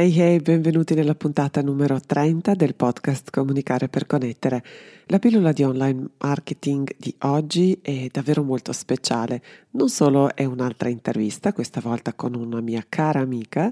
Hey 0.00 0.18
hey, 0.18 0.40
benvenuti 0.40 0.94
nella 0.94 1.14
puntata 1.14 1.60
numero 1.60 2.00
30 2.00 2.54
del 2.54 2.74
podcast 2.74 3.28
Comunicare 3.30 3.90
per 3.90 4.06
connettere. 4.06 4.64
La 5.08 5.18
pillola 5.18 5.52
di 5.52 5.62
online 5.62 6.12
marketing 6.20 6.94
di 6.96 7.14
oggi 7.18 7.78
è 7.82 8.06
davvero 8.10 8.42
molto 8.42 8.72
speciale. 8.72 9.42
Non 9.72 9.90
solo 9.90 10.34
è 10.34 10.46
un'altra 10.46 10.88
intervista, 10.88 11.52
questa 11.52 11.82
volta 11.82 12.14
con 12.14 12.34
una 12.34 12.62
mia 12.62 12.82
cara 12.88 13.20
amica, 13.20 13.70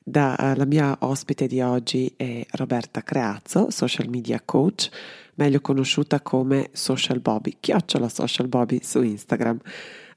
da, 0.00 0.36
uh, 0.38 0.56
la 0.56 0.64
mia 0.64 0.96
ospite 1.00 1.48
di 1.48 1.60
oggi 1.60 2.12
è 2.14 2.46
Roberta 2.52 3.02
Creazzo, 3.02 3.68
social 3.70 4.08
media 4.08 4.40
coach, 4.44 4.88
meglio 5.34 5.60
conosciuta 5.60 6.20
come 6.20 6.68
Social 6.70 7.18
Bobby, 7.18 7.56
chiocciola 7.58 8.08
Social 8.08 8.46
Bobby 8.46 8.78
su 8.80 9.02
Instagram. 9.02 9.58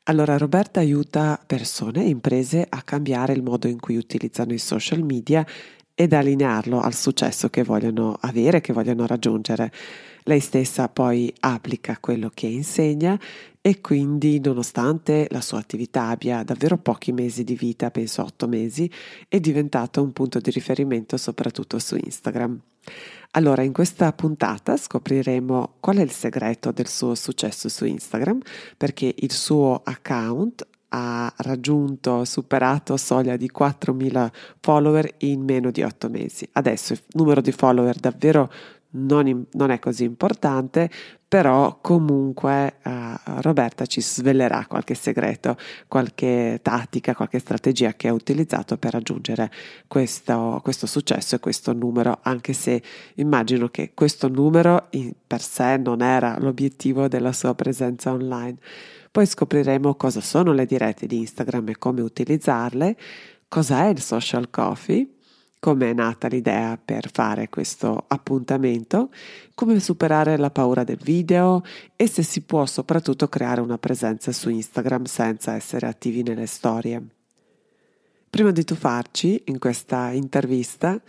Allora, 0.09 0.37
Roberta 0.37 0.79
aiuta 0.79 1.37
persone 1.45 2.05
e 2.05 2.07
imprese 2.07 2.65
a 2.67 2.81
cambiare 2.81 3.33
il 3.33 3.43
modo 3.43 3.67
in 3.67 3.77
cui 3.77 3.97
utilizzano 3.97 4.53
i 4.53 4.57
social 4.57 5.03
media 5.03 5.45
ed 5.93 6.13
allinearlo 6.13 6.79
al 6.79 6.93
successo 6.93 7.49
che 7.49 7.63
vogliono 7.63 8.17
avere, 8.21 8.61
che 8.61 8.71
vogliono 8.71 9.05
raggiungere. 9.05 9.69
Lei 10.23 10.39
stessa 10.39 10.87
poi 10.87 11.33
applica 11.41 11.97
quello 11.99 12.31
che 12.33 12.47
insegna 12.47 13.19
e 13.59 13.81
quindi 13.81 14.39
nonostante 14.39 15.27
la 15.29 15.41
sua 15.41 15.59
attività 15.59 16.07
abbia 16.07 16.41
davvero 16.43 16.77
pochi 16.77 17.11
mesi 17.11 17.43
di 17.43 17.55
vita, 17.55 17.91
penso 17.91 18.23
otto 18.23 18.47
mesi, 18.47 18.89
è 19.27 19.41
diventata 19.41 19.99
un 19.99 20.13
punto 20.13 20.39
di 20.39 20.51
riferimento 20.51 21.17
soprattutto 21.17 21.79
su 21.79 21.97
Instagram. 22.01 22.57
Allora, 23.31 23.61
in 23.61 23.73
questa 23.73 24.11
puntata 24.13 24.77
scopriremo 24.77 25.75
qual 25.79 25.97
è 25.97 26.01
il 26.01 26.11
segreto 26.11 26.71
del 26.71 26.87
suo 26.87 27.13
successo 27.15 27.69
su 27.69 27.85
Instagram, 27.85 28.39
perché 28.77 29.13
il 29.15 29.31
suo 29.31 29.81
account 29.83 30.65
ha 30.89 31.31
raggiunto, 31.37 32.23
superato 32.23 32.95
soglia 32.97 33.35
di 33.35 33.51
4.000 33.53 34.31
follower 34.61 35.15
in 35.19 35.43
meno 35.43 35.69
di 35.69 35.83
8 35.83 36.09
mesi. 36.09 36.47
Adesso 36.53 36.93
il 36.93 37.03
numero 37.11 37.41
di 37.41 37.51
follower 37.51 37.97
davvero 37.97 38.49
non, 38.91 39.27
in, 39.27 39.43
non 39.51 39.71
è 39.71 39.79
così 39.79 40.03
importante, 40.03 40.89
però 41.27 41.79
comunque 41.81 42.75
uh, 42.83 43.41
Roberta 43.41 43.85
ci 43.85 44.01
svelerà 44.01 44.65
qualche 44.65 44.93
segreto, 44.93 45.57
qualche 45.87 46.59
tattica, 46.61 47.13
qualche 47.13 47.39
strategia 47.39 47.93
che 47.93 48.07
ha 48.07 48.13
utilizzato 48.13 48.77
per 48.77 48.93
raggiungere 48.93 49.51
questo, 49.87 50.61
questo 50.63 50.87
successo 50.87 51.35
e 51.35 51.39
questo 51.39 51.73
numero, 51.73 52.19
anche 52.21 52.53
se 52.53 52.81
immagino 53.15 53.67
che 53.67 53.91
questo 53.93 54.29
numero 54.29 54.87
in 54.91 55.11
per 55.27 55.41
sé 55.41 55.75
non 55.77 56.01
era 56.01 56.37
l'obiettivo 56.39 57.09
della 57.09 57.33
sua 57.33 57.53
presenza 57.55 58.11
online. 58.11 58.57
Poi 59.11 59.25
scopriremo 59.25 59.95
cosa 59.95 60.21
sono 60.21 60.53
le 60.53 60.65
dirette 60.65 61.07
di 61.07 61.17
Instagram 61.17 61.69
e 61.69 61.77
come 61.77 62.01
utilizzarle, 62.01 62.95
cos'è 63.49 63.87
il 63.87 63.99
social 63.99 64.49
coffee 64.49 65.16
come 65.59 65.89
è 65.89 65.93
nata 65.93 66.27
l'idea 66.27 66.77
per 66.83 67.09
fare 67.11 67.49
questo 67.49 68.05
appuntamento, 68.07 69.09
come 69.55 69.79
superare 69.79 70.37
la 70.37 70.51
paura 70.51 70.83
del 70.83 70.99
video 71.01 71.63
e 71.95 72.07
se 72.07 72.23
si 72.23 72.41
può 72.41 72.65
soprattutto 72.65 73.27
creare 73.27 73.61
una 73.61 73.77
presenza 73.77 74.31
su 74.31 74.49
Instagram 74.49 75.05
senza 75.05 75.55
essere 75.55 75.87
attivi 75.87 76.23
nelle 76.23 76.45
storie. 76.45 77.03
Prima 78.29 78.51
di 78.51 78.63
tuffarci 78.63 79.43
in 79.45 79.57
questa 79.57 80.11
intervista, 80.11 80.99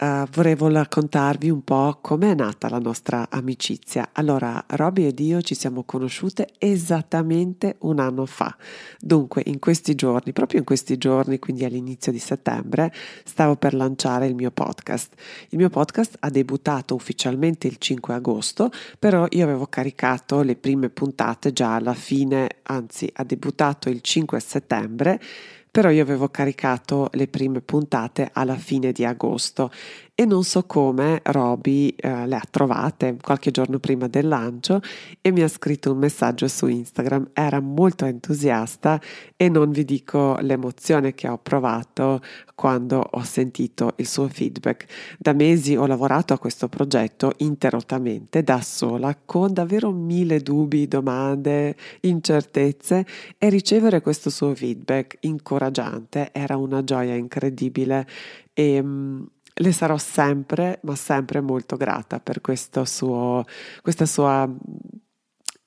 Uh, 0.00 0.28
volevo 0.30 0.68
raccontarvi 0.68 1.50
un 1.50 1.64
po' 1.64 1.98
come 2.00 2.30
è 2.30 2.34
nata 2.36 2.68
la 2.68 2.78
nostra 2.78 3.26
amicizia. 3.30 4.10
Allora, 4.12 4.64
Roby 4.68 5.06
ed 5.06 5.18
io 5.18 5.42
ci 5.42 5.56
siamo 5.56 5.82
conosciute 5.82 6.50
esattamente 6.58 7.78
un 7.80 7.98
anno 7.98 8.24
fa. 8.24 8.56
Dunque, 9.00 9.42
in 9.46 9.58
questi 9.58 9.96
giorni, 9.96 10.32
proprio 10.32 10.60
in 10.60 10.64
questi 10.64 10.98
giorni, 10.98 11.40
quindi 11.40 11.64
all'inizio 11.64 12.12
di 12.12 12.20
settembre, 12.20 12.94
stavo 13.24 13.56
per 13.56 13.74
lanciare 13.74 14.28
il 14.28 14.36
mio 14.36 14.52
podcast. 14.52 15.14
Il 15.48 15.58
mio 15.58 15.68
podcast 15.68 16.14
ha 16.20 16.30
debuttato 16.30 16.94
ufficialmente 16.94 17.66
il 17.66 17.78
5 17.78 18.14
agosto, 18.14 18.70
però 19.00 19.26
io 19.30 19.42
avevo 19.42 19.66
caricato 19.66 20.42
le 20.42 20.54
prime 20.54 20.90
puntate 20.90 21.52
già 21.52 21.74
alla 21.74 21.94
fine, 21.94 22.58
anzi, 22.62 23.10
ha 23.14 23.24
debuttato 23.24 23.88
il 23.88 24.00
5 24.00 24.38
settembre 24.38 25.20
però 25.70 25.90
io 25.90 26.02
avevo 26.02 26.28
caricato 26.28 27.10
le 27.12 27.28
prime 27.28 27.60
puntate 27.60 28.30
alla 28.32 28.56
fine 28.56 28.92
di 28.92 29.04
agosto 29.04 29.70
e 30.20 30.24
non 30.24 30.42
so 30.42 30.64
come 30.64 31.20
Roby 31.22 31.90
eh, 31.90 32.26
le 32.26 32.34
ha 32.34 32.42
trovate 32.50 33.16
qualche 33.22 33.52
giorno 33.52 33.78
prima 33.78 34.08
del 34.08 34.26
lancio 34.26 34.80
e 35.20 35.30
mi 35.30 35.42
ha 35.42 35.48
scritto 35.48 35.92
un 35.92 35.98
messaggio 35.98 36.48
su 36.48 36.66
Instagram. 36.66 37.30
Era 37.32 37.60
molto 37.60 38.04
entusiasta 38.04 39.00
e 39.36 39.48
non 39.48 39.70
vi 39.70 39.84
dico 39.84 40.36
l'emozione 40.40 41.14
che 41.14 41.28
ho 41.28 41.38
provato 41.38 42.20
quando 42.56 42.98
ho 42.98 43.22
sentito 43.22 43.92
il 43.98 44.08
suo 44.08 44.26
feedback. 44.26 44.86
Da 45.20 45.32
mesi 45.34 45.76
ho 45.76 45.86
lavorato 45.86 46.32
a 46.32 46.38
questo 46.40 46.66
progetto 46.66 47.34
interrottamente 47.36 48.42
da 48.42 48.60
sola 48.60 49.16
con 49.24 49.52
davvero 49.52 49.92
mille 49.92 50.40
dubbi, 50.40 50.88
domande, 50.88 51.76
incertezze 52.00 53.06
e 53.38 53.48
ricevere 53.50 54.00
questo 54.00 54.30
suo 54.30 54.52
feedback 54.52 55.18
incoraggiante 55.20 56.30
era 56.32 56.56
una 56.56 56.82
gioia 56.82 57.14
incredibile 57.14 58.04
e 58.52 58.82
mm, 58.82 59.22
le 59.60 59.72
sarò 59.72 59.96
sempre, 59.98 60.80
ma 60.82 60.94
sempre 60.94 61.40
molto 61.40 61.76
grata 61.76 62.20
per 62.20 62.40
questo 62.40 62.84
suo, 62.84 63.44
sua 64.04 64.48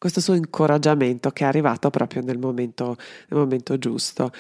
questo 0.02 0.20
suo 0.20 0.34
incoraggiamento 0.34 1.30
che 1.30 1.44
è 1.44 1.48
arrivato 1.48 1.92
proprio 1.92 2.24
nel 2.24 2.40
momento, 2.40 2.98
nel 3.30 3.40
momento 3.40 3.78
giusto. 3.78 4.32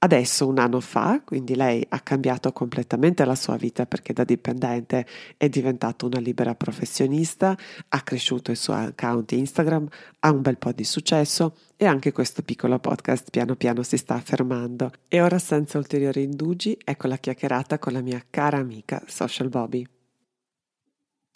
Adesso, 0.00 0.46
un 0.46 0.58
anno 0.58 0.78
fa, 0.78 1.22
quindi 1.24 1.56
lei 1.56 1.84
ha 1.88 1.98
cambiato 1.98 2.52
completamente 2.52 3.24
la 3.24 3.34
sua 3.34 3.56
vita 3.56 3.84
perché 3.84 4.12
da 4.12 4.22
dipendente 4.22 5.04
è 5.36 5.48
diventata 5.48 6.06
una 6.06 6.20
libera 6.20 6.54
professionista, 6.54 7.56
ha 7.88 8.00
cresciuto 8.02 8.52
il 8.52 8.56
suo 8.56 8.74
account 8.74 9.32
Instagram, 9.32 9.88
ha 10.20 10.30
un 10.30 10.40
bel 10.40 10.56
po' 10.56 10.70
di 10.70 10.84
successo 10.84 11.56
e 11.76 11.84
anche 11.84 12.12
questo 12.12 12.42
piccolo 12.42 12.78
podcast 12.78 13.30
piano 13.30 13.56
piano 13.56 13.82
si 13.82 13.96
sta 13.96 14.14
affermando. 14.14 14.92
E 15.08 15.20
ora 15.20 15.40
senza 15.40 15.78
ulteriori 15.78 16.22
indugi, 16.22 16.78
ecco 16.84 17.08
la 17.08 17.16
chiacchierata 17.16 17.80
con 17.80 17.92
la 17.92 18.00
mia 18.00 18.24
cara 18.30 18.58
amica 18.58 19.02
Social 19.04 19.48
Bobby. 19.48 19.97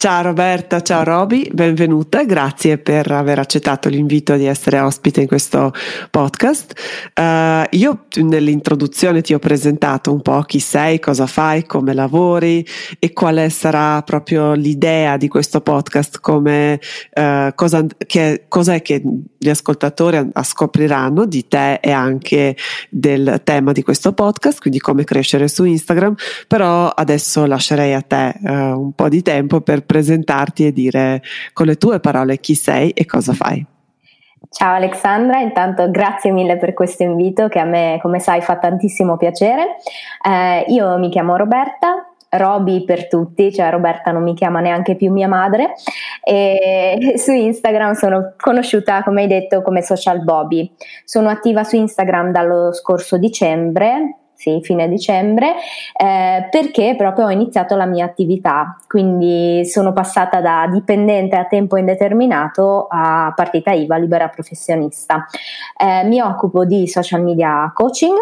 Ciao 0.03 0.21
Roberta, 0.21 0.81
ciao 0.81 1.01
Roby, 1.05 1.49
benvenuta, 1.53 2.25
grazie 2.25 2.77
per 2.77 3.09
aver 3.09 3.39
accettato 3.39 3.87
l'invito 3.87 4.35
di 4.35 4.43
essere 4.43 4.81
ospite 4.81 5.21
in 5.21 5.27
questo 5.27 5.71
podcast. 6.11 6.73
Uh, 7.17 7.65
io 7.69 8.07
nell'introduzione 8.15 9.21
ti 9.21 9.33
ho 9.33 9.39
presentato 9.39 10.11
un 10.11 10.21
po' 10.21 10.41
chi 10.41 10.59
sei, 10.59 10.99
cosa 10.99 11.25
fai, 11.25 11.65
come 11.65 11.93
lavori 11.93 12.67
e 12.99 13.13
quale 13.13 13.49
sarà 13.49 14.01
proprio 14.01 14.51
l'idea 14.51 15.15
di 15.15 15.29
questo 15.29 15.61
podcast, 15.61 16.19
come, 16.19 16.81
uh, 17.13 17.55
cosa, 17.55 17.85
che, 18.05 18.43
cos'è 18.49 18.81
che 18.81 19.01
gli 19.37 19.49
ascoltatori 19.49 20.31
scopriranno 20.41 21.25
di 21.25 21.47
te 21.47 21.75
e 21.75 21.91
anche 21.91 22.57
del 22.89 23.39
tema 23.45 23.71
di 23.71 23.83
questo 23.83 24.11
podcast, 24.11 24.59
quindi 24.59 24.79
come 24.79 25.05
crescere 25.05 25.47
su 25.47 25.63
Instagram, 25.63 26.15
però 26.45 26.89
adesso 26.89 27.45
lascerei 27.45 27.93
a 27.93 28.01
te 28.01 28.33
uh, 28.41 28.51
un 28.51 28.91
po' 28.93 29.07
di 29.07 29.21
tempo 29.21 29.61
per 29.61 29.85
presentarti 29.93 30.65
e 30.65 30.73
dire 30.73 31.21
con 31.53 31.67
le 31.67 31.77
tue 31.77 31.99
parole 31.99 32.39
chi 32.39 32.55
sei 32.55 32.89
e 32.89 33.05
cosa 33.05 33.33
fai. 33.33 33.63
Ciao 34.49 34.73
Alexandra, 34.73 35.39
intanto 35.39 35.89
grazie 35.89 36.31
mille 36.31 36.57
per 36.57 36.73
questo 36.73 37.03
invito 37.03 37.47
che 37.47 37.59
a 37.59 37.63
me, 37.63 37.99
come 38.01 38.19
sai, 38.19 38.41
fa 38.41 38.57
tantissimo 38.57 39.17
piacere. 39.17 39.77
Eh, 40.27 40.65
io 40.67 40.97
mi 40.97 41.09
chiamo 41.09 41.37
Roberta, 41.37 42.07
Roby 42.29 42.83
per 42.83 43.07
tutti, 43.07 43.53
cioè 43.53 43.69
Roberta 43.69 44.11
non 44.11 44.23
mi 44.23 44.33
chiama 44.33 44.59
neanche 44.59 44.95
più 44.95 45.11
mia 45.11 45.27
madre 45.27 45.73
e 46.23 47.13
su 47.17 47.31
Instagram 47.31 47.93
sono 47.93 48.33
conosciuta 48.37 49.03
come 49.03 49.21
hai 49.21 49.27
detto 49.27 49.61
come 49.61 49.83
social 49.83 50.23
Bobby. 50.23 50.71
Sono 51.05 51.29
attiva 51.29 51.63
su 51.63 51.75
Instagram 51.75 52.31
dallo 52.31 52.73
scorso 52.73 53.17
dicembre, 53.17 54.22
sì, 54.43 54.59
fine 54.61 54.89
dicembre, 54.89 55.53
eh, 55.95 56.47
perché 56.51 56.95
proprio 56.97 57.27
ho 57.27 57.29
iniziato 57.29 57.77
la 57.77 57.85
mia 57.85 58.03
attività, 58.03 58.77
quindi 58.87 59.65
sono 59.65 59.93
passata 59.93 60.41
da 60.41 60.67
dipendente 60.69 61.37
a 61.37 61.45
tempo 61.45 61.77
indeterminato 61.77 62.87
a 62.89 63.31
partita 63.33 63.71
IVA 63.71 63.95
libera 63.95 64.27
professionista. 64.27 65.25
Eh, 65.77 66.03
mi 66.03 66.19
occupo 66.19 66.65
di 66.65 66.87
social 66.89 67.23
media 67.23 67.71
coaching, 67.73 68.15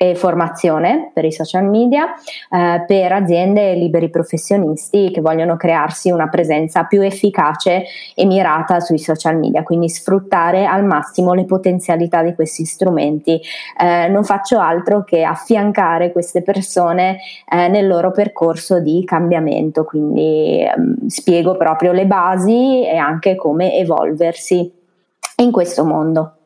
e 0.00 0.14
formazione 0.14 1.10
per 1.12 1.24
i 1.24 1.32
social 1.32 1.64
media 1.64 2.14
eh, 2.50 2.84
per 2.86 3.12
aziende 3.12 3.72
e 3.72 3.74
liberi 3.74 4.08
professionisti 4.10 5.10
che 5.10 5.20
vogliono 5.20 5.56
crearsi 5.56 6.12
una 6.12 6.28
presenza 6.28 6.84
più 6.84 7.02
efficace 7.02 7.82
e 8.14 8.24
mirata 8.24 8.78
sui 8.78 8.98
social 8.98 9.36
media, 9.36 9.64
quindi 9.64 9.88
sfruttare 9.88 10.66
al 10.66 10.84
massimo 10.84 11.34
le 11.34 11.44
potenzialità 11.46 12.22
di 12.22 12.32
questi 12.36 12.64
strumenti. 12.64 13.40
Eh, 13.76 14.06
non 14.06 14.22
faccio 14.22 14.60
altro 14.60 15.02
che 15.02 15.24
affiancare 15.24 16.12
queste 16.12 16.42
persone 16.42 17.18
eh, 17.50 17.66
nel 17.66 17.88
loro 17.88 18.12
percorso 18.12 18.78
di 18.78 19.02
cambiamento, 19.04 19.82
quindi 19.82 20.62
ehm, 20.62 21.08
spiego 21.08 21.56
proprio 21.56 21.90
le 21.90 22.06
basi 22.06 22.86
e 22.86 22.96
anche 22.96 23.34
come 23.34 23.74
evolversi 23.74 24.72
in 25.38 25.50
questo 25.50 25.84
mondo. 25.84 26.37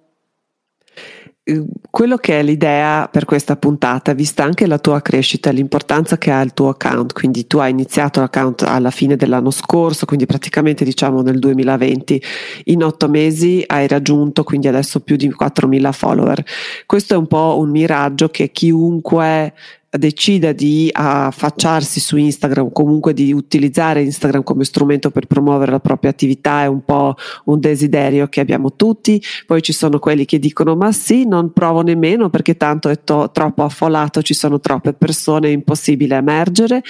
Quello 1.90 2.16
che 2.16 2.40
è 2.40 2.42
l'idea 2.42 3.08
per 3.10 3.24
questa 3.26 3.56
puntata, 3.56 4.14
vista 4.14 4.44
anche 4.44 4.66
la 4.66 4.78
tua 4.78 5.02
crescita, 5.02 5.50
l'importanza 5.50 6.16
che 6.16 6.30
ha 6.30 6.40
il 6.40 6.54
tuo 6.54 6.70
account, 6.70 7.12
quindi 7.12 7.46
tu 7.46 7.58
hai 7.58 7.70
iniziato 7.70 8.20
l'account 8.20 8.62
alla 8.62 8.90
fine 8.90 9.16
dell'anno 9.16 9.50
scorso, 9.50 10.06
quindi 10.06 10.24
praticamente 10.24 10.84
diciamo 10.84 11.20
nel 11.20 11.38
2020, 11.38 12.22
in 12.64 12.82
otto 12.82 13.08
mesi 13.08 13.62
hai 13.66 13.86
raggiunto 13.86 14.42
quindi 14.42 14.68
adesso 14.68 15.00
più 15.00 15.16
di 15.16 15.28
4.000 15.28 15.92
follower. 15.92 16.42
Questo 16.86 17.14
è 17.14 17.16
un 17.16 17.26
po' 17.26 17.58
un 17.58 17.70
miraggio 17.70 18.28
che 18.28 18.50
chiunque 18.50 19.52
decida 19.98 20.52
di 20.52 20.88
affacciarsi 20.90 22.00
su 22.00 22.16
Instagram, 22.16 22.72
comunque 22.72 23.12
di 23.12 23.32
utilizzare 23.32 24.02
Instagram 24.02 24.42
come 24.42 24.64
strumento 24.64 25.10
per 25.10 25.26
promuovere 25.26 25.70
la 25.70 25.80
propria 25.80 26.10
attività 26.10 26.62
è 26.62 26.66
un 26.66 26.82
po' 26.84 27.14
un 27.44 27.60
desiderio 27.60 28.26
che 28.28 28.40
abbiamo 28.40 28.74
tutti. 28.74 29.22
Poi 29.46 29.60
ci 29.60 29.72
sono 29.72 29.98
quelli 29.98 30.24
che 30.24 30.38
dicono 30.38 30.76
ma 30.76 30.92
sì, 30.92 31.26
non 31.26 31.52
provo 31.52 31.82
nemmeno 31.82 32.30
perché 32.30 32.56
tanto 32.56 32.88
è 32.88 33.04
to- 33.04 33.30
troppo 33.32 33.64
affollato, 33.64 34.22
ci 34.22 34.34
sono 34.34 34.60
troppe 34.60 34.94
persone, 34.94 35.48
è 35.48 35.52
impossibile 35.52 36.16
emergere. 36.16 36.82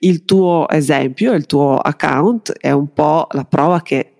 Il 0.00 0.24
tuo 0.24 0.68
esempio, 0.68 1.34
il 1.34 1.46
tuo 1.46 1.76
account 1.76 2.52
è 2.52 2.72
un 2.72 2.92
po' 2.92 3.28
la 3.30 3.44
prova 3.44 3.82
che 3.82 4.14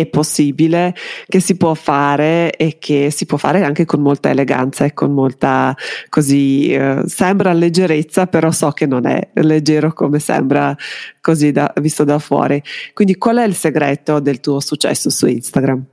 è 0.00 0.06
possibile, 0.06 0.94
che 1.28 1.40
si 1.40 1.56
può 1.56 1.74
fare 1.74 2.52
e 2.56 2.76
che 2.78 3.10
si 3.10 3.26
può 3.26 3.38
fare 3.38 3.62
anche 3.62 3.84
con 3.84 4.00
molta 4.00 4.30
eleganza 4.30 4.84
e 4.84 4.92
con 4.92 5.12
molta 5.12 5.74
così 6.08 6.72
eh, 6.72 7.02
sembra 7.06 7.52
leggerezza, 7.52 8.26
però 8.26 8.50
so 8.50 8.70
che 8.70 8.86
non 8.86 9.06
è 9.06 9.28
leggero 9.34 9.92
come 9.92 10.18
sembra 10.18 10.74
così 11.20 11.52
da, 11.52 11.72
visto 11.80 12.04
da 12.04 12.18
fuori. 12.18 12.62
Quindi 12.92 13.16
qual 13.16 13.36
è 13.36 13.44
il 13.44 13.54
segreto 13.54 14.20
del 14.20 14.40
tuo 14.40 14.60
successo 14.60 15.10
su 15.10 15.26
Instagram? 15.26 15.84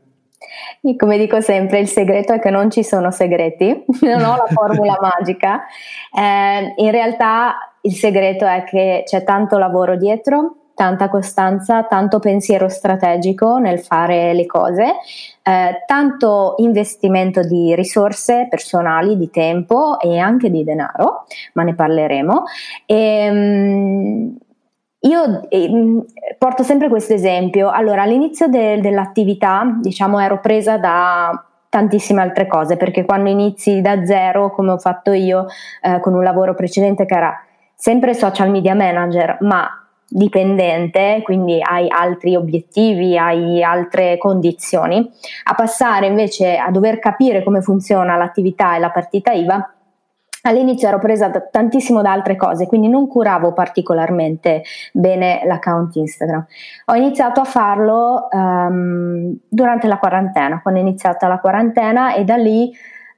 Come 0.98 1.18
dico 1.18 1.42
sempre, 1.42 1.80
il 1.80 1.88
segreto 1.88 2.34
è 2.34 2.40
che 2.40 2.50
non 2.50 2.72
ci 2.72 2.84
sono 2.84 3.12
segreti, 3.12 3.86
non 4.02 4.24
ho 4.24 4.36
la 4.36 4.48
formula 4.48 4.98
magica. 5.02 5.62
Eh, 6.14 6.74
in 6.78 6.92
realtà 6.92 7.74
il 7.82 7.94
segreto 7.94 8.46
è 8.46 8.64
che 8.64 9.04
c'è 9.06 9.24
tanto 9.24 9.58
lavoro 9.58 9.96
dietro, 9.96 10.61
tanta 10.82 11.10
costanza, 11.10 11.84
tanto 11.84 12.18
pensiero 12.18 12.68
strategico 12.68 13.60
nel 13.60 13.82
fare 13.82 14.34
le 14.34 14.48
cose, 14.48 14.86
eh, 15.44 15.84
tanto 15.86 16.56
investimento 16.58 17.44
di 17.44 17.76
risorse 17.76 18.48
personali, 18.50 19.16
di 19.16 19.30
tempo 19.30 20.00
e 20.00 20.18
anche 20.18 20.50
di 20.50 20.64
denaro, 20.64 21.28
ma 21.54 21.62
ne 21.62 21.76
parleremo. 21.76 22.44
E, 22.88 23.30
um, 23.30 24.38
io 25.02 25.50
eh, 25.50 26.04
porto 26.40 26.64
sempre 26.64 26.90
questo 26.90 27.14
esempio. 27.14 27.70
Allora, 27.70 28.02
all'inizio 28.02 28.48
de- 28.48 28.82
dell'attività, 28.82 29.78
diciamo, 29.80 30.20
ero 30.20 30.40
presa 30.40 30.80
da 30.80 31.46
tantissime 31.70 32.24
altre 32.24 32.48
cose, 32.48 32.76
perché 32.76 33.06
quando 33.06 33.30
inizi 33.30 33.82
da 33.82 34.04
zero, 34.04 34.50
come 34.50 34.72
ho 34.72 34.80
fatto 34.80 35.12
io 35.12 35.46
eh, 35.84 36.00
con 36.00 36.16
un 36.16 36.24
lavoro 36.24 36.56
precedente 36.56 37.06
che 37.06 37.14
era 37.14 37.40
sempre 37.76 38.16
social 38.16 38.50
media 38.50 38.74
manager, 38.74 39.38
ma 39.42 39.81
dipendente, 40.14 41.22
quindi 41.24 41.60
hai 41.62 41.88
altri 41.90 42.36
obiettivi, 42.36 43.18
hai 43.18 43.64
altre 43.64 44.18
condizioni, 44.18 45.10
a 45.46 45.56
passare 45.56 46.08
invece 46.08 46.58
a 46.58 46.70
dover 46.70 47.00
capire 47.00 47.44
come 47.44 47.62
funziona 47.62 48.18
l'attività 48.18 48.76
e 48.76 48.80
la 48.80 48.90
partita 48.90 49.32
IVA, 49.32 49.74
all'inizio 50.44 50.88
ero 50.88 51.00
presa 51.00 51.30
da, 51.30 51.40
tantissimo 51.40 52.02
da 52.02 52.12
altre 52.12 52.36
cose, 52.36 52.68
quindi 52.68 52.90
non 52.90 53.08
curavo 53.08 53.54
particolarmente 53.54 54.64
bene 54.92 55.42
l'account 55.46 55.96
Instagram. 55.96 56.46
Ho 56.86 56.96
iniziato 56.96 57.40
a 57.40 57.46
farlo 57.46 58.28
um, 58.32 59.34
durante 59.48 59.88
la 59.88 59.98
quarantena, 59.98 60.62
quando 60.62 60.80
è 60.80 60.84
iniziata 60.84 61.28
la 61.28 61.40
quarantena 61.40 62.16
e 62.16 62.26
da 62.26 62.36
lì 62.36 62.72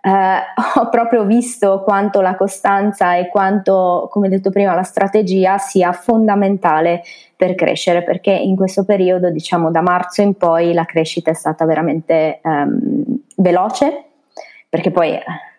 eh, 0.06 0.10
ho 0.80 0.90
proprio 0.90 1.24
visto 1.24 1.82
quanto 1.82 2.20
la 2.20 2.36
costanza 2.36 3.16
e 3.16 3.30
quanto, 3.30 4.10
come 4.12 4.28
detto 4.28 4.50
prima, 4.50 4.76
la 4.76 4.84
strategia 4.84 5.58
sia 5.58 5.94
fondamentale 5.94 7.04
per 7.38 7.56
crescere, 7.56 8.04
perché 8.04 8.32
in 8.32 8.56
questo 8.58 8.84
periodo, 8.84 9.30
diciamo 9.30 9.72
da 9.72 9.82
marzo 9.82 10.22
in 10.22 10.36
poi, 10.36 10.74
la 10.74 10.86
crescita 10.86 11.32
è 11.32 11.34
stata 11.34 11.66
veramente 11.66 12.42
um, 12.44 13.22
veloce, 13.38 14.04
perché 14.68 14.92
poi, 14.92 15.18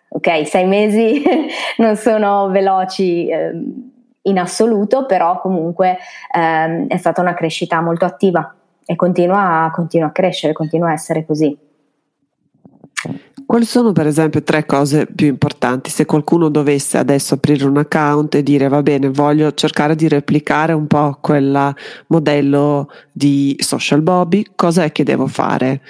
ok, 0.09 0.47
sei 0.47 0.65
mesi 0.67 1.23
non 1.77 1.95
sono 1.95 2.49
veloci. 2.49 3.27
Um, 3.31 3.93
in 4.27 4.39
assoluto, 4.39 5.05
però 5.05 5.39
comunque 5.39 5.99
um, 6.35 6.87
è 6.87 6.97
stata 6.97 7.21
una 7.21 7.35
crescita 7.35 7.79
molto 7.79 8.05
attiva 8.05 8.55
e 8.83 8.95
continua, 8.95 9.69
continua 9.71 10.07
a 10.07 10.11
crescere, 10.11 10.51
continua 10.51 10.89
a 10.89 10.93
essere 10.93 11.23
così. 11.27 11.55
Quali 13.45 13.65
sono 13.65 13.91
per 13.91 14.07
esempio 14.07 14.41
tre 14.41 14.65
cose 14.65 15.05
più 15.05 15.27
importanti? 15.27 15.91
Se 15.91 16.05
qualcuno 16.05 16.49
dovesse 16.49 16.97
adesso 16.97 17.35
aprire 17.35 17.65
un 17.65 17.77
account 17.77 18.33
e 18.33 18.43
dire 18.43 18.67
va 18.67 18.81
bene, 18.81 19.09
voglio 19.09 19.53
cercare 19.53 19.95
di 19.95 20.07
replicare 20.07 20.73
un 20.73 20.87
po' 20.87 21.19
quel 21.21 21.73
modello 22.07 22.89
di 23.11 23.55
social 23.59 24.01
Bobby, 24.01 24.43
cosa 24.55 24.83
è 24.83 24.91
che 24.91 25.03
devo 25.03 25.27
fare? 25.27 25.81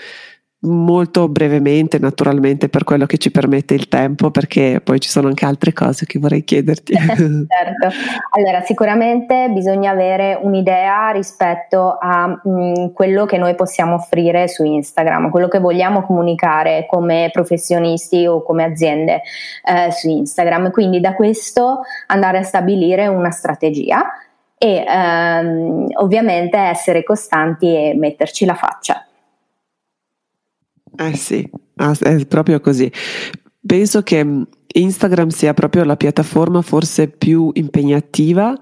Molto 0.65 1.27
brevemente, 1.27 1.99
naturalmente, 1.99 2.69
per 2.69 2.83
quello 2.83 3.05
che 3.05 3.17
ci 3.17 3.31
permette 3.31 3.73
il 3.73 3.87
tempo, 3.87 4.31
perché 4.31 4.81
poi 4.83 4.99
ci 4.99 5.09
sono 5.09 5.27
anche 5.27 5.45
altre 5.45 5.73
cose 5.73 6.05
che 6.05 6.19
vorrei 6.19 6.43
chiederti. 6.43 6.93
certo, 6.97 7.95
allora 8.31 8.61
sicuramente 8.61 9.49
bisogna 9.51 9.91
avere 9.91 10.37
un'idea 10.41 11.11
rispetto 11.11 11.97
a 11.99 12.27
mh, 12.27 12.49
mm, 12.49 12.85
quello 12.93 13.25
che 13.25 13.37
noi 13.37 13.55
possiamo 13.55 13.95
offrire 13.95 14.47
su 14.47 14.63
Instagram, 14.63 15.29
quello 15.29 15.47
che 15.47 15.59
vogliamo 15.59 16.01
comunicare 16.01 16.85
come 16.89 17.29
professionisti 17.31 18.25
o 18.25 18.43
come 18.43 18.63
aziende 18.63 19.21
eh, 19.63 19.91
su 19.91 20.09
Instagram. 20.09 20.71
Quindi 20.71 20.99
da 20.99 21.13
questo 21.13 21.81
andare 22.07 22.39
a 22.39 22.43
stabilire 22.43 23.07
una 23.07 23.31
strategia 23.31 24.03
e 24.57 24.83
ehm, 24.87 25.87
ovviamente 25.97 26.57
essere 26.57 27.03
costanti 27.03 27.67
e 27.67 27.93
metterci 27.95 28.45
la 28.45 28.55
faccia. 28.55 29.04
Eh 30.97 31.15
sì, 31.15 31.49
è 31.99 32.25
proprio 32.25 32.59
così. 32.59 32.91
Penso 33.65 34.03
che 34.03 34.45
Instagram 34.67 35.29
sia 35.29 35.53
proprio 35.53 35.83
la 35.83 35.95
piattaforma 35.95 36.61
forse 36.61 37.07
più 37.07 37.49
impegnativa 37.53 38.55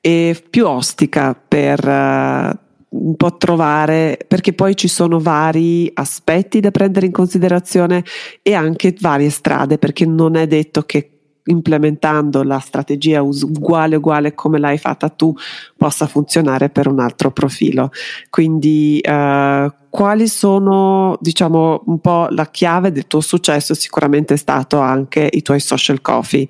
e 0.00 0.40
più 0.48 0.66
ostica 0.66 1.34
per 1.34 1.86
uh, 1.86 2.56
un 2.88 3.16
po' 3.16 3.36
trovare, 3.36 4.18
perché 4.26 4.52
poi 4.52 4.76
ci 4.76 4.88
sono 4.88 5.18
vari 5.18 5.90
aspetti 5.92 6.60
da 6.60 6.70
prendere 6.70 7.06
in 7.06 7.12
considerazione 7.12 8.04
e 8.42 8.54
anche 8.54 8.94
varie 9.00 9.30
strade, 9.30 9.78
perché 9.78 10.06
non 10.06 10.36
è 10.36 10.46
detto 10.46 10.82
che 10.82 11.15
implementando 11.46 12.42
la 12.42 12.58
strategia 12.58 13.22
uguale 13.22 13.96
uguale 13.96 14.34
come 14.34 14.58
l'hai 14.58 14.78
fatta 14.78 15.08
tu 15.08 15.34
possa 15.76 16.06
funzionare 16.06 16.70
per 16.70 16.86
un 16.86 17.00
altro 17.00 17.30
profilo. 17.30 17.90
Quindi 18.30 19.00
uh, 19.02 19.70
quali 19.90 20.28
sono, 20.28 21.16
diciamo, 21.20 21.82
un 21.86 22.00
po' 22.00 22.26
la 22.30 22.46
chiave 22.50 22.92
del 22.92 23.06
tuo 23.06 23.20
successo? 23.20 23.74
Sicuramente 23.74 24.34
è 24.34 24.36
stato 24.36 24.78
anche 24.78 25.28
i 25.30 25.42
tuoi 25.42 25.60
social 25.60 26.00
coffee. 26.02 26.46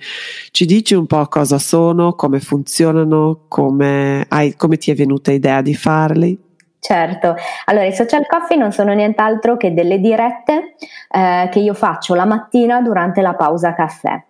Ci 0.50 0.64
dici 0.64 0.94
un 0.94 1.06
po' 1.06 1.24
cosa 1.26 1.58
sono, 1.58 2.14
come 2.14 2.40
funzionano, 2.40 3.44
come, 3.48 4.26
hai, 4.28 4.56
come 4.56 4.78
ti 4.78 4.90
è 4.90 4.94
venuta 4.94 5.30
idea 5.30 5.62
di 5.62 5.74
farli? 5.74 6.45
Certo, 6.86 7.34
allora 7.64 7.84
i 7.84 7.92
social 7.92 8.24
coffee 8.28 8.56
non 8.56 8.70
sono 8.70 8.92
nient'altro 8.92 9.56
che 9.56 9.74
delle 9.74 9.98
dirette 9.98 10.76
eh, 11.10 11.48
che 11.50 11.58
io 11.58 11.74
faccio 11.74 12.14
la 12.14 12.24
mattina 12.24 12.80
durante 12.80 13.22
la 13.22 13.34
pausa 13.34 13.74
caffè. 13.74 14.22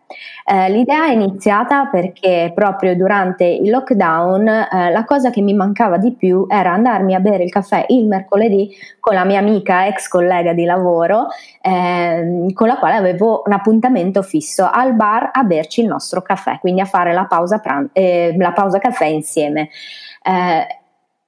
Eh, 0.47 0.71
l'idea 0.71 1.05
è 1.05 1.11
iniziata 1.11 1.85
perché 1.85 2.53
proprio 2.55 2.97
durante 2.97 3.45
il 3.45 3.69
lockdown 3.69 4.49
eh, 4.49 4.91
la 4.91 5.05
cosa 5.05 5.29
che 5.29 5.43
mi 5.43 5.53
mancava 5.53 5.99
di 5.99 6.15
più 6.15 6.47
era 6.49 6.73
andarmi 6.73 7.15
a 7.15 7.21
bere 7.21 7.45
il 7.45 7.51
caffè 7.51 7.85
il 7.89 8.07
mercoledì 8.07 8.71
con 9.01 9.13
la 9.13 9.25
mia 9.25 9.41
amica 9.41 9.87
ex 9.87 10.09
collega 10.09 10.55
di 10.55 10.65
lavoro 10.65 11.27
ehm, 11.61 12.55
con 12.55 12.69
la 12.69 12.79
quale 12.79 12.95
avevo 12.95 13.43
un 13.45 13.53
appuntamento 13.53 14.23
fisso 14.23 14.67
al 14.73 14.95
bar 14.95 15.29
a 15.31 15.43
berci 15.43 15.83
il 15.83 15.89
nostro 15.89 16.23
caffè, 16.23 16.59
quindi 16.61 16.81
a 16.81 16.87
fare 16.87 17.13
la 17.13 17.27
pausa, 17.27 17.59
pran- 17.59 17.91
eh, 17.93 18.35
la 18.39 18.53
pausa 18.53 18.79
caffè 18.79 19.05
insieme. 19.05 19.69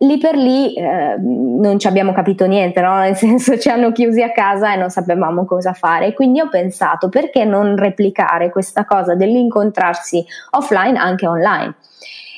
Lì 0.01 0.17
per 0.19 0.37
lì 0.37 0.75
eh, 0.75 1.17
non 1.19 1.77
ci 1.81 1.89
abbiamo 1.89 2.13
capito 2.13 2.47
niente, 2.47 2.81
no? 2.81 2.99
nel 2.99 3.17
senso 3.17 3.59
ci 3.59 3.69
hanno 3.69 3.91
chiusi 3.91 4.23
a 4.23 4.31
casa 4.31 4.73
e 4.73 4.77
non 4.77 4.91
sapevamo 4.91 5.45
cosa 5.45 5.73
fare. 5.73 6.15
Quindi 6.15 6.41
ho 6.41 6.49
pensato 6.49 7.09
perché 7.09 7.45
non 7.45 7.77
replicare 7.77 8.51
questa 8.51 8.85
cosa 8.85 9.17
dell'incontrarsi 9.17 10.25
offline 10.51 10.97
anche 10.97 11.27
online. 11.27 11.75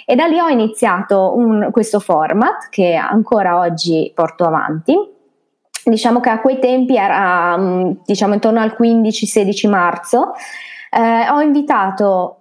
E 0.06 0.14
da 0.16 0.26
lì 0.26 0.40
ho 0.40 0.48
iniziato 0.48 1.36
un, 1.36 1.68
questo 1.70 2.00
format 2.00 2.68
che 2.70 2.94
ancora 2.94 3.58
oggi 3.58 4.10
porto 4.14 4.44
avanti. 4.44 4.96
Diciamo 5.84 6.20
che 6.20 6.30
a 6.30 6.40
quei 6.40 6.58
tempi 6.58 6.96
era 6.96 7.56
mm, 7.58 7.90
diciamo 8.06 8.34
intorno 8.34 8.60
al 8.60 8.74
15-16 8.76 9.68
marzo. 9.68 10.32
Eh, 10.90 11.28
ho 11.30 11.40
invitato 11.42 12.39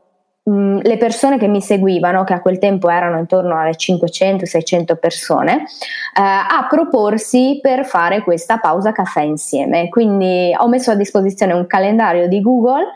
Mm, 0.50 0.80
le 0.82 0.98
persone 0.98 1.38
che 1.38 1.48
mi 1.48 1.62
seguivano, 1.62 2.24
che 2.24 2.34
a 2.34 2.42
quel 2.42 2.58
tempo 2.58 2.90
erano 2.90 3.20
intorno 3.20 3.60
alle 3.60 3.76
500-600 3.76 4.96
persone, 4.98 5.58
eh, 5.58 6.22
a 6.22 6.66
proporsi 6.68 7.60
per 7.62 7.86
fare 7.86 8.24
questa 8.24 8.58
pausa 8.58 8.92
caffè 8.92 9.22
insieme. 9.22 9.90
Quindi 9.90 10.52
ho 10.58 10.68
messo 10.68 10.92
a 10.92 10.96
disposizione 10.96 11.54
un 11.54 11.68
calendario 11.68 12.28
di 12.28 12.42
Google 12.42 12.88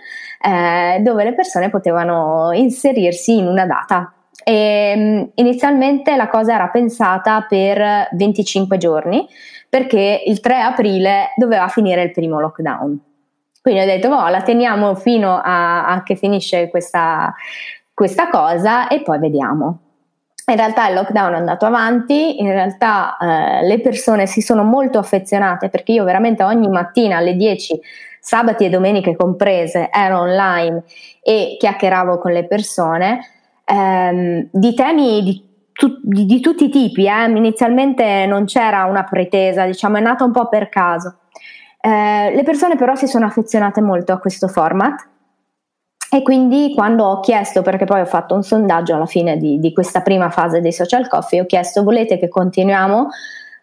eh, 0.41 0.99
dove 1.01 1.23
le 1.23 1.33
persone 1.35 1.69
potevano 1.69 2.51
inserirsi 2.53 3.37
in 3.37 3.45
una 3.47 3.65
data. 3.67 4.11
E, 4.43 4.93
mm, 4.97 5.23
inizialmente 5.35 6.15
la 6.15 6.29
cosa 6.29 6.55
era 6.55 6.69
pensata 6.69 7.45
per 7.47 8.07
25 8.13 8.77
giorni 8.77 9.27
perché 9.69 10.23
il 10.25 10.39
3 10.39 10.59
aprile 10.61 11.33
doveva 11.35 11.67
finire 11.67 12.03
il 12.03 12.11
primo 12.11 12.39
lockdown. 12.39 13.12
Quindi 13.63 13.79
ho 13.79 13.85
detto, 13.85 14.09
boh, 14.09 14.27
la 14.27 14.41
teniamo 14.41 14.93
fino 14.93 15.39
a, 15.41 15.87
a 15.87 16.03
che 16.03 16.17
finisce 16.17 16.69
questa, 16.69 17.33
questa 17.93 18.27
cosa 18.27 18.89
e 18.89 19.01
poi 19.01 19.19
vediamo. 19.19 19.79
In 20.47 20.57
realtà 20.57 20.89
il 20.89 20.95
lockdown 20.95 21.31
è 21.31 21.37
andato 21.37 21.65
avanti, 21.65 22.41
in 22.41 22.49
realtà 22.49 23.15
eh, 23.15 23.65
le 23.65 23.79
persone 23.79 24.27
si 24.27 24.41
sono 24.41 24.63
molto 24.63 24.99
affezionate 24.99 25.69
perché 25.69 25.93
io 25.93 26.03
veramente 26.03 26.43
ogni 26.43 26.67
mattina 26.67 27.15
alle 27.15 27.37
10, 27.37 27.79
sabati 28.19 28.65
e 28.65 28.69
domeniche 28.69 29.15
comprese, 29.15 29.87
ero 29.89 30.19
online 30.19 30.83
e 31.21 31.55
chiacchieravo 31.57 32.17
con 32.17 32.33
le 32.33 32.45
persone 32.45 33.21
ehm, 33.63 34.49
di 34.51 34.73
temi 34.73 35.23
di, 35.23 35.41
tu, 35.71 36.01
di, 36.01 36.25
di 36.25 36.41
tutti 36.41 36.65
i 36.65 36.69
tipi. 36.69 37.05
Eh. 37.05 37.29
Inizialmente 37.29 38.25
non 38.25 38.43
c'era 38.43 38.83
una 38.83 39.05
pretesa, 39.05 39.65
diciamo, 39.65 39.95
è 39.95 40.01
nata 40.01 40.25
un 40.25 40.33
po' 40.33 40.49
per 40.49 40.67
caso. 40.67 41.19
Eh, 41.85 42.33
le 42.33 42.43
persone 42.43 42.77
però 42.77 42.95
si 42.95 43.07
sono 43.07 43.25
affezionate 43.25 43.81
molto 43.81 44.13
a 44.13 44.17
questo 44.17 44.47
format 44.47 45.05
e 46.09 46.21
quindi 46.21 46.71
quando 46.73 47.03
ho 47.03 47.19
chiesto, 47.19 47.61
perché 47.61 47.83
poi 47.83 47.99
ho 47.99 48.05
fatto 48.05 48.35
un 48.35 48.43
sondaggio 48.43 48.95
alla 48.95 49.05
fine 49.05 49.35
di, 49.35 49.59
di 49.59 49.73
questa 49.73 50.01
prima 50.01 50.29
fase 50.29 50.61
dei 50.61 50.71
social 50.71 51.09
coffee, 51.09 51.41
ho 51.41 51.45
chiesto 51.45 51.83
volete 51.83 52.17
che 52.17 52.29
continuiamo? 52.29 53.09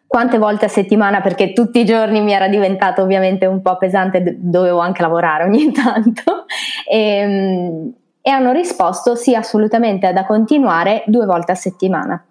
Quante 0.06 0.36
volte 0.36 0.66
a 0.66 0.68
settimana? 0.68 1.22
Perché 1.22 1.54
tutti 1.54 1.78
i 1.78 1.84
giorni 1.86 2.20
mi 2.20 2.32
era 2.32 2.48
diventato 2.48 3.00
ovviamente 3.00 3.46
un 3.46 3.62
po' 3.62 3.78
pesante, 3.78 4.36
dovevo 4.38 4.80
anche 4.80 5.00
lavorare 5.00 5.44
ogni 5.44 5.70
tanto. 5.72 6.44
E, 6.86 6.98
ehm, 6.98 7.94
e 8.20 8.30
hanno 8.30 8.52
risposto 8.52 9.14
sì 9.14 9.34
assolutamente 9.34 10.12
da 10.12 10.26
continuare 10.26 11.04
due 11.06 11.24
volte 11.24 11.52
a 11.52 11.54
settimana. 11.54 12.22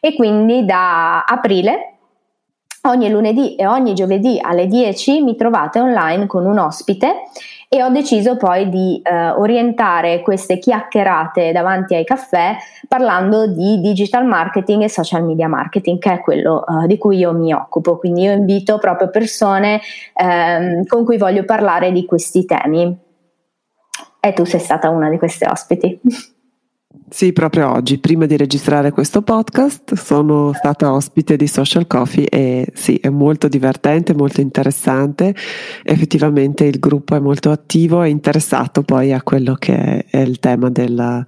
E 0.00 0.14
quindi 0.14 0.66
da 0.66 1.22
aprile 1.22 1.89
Ogni 2.82 3.10
lunedì 3.10 3.56
e 3.56 3.66
ogni 3.66 3.92
giovedì 3.92 4.38
alle 4.40 4.66
10 4.66 5.20
mi 5.20 5.36
trovate 5.36 5.78
online 5.80 6.26
con 6.26 6.46
un 6.46 6.58
ospite 6.58 7.24
e 7.68 7.82
ho 7.82 7.90
deciso 7.90 8.38
poi 8.38 8.70
di 8.70 9.02
eh, 9.02 9.30
orientare 9.32 10.22
queste 10.22 10.58
chiacchierate 10.58 11.52
davanti 11.52 11.94
ai 11.94 12.04
caffè 12.04 12.56
parlando 12.88 13.46
di 13.46 13.82
digital 13.82 14.24
marketing 14.24 14.82
e 14.84 14.88
social 14.88 15.22
media 15.24 15.46
marketing, 15.46 15.98
che 15.98 16.12
è 16.14 16.20
quello 16.20 16.64
eh, 16.66 16.86
di 16.86 16.96
cui 16.96 17.18
io 17.18 17.34
mi 17.34 17.52
occupo. 17.52 17.98
Quindi 17.98 18.22
io 18.22 18.32
invito 18.32 18.78
proprio 18.78 19.10
persone 19.10 19.82
ehm, 20.14 20.86
con 20.86 21.04
cui 21.04 21.18
voglio 21.18 21.44
parlare 21.44 21.92
di 21.92 22.06
questi 22.06 22.46
temi. 22.46 22.98
E 24.18 24.32
tu 24.32 24.44
sei 24.46 24.60
stata 24.60 24.88
una 24.88 25.10
di 25.10 25.18
queste 25.18 25.46
ospiti. 25.46 26.00
Sì, 27.08 27.32
proprio 27.32 27.70
oggi, 27.70 27.98
prima 27.98 28.26
di 28.26 28.36
registrare 28.36 28.90
questo 28.90 29.22
podcast, 29.22 29.94
sono 29.94 30.52
stata 30.52 30.92
ospite 30.92 31.36
di 31.36 31.46
Social 31.46 31.86
Coffee 31.86 32.28
e 32.28 32.66
sì, 32.74 32.96
è 32.96 33.08
molto 33.08 33.46
divertente, 33.46 34.14
molto 34.14 34.40
interessante. 34.40 35.34
Effettivamente 35.84 36.64
il 36.64 36.80
gruppo 36.80 37.14
è 37.14 37.20
molto 37.20 37.50
attivo 37.50 38.02
e 38.02 38.08
interessato 38.08 38.82
poi 38.82 39.12
a 39.12 39.22
quello 39.22 39.54
che 39.54 40.04
è 40.04 40.18
il 40.18 40.40
tema 40.40 40.68
della, 40.70 41.24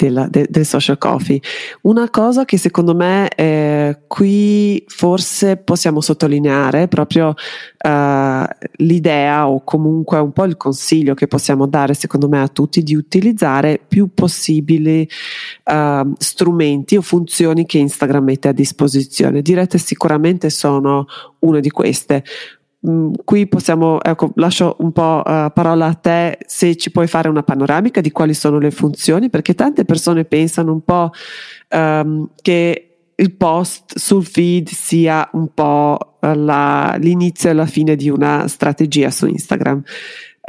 della, 0.00 0.26
de, 0.28 0.46
del 0.48 0.64
social 0.64 0.96
coffee. 0.96 1.40
Una 1.82 2.08
cosa 2.08 2.44
che 2.46 2.56
secondo 2.56 2.94
me 2.94 3.28
eh, 3.28 4.00
qui 4.06 4.82
forse 4.86 5.58
possiamo 5.58 6.00
sottolineare 6.00 6.88
proprio 6.88 7.28
uh, 7.28 8.44
l'idea 8.76 9.48
o 9.48 9.62
comunque 9.62 10.18
un 10.18 10.32
po' 10.32 10.44
il 10.44 10.56
consiglio 10.56 11.14
che 11.14 11.26
possiamo 11.26 11.66
dare 11.66 11.94
secondo 11.94 12.28
me 12.28 12.40
a 12.40 12.48
tutti 12.48 12.82
di 12.82 12.94
utilizzare 12.94 13.80
più 13.86 14.08
possibili 14.14 15.08
uh, 15.64 16.12
strumenti 16.16 16.96
o 16.96 17.02
funzioni 17.02 17.66
che 17.66 17.78
Instagram 17.78 18.24
mette 18.24 18.48
a 18.48 18.52
disposizione. 18.52 19.42
Direte 19.42 19.76
sicuramente 19.78 20.48
sono 20.48 21.06
una 21.40 21.60
di 21.60 21.70
queste. 21.70 22.24
Mm, 22.88 23.12
qui 23.24 23.46
possiamo, 23.46 24.00
ecco, 24.02 24.32
lascio 24.36 24.76
un 24.78 24.92
po' 24.92 25.22
uh, 25.24 25.52
parola 25.52 25.86
a 25.86 25.94
te 25.94 26.38
se 26.46 26.76
ci 26.76 26.90
puoi 26.90 27.06
fare 27.06 27.28
una 27.28 27.42
panoramica 27.42 28.00
di 28.00 28.10
quali 28.10 28.32
sono 28.32 28.58
le 28.58 28.70
funzioni, 28.70 29.28
perché 29.28 29.54
tante 29.54 29.84
persone 29.84 30.24
pensano 30.24 30.72
un 30.72 30.82
po' 30.82 31.10
um, 31.70 32.30
che 32.40 32.86
il 33.14 33.32
post 33.34 33.98
sul 33.98 34.24
feed 34.24 34.68
sia 34.68 35.28
un 35.32 35.52
po' 35.52 36.16
la, 36.20 36.96
l'inizio 36.98 37.50
e 37.50 37.52
la 37.52 37.66
fine 37.66 37.96
di 37.96 38.08
una 38.08 38.48
strategia 38.48 39.10
su 39.10 39.26
Instagram. 39.26 39.82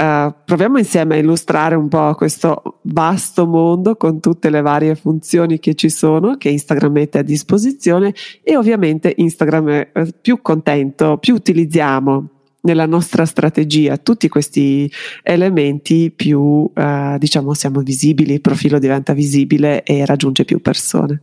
Uh, 0.01 0.34
proviamo 0.46 0.79
insieme 0.79 1.13
a 1.13 1.17
illustrare 1.20 1.75
un 1.75 1.88
po' 1.88 2.15
questo 2.15 2.79
vasto 2.86 3.46
mondo 3.46 3.96
con 3.96 4.20
tutte 4.20 4.50
le 4.50 4.62
varie 4.62 4.96
funzioni 4.96 5.60
che 5.60 5.75
ci 5.75 5.89
sono, 5.89 6.38
che 6.38 6.50
Instagram 6.50 6.91
mette 6.91 7.20
a 7.20 7.22
disposizione 7.22 8.12
e 8.41 8.58
ovviamente 8.58 9.13
Instagram 9.15 9.70
è 9.70 9.91
eh, 9.93 10.13
più 10.20 10.41
contento, 10.41 11.20
più 11.20 11.36
utilizziamo 11.36 12.29
nella 12.62 12.88
nostra 12.88 13.25
strategia 13.25 13.98
tutti 13.98 14.27
questi 14.27 14.91
elementi 15.22 16.10
più 16.10 16.39
uh, 16.39 17.17
diciamo 17.20 17.53
siamo 17.53 17.81
visibili, 17.81 18.34
il 18.34 18.41
profilo 18.41 18.79
diventa 18.79 19.13
visibile 19.13 19.84
e 19.84 20.03
raggiunge 20.03 20.46
più 20.46 20.62
persone. 20.62 21.22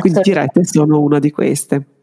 Quindi 0.00 0.20
dirette 0.22 0.64
sono 0.64 0.98
una 1.02 1.18
di 1.18 1.30
queste. 1.30 1.93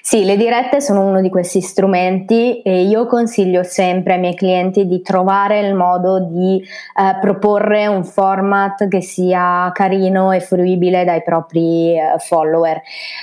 Sì, 0.00 0.24
le 0.24 0.36
dirette 0.36 0.80
sono 0.80 1.06
uno 1.06 1.20
di 1.20 1.30
questi 1.30 1.60
strumenti 1.60 2.60
e 2.62 2.82
io 2.82 3.06
consiglio 3.06 3.62
sempre 3.62 4.14
ai 4.14 4.20
miei 4.20 4.34
clienti 4.34 4.86
di 4.86 5.00
trovare 5.00 5.60
il 5.60 5.74
modo 5.74 6.20
di 6.20 6.60
eh, 6.60 7.18
proporre 7.20 7.86
un 7.86 8.04
format 8.04 8.88
che 8.88 9.00
sia 9.00 9.70
carino 9.72 10.32
e 10.32 10.40
fruibile 10.40 11.04
dai 11.04 11.22
propri 11.22 11.96
eh, 11.96 12.18
follower. 12.18 12.80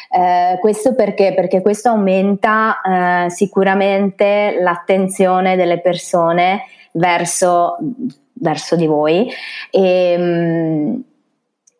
Eh, 0.09 0.57
questo 0.59 0.95
perché? 0.95 1.33
Perché 1.33 1.61
questo 1.61 1.89
aumenta 1.89 2.81
eh, 2.81 3.29
sicuramente 3.29 4.57
l'attenzione 4.59 5.55
delle 5.55 5.79
persone 5.79 6.63
verso, 6.93 7.77
verso 8.33 8.75
di 8.75 8.87
voi 8.87 9.29
e, 9.69 10.17
mh, 10.17 11.03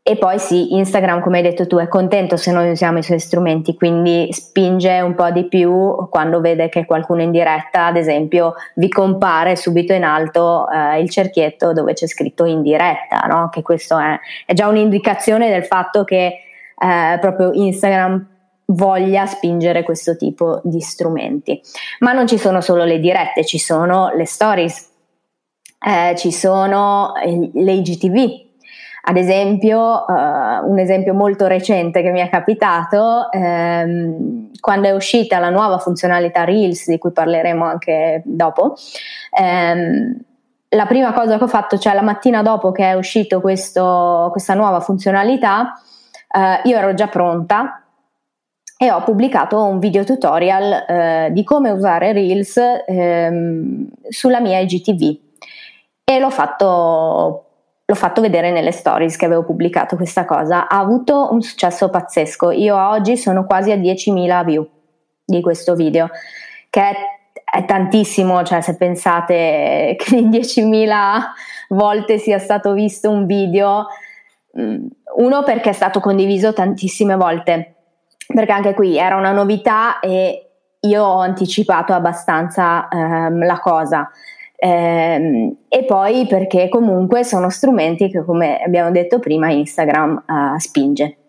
e 0.10 0.18
poi 0.18 0.40
sì, 0.40 0.74
Instagram, 0.74 1.22
come 1.22 1.38
hai 1.38 1.44
detto 1.44 1.68
tu, 1.68 1.78
è 1.78 1.88
contento 1.88 2.36
se 2.36 2.52
noi 2.52 2.72
usiamo 2.72 2.98
i 2.98 3.04
suoi 3.04 3.20
strumenti, 3.20 3.76
quindi 3.76 4.28
spinge 4.32 5.02
un 5.02 5.14
po' 5.14 5.30
di 5.30 5.48
più 5.48 6.10
quando 6.10 6.42
vede 6.42 6.68
che 6.68 6.88
qualcuno 6.88 7.22
in 7.22 7.30
diretta, 7.30 7.86
ad 7.86 7.96
esempio, 7.96 8.56
vi 8.74 8.90
compare 8.90 9.56
subito 9.56 9.94
in 9.94 10.04
alto 10.04 10.68
eh, 10.68 11.00
il 11.00 11.12
cerchietto 11.12 11.74
dove 11.74 11.94
c'è 11.94 12.08
scritto 12.08 12.46
in 12.46 12.64
diretta, 12.64 13.20
no? 13.28 13.50
che 13.50 13.62
questo 13.62 14.00
è, 14.00 14.20
è, 14.48 14.54
già 14.54 14.68
un'indicazione 14.68 15.48
del 15.48 15.64
fatto 15.64 16.04
che 16.04 16.40
eh, 16.76 17.18
proprio 17.20 17.52
Instagram 17.54 18.28
voglia 18.66 19.28
spingere 19.28 19.84
questo 19.84 20.18
tipo 20.18 20.60
di 20.64 20.82
strumenti. 20.82 21.62
Ma 22.00 22.14
non 22.14 22.26
ci 22.26 22.40
sono 22.40 22.62
solo 22.62 22.84
le 22.84 22.98
dirette, 22.98 23.46
ci 23.46 23.60
sono 23.60 24.12
le 24.16 24.26
stories, 24.26 24.90
eh, 25.86 26.16
ci 26.18 26.32
sono 26.32 27.14
le 27.54 27.72
IGTV 27.74 28.48
ad 29.02 29.18
esempio, 29.18 30.06
uh, 30.08 30.70
un 30.70 30.78
esempio 30.78 31.14
molto 31.14 31.48
recente 31.48 32.02
che 32.02 32.12
mi 32.12 32.20
è 32.20 32.30
capitato, 32.30 33.32
ehm, 33.32 34.52
quando 34.60 34.88
è 34.88 34.92
uscita 34.92 35.40
la 35.40 35.50
nuova 35.50 35.78
funzionalità 35.78 36.44
Reels, 36.44 36.88
di 36.88 36.98
cui 36.98 37.12
parleremo 37.12 37.66
anche 37.66 38.22
dopo, 38.26 38.76
ehm, 39.32 40.18
la 40.70 40.86
prima 40.86 41.14
cosa 41.14 41.38
che 41.38 41.44
ho 41.44 41.48
fatto, 41.48 41.78
cioè 41.78 41.94
la 41.94 42.02
mattina 42.02 42.42
dopo 42.44 42.72
che 42.72 42.90
è 42.90 42.94
uscita 42.94 43.40
questa 43.40 44.54
nuova 44.54 44.80
funzionalità, 44.82 45.74
eh, 46.32 46.62
io 46.70 46.78
ero 46.78 46.94
già 46.94 47.08
pronta 47.08 47.84
e 48.78 48.92
ho 48.92 49.04
pubblicato 49.04 49.64
un 49.64 49.80
video 49.80 50.04
tutorial 50.04 50.86
eh, 50.88 51.30
di 51.32 51.44
come 51.44 51.72
usare 51.72 52.14
Reels 52.14 52.58
ehm, 52.86 53.88
sulla 54.10 54.40
mia 54.40 54.60
IGTV. 54.60 55.18
E 56.04 56.20
l'ho 56.20 56.30
fatto 56.30 57.49
l'ho 57.90 57.96
fatto 57.96 58.22
vedere 58.22 58.52
nelle 58.52 58.72
stories 58.72 59.16
che 59.16 59.26
avevo 59.26 59.44
pubblicato 59.44 59.96
questa 59.96 60.24
cosa, 60.24 60.68
ha 60.68 60.78
avuto 60.78 61.30
un 61.32 61.42
successo 61.42 61.90
pazzesco. 61.90 62.52
Io 62.52 62.78
oggi 62.78 63.18
sono 63.18 63.48
quasi 63.48 63.72
a 63.72 63.78
10.000 63.78 64.46
view 64.46 64.68
di 65.26 65.42
questo 65.42 65.74
video, 65.74 66.08
che 66.70 66.82
è, 66.82 66.96
è 67.52 67.66
tantissimo, 67.66 68.44
cioè 68.44 68.62
se 68.62 68.78
pensate 68.78 69.96
che 69.98 70.16
in 70.16 70.30
10.000 70.30 71.20
volte 71.70 72.20
sia 72.20 72.38
stato 72.38 72.74
visto 72.74 73.10
un 73.10 73.26
video, 73.26 73.88
mm, 74.60 74.86
uno 75.18 75.44
perché 75.44 75.72
è 75.72 75.74
stato 75.74 76.00
condiviso 76.00 76.54
tantissime 76.54 77.16
volte, 77.16 77.74
perché 78.28 78.52
anche 78.52 78.76
qui 78.76 79.00
era 79.00 79.16
una 79.16 79.32
novità 79.32 80.00
e 80.00 80.50
io 80.82 81.04
ho 81.04 81.22
anticipato 81.22 81.94
abbastanza 81.94 82.88
ehm, 82.88 83.44
la 83.44 83.60
cosa. 83.60 84.12
Eh, 84.62 85.56
e 85.70 85.86
poi 85.86 86.28
perché 86.28 86.68
comunque 86.68 87.24
sono 87.24 87.50
strumenti 87.50 88.10
che, 88.10 88.26
come 88.26 88.60
abbiamo 88.60 88.92
detto 88.92 89.20
prima, 89.20 89.50
Instagram 89.50 90.24
uh, 90.28 90.60
spinge. 90.60 91.20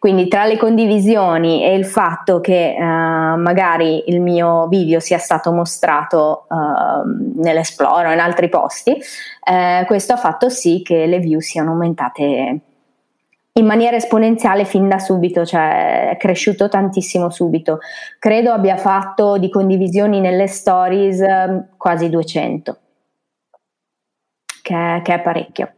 Quindi 0.00 0.26
tra 0.26 0.46
le 0.46 0.56
condivisioni 0.56 1.62
e 1.62 1.74
il 1.74 1.84
fatto 1.84 2.40
che 2.40 2.74
uh, 2.76 2.82
magari 2.82 4.10
il 4.10 4.20
mio 4.20 4.66
video 4.66 4.98
sia 4.98 5.18
stato 5.18 5.52
mostrato 5.52 6.46
uh, 6.48 7.40
nell'Esplore 7.40 8.08
o 8.08 8.12
in 8.12 8.18
altri 8.18 8.48
posti, 8.48 8.96
eh, 9.44 9.84
questo 9.86 10.14
ha 10.14 10.16
fatto 10.16 10.48
sì 10.48 10.82
che 10.82 11.06
le 11.06 11.20
view 11.20 11.38
siano 11.38 11.70
aumentate 11.70 12.60
in 13.54 13.66
maniera 13.66 13.96
esponenziale 13.96 14.64
fin 14.64 14.88
da 14.88 14.98
subito, 14.98 15.44
cioè 15.44 16.10
è 16.10 16.16
cresciuto 16.16 16.68
tantissimo 16.68 17.30
subito. 17.30 17.78
Credo 18.18 18.52
abbia 18.52 18.76
fatto 18.76 19.36
di 19.38 19.50
condivisioni 19.50 20.20
nelle 20.20 20.46
stories 20.46 21.20
ehm, 21.20 21.68
quasi 21.76 22.08
200, 22.08 22.78
che, 24.62 25.00
che 25.02 25.14
è 25.14 25.20
parecchio. 25.20 25.72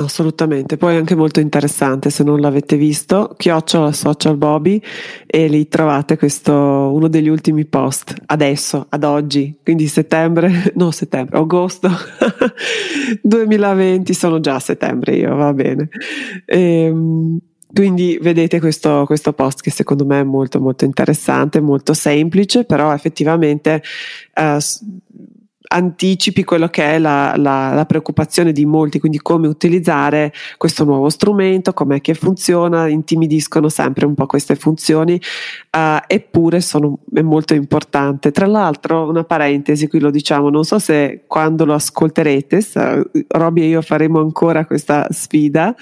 Assolutamente, 0.00 0.76
poi 0.76 0.94
è 0.94 0.96
anche 0.96 1.16
molto 1.16 1.40
interessante 1.40 2.10
se 2.10 2.22
non 2.22 2.38
l'avete 2.40 2.76
visto, 2.76 3.34
chiocciola 3.36 3.90
social 3.90 4.36
Bobby 4.36 4.80
e 5.26 5.48
lì 5.48 5.66
trovate 5.66 6.16
questo, 6.16 6.52
uno 6.52 7.08
degli 7.08 7.26
ultimi 7.26 7.64
post, 7.64 8.14
adesso, 8.26 8.86
ad 8.90 9.02
oggi, 9.02 9.58
quindi 9.60 9.88
settembre, 9.88 10.70
no 10.76 10.92
settembre, 10.92 11.36
agosto 11.38 11.90
2020, 13.22 14.14
sono 14.14 14.38
già 14.38 14.54
a 14.54 14.60
settembre 14.60 15.16
io, 15.16 15.34
va 15.34 15.52
bene. 15.52 15.88
E, 16.44 16.84
ehm, 16.84 17.38
quindi 17.74 18.18
vedete 18.22 18.60
questo, 18.60 19.02
questo, 19.04 19.32
post 19.32 19.62
che 19.62 19.70
secondo 19.70 20.06
me 20.06 20.20
è 20.20 20.24
molto 20.24 20.60
molto 20.60 20.84
interessante, 20.84 21.60
molto 21.60 21.92
semplice, 21.92 22.64
però 22.64 22.94
effettivamente 22.94 23.82
eh, 24.32 24.58
anticipi 25.68 26.44
quello 26.44 26.68
che 26.68 26.94
è 26.94 26.98
la, 26.98 27.34
la, 27.36 27.72
la, 27.74 27.84
preoccupazione 27.84 28.52
di 28.52 28.64
molti, 28.64 28.98
quindi 28.98 29.18
come 29.18 29.46
utilizzare 29.46 30.32
questo 30.56 30.84
nuovo 30.84 31.10
strumento, 31.10 31.72
com'è 31.74 32.00
che 32.00 32.14
funziona, 32.14 32.88
intimidiscono 32.88 33.68
sempre 33.68 34.06
un 34.06 34.14
po' 34.14 34.26
queste 34.26 34.56
funzioni, 34.56 35.20
uh, 35.76 36.02
eppure 36.06 36.60
sono, 36.60 36.98
è 37.12 37.20
molto 37.20 37.54
importante. 37.54 38.30
Tra 38.30 38.46
l'altro, 38.46 39.08
una 39.08 39.24
parentesi, 39.24 39.88
qui 39.88 40.00
lo 40.00 40.10
diciamo, 40.10 40.48
non 40.48 40.64
so 40.64 40.78
se 40.78 41.24
quando 41.26 41.64
lo 41.64 41.74
ascolterete, 41.74 42.60
Roby 43.28 43.62
e 43.62 43.66
io 43.66 43.82
faremo 43.82 44.20
ancora 44.20 44.64
questa 44.64 45.06
sfida. 45.10 45.74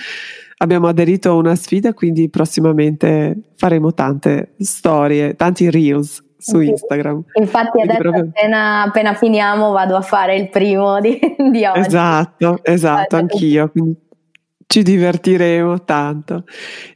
Abbiamo 0.58 0.88
aderito 0.88 1.30
a 1.30 1.34
una 1.34 1.54
sfida, 1.54 1.92
quindi 1.92 2.28
prossimamente 2.28 3.36
faremo 3.56 3.92
tante 3.92 4.54
storie, 4.58 5.36
tanti 5.36 5.70
reels 5.70 6.24
su 6.38 6.60
Instagram. 6.60 7.24
Infatti 7.34 7.80
adesso 7.80 7.98
proprio... 7.98 8.22
appena, 8.24 8.82
appena, 8.82 9.14
finiamo 9.14 9.72
vado 9.72 9.96
a 9.96 10.02
fare 10.02 10.36
il 10.36 10.48
primo 10.48 11.00
di, 11.00 11.18
di 11.50 11.64
oggi. 11.64 11.80
Esatto, 11.80 12.58
esatto, 12.62 13.16
anch'io. 13.16 13.70
Quindi 13.70 14.04
ci 14.66 14.82
divertiremo 14.82 15.84
tanto. 15.84 16.44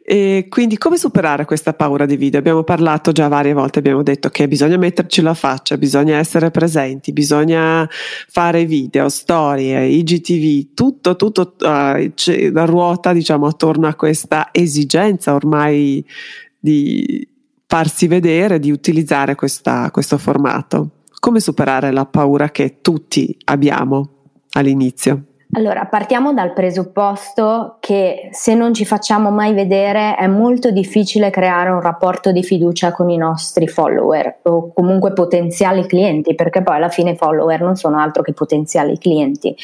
E 0.02 0.46
quindi 0.48 0.76
come 0.76 0.96
superare 0.96 1.44
questa 1.44 1.72
paura 1.72 2.04
di 2.04 2.16
video? 2.16 2.40
Abbiamo 2.40 2.64
parlato 2.64 3.12
già 3.12 3.28
varie 3.28 3.52
volte, 3.52 3.78
abbiamo 3.78 4.02
detto 4.02 4.28
che 4.28 4.48
bisogna 4.48 4.76
metterci 4.76 5.22
la 5.22 5.34
faccia, 5.34 5.78
bisogna 5.78 6.16
essere 6.18 6.50
presenti, 6.50 7.12
bisogna 7.12 7.88
fare 7.90 8.64
video, 8.64 9.08
storie, 9.08 9.86
IGTV, 9.86 10.74
tutto, 10.74 11.14
tutto 11.14 11.54
uh, 11.60 12.12
la 12.52 12.64
ruota 12.64 13.12
diciamo 13.12 13.46
attorno 13.46 13.86
a 13.86 13.94
questa 13.94 14.48
esigenza 14.50 15.34
ormai 15.34 16.04
di 16.58 17.26
farsi 17.70 18.08
vedere, 18.08 18.58
di 18.58 18.72
utilizzare 18.72 19.36
questa, 19.36 19.92
questo 19.92 20.18
formato. 20.18 21.04
Come 21.20 21.38
superare 21.38 21.92
la 21.92 22.04
paura 22.04 22.50
che 22.50 22.78
tutti 22.80 23.38
abbiamo 23.44 24.08
all'inizio? 24.54 25.29
Allora, 25.52 25.86
partiamo 25.86 26.32
dal 26.32 26.52
presupposto 26.52 27.78
che 27.80 28.28
se 28.30 28.54
non 28.54 28.72
ci 28.72 28.84
facciamo 28.84 29.30
mai 29.30 29.52
vedere 29.52 30.14
è 30.14 30.28
molto 30.28 30.70
difficile 30.70 31.30
creare 31.30 31.70
un 31.70 31.80
rapporto 31.80 32.30
di 32.30 32.44
fiducia 32.44 32.92
con 32.92 33.10
i 33.10 33.16
nostri 33.16 33.66
follower 33.66 34.38
o 34.42 34.72
comunque 34.72 35.12
potenziali 35.12 35.86
clienti, 35.86 36.36
perché 36.36 36.62
poi 36.62 36.76
alla 36.76 36.88
fine 36.88 37.10
i 37.10 37.16
follower 37.16 37.62
non 37.62 37.74
sono 37.74 37.98
altro 37.98 38.22
che 38.22 38.32
potenziali 38.32 38.96
clienti. 38.96 39.56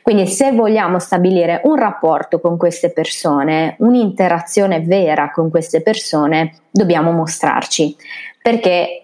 Quindi 0.00 0.26
se 0.26 0.52
vogliamo 0.52 0.98
stabilire 0.98 1.60
un 1.64 1.76
rapporto 1.76 2.40
con 2.40 2.56
queste 2.56 2.90
persone, 2.90 3.76
un'interazione 3.80 4.80
vera 4.80 5.30
con 5.32 5.50
queste 5.50 5.82
persone, 5.82 6.52
dobbiamo 6.70 7.12
mostrarci, 7.12 7.94
perché 8.40 9.02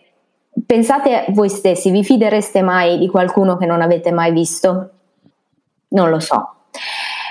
pensate 0.64 1.26
voi 1.28 1.50
stessi, 1.50 1.90
vi 1.90 2.02
fidereste 2.02 2.62
mai 2.62 2.96
di 2.96 3.08
qualcuno 3.08 3.58
che 3.58 3.66
non 3.66 3.82
avete 3.82 4.12
mai 4.12 4.32
visto? 4.32 4.92
Non 5.92 6.10
lo 6.10 6.20
so. 6.20 6.54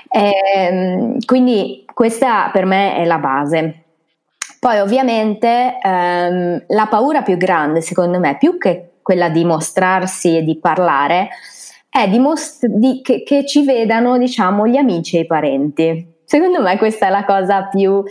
Eh, 0.10 1.18
quindi 1.26 1.86
questa 1.94 2.50
per 2.52 2.66
me 2.66 2.96
è 2.96 3.06
la 3.06 3.18
base. 3.18 3.84
Poi 4.60 4.80
ovviamente 4.80 5.80
ehm, 5.82 6.66
la 6.68 6.88
paura 6.88 7.24
più 7.24 7.38
grande, 7.38 7.82
secondo 7.82 8.20
me, 8.20 8.38
più 8.38 8.58
che 8.58 8.92
quella 9.02 9.30
di 9.30 9.44
mostrarsi 9.44 10.38
e 10.38 10.44
di 10.44 10.60
parlare, 10.60 11.30
è 11.90 12.08
di 12.08 12.20
most- 12.20 12.68
di, 12.68 13.02
che, 13.02 13.24
che, 13.24 13.46
ci 13.46 13.66
vedano, 13.66 14.18
diciamo, 14.18 14.68
gli 14.68 14.78
amici 14.78 15.18
e 15.18 15.22
i 15.22 15.26
parenti. 15.26 16.20
Secondo 16.32 16.62
me 16.62 16.78
questa 16.78 17.08
è 17.08 17.10
la 17.10 17.26
cosa 17.26 17.64
più 17.64 18.02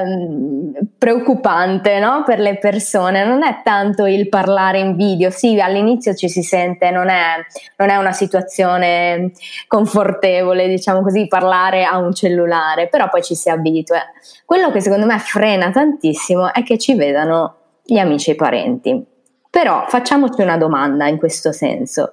ehm, 0.00 0.72
preoccupante 0.96 1.98
no? 1.98 2.22
per 2.24 2.38
le 2.38 2.56
persone, 2.56 3.26
non 3.26 3.42
è 3.42 3.60
tanto 3.62 4.06
il 4.06 4.30
parlare 4.30 4.78
in 4.78 4.96
video, 4.96 5.28
sì 5.28 5.60
all'inizio 5.60 6.14
ci 6.14 6.30
si 6.30 6.40
sente, 6.40 6.90
non 6.90 7.10
è, 7.10 7.34
non 7.76 7.90
è 7.90 7.96
una 7.96 8.12
situazione 8.12 9.32
confortevole 9.66 10.66
diciamo 10.66 11.02
così 11.02 11.26
parlare 11.26 11.84
a 11.84 11.98
un 11.98 12.14
cellulare, 12.14 12.88
però 12.88 13.10
poi 13.10 13.22
ci 13.22 13.34
si 13.34 13.50
abitua. 13.50 13.98
Quello 14.46 14.72
che 14.72 14.80
secondo 14.80 15.04
me 15.04 15.18
frena 15.18 15.70
tantissimo 15.70 16.54
è 16.54 16.62
che 16.62 16.78
ci 16.78 16.94
vedano 16.94 17.56
gli 17.82 17.98
amici 17.98 18.30
e 18.30 18.32
i 18.32 18.36
parenti. 18.36 19.04
Però 19.50 19.84
facciamoci 19.88 20.40
una 20.40 20.56
domanda 20.56 21.06
in 21.06 21.18
questo 21.18 21.52
senso. 21.52 22.12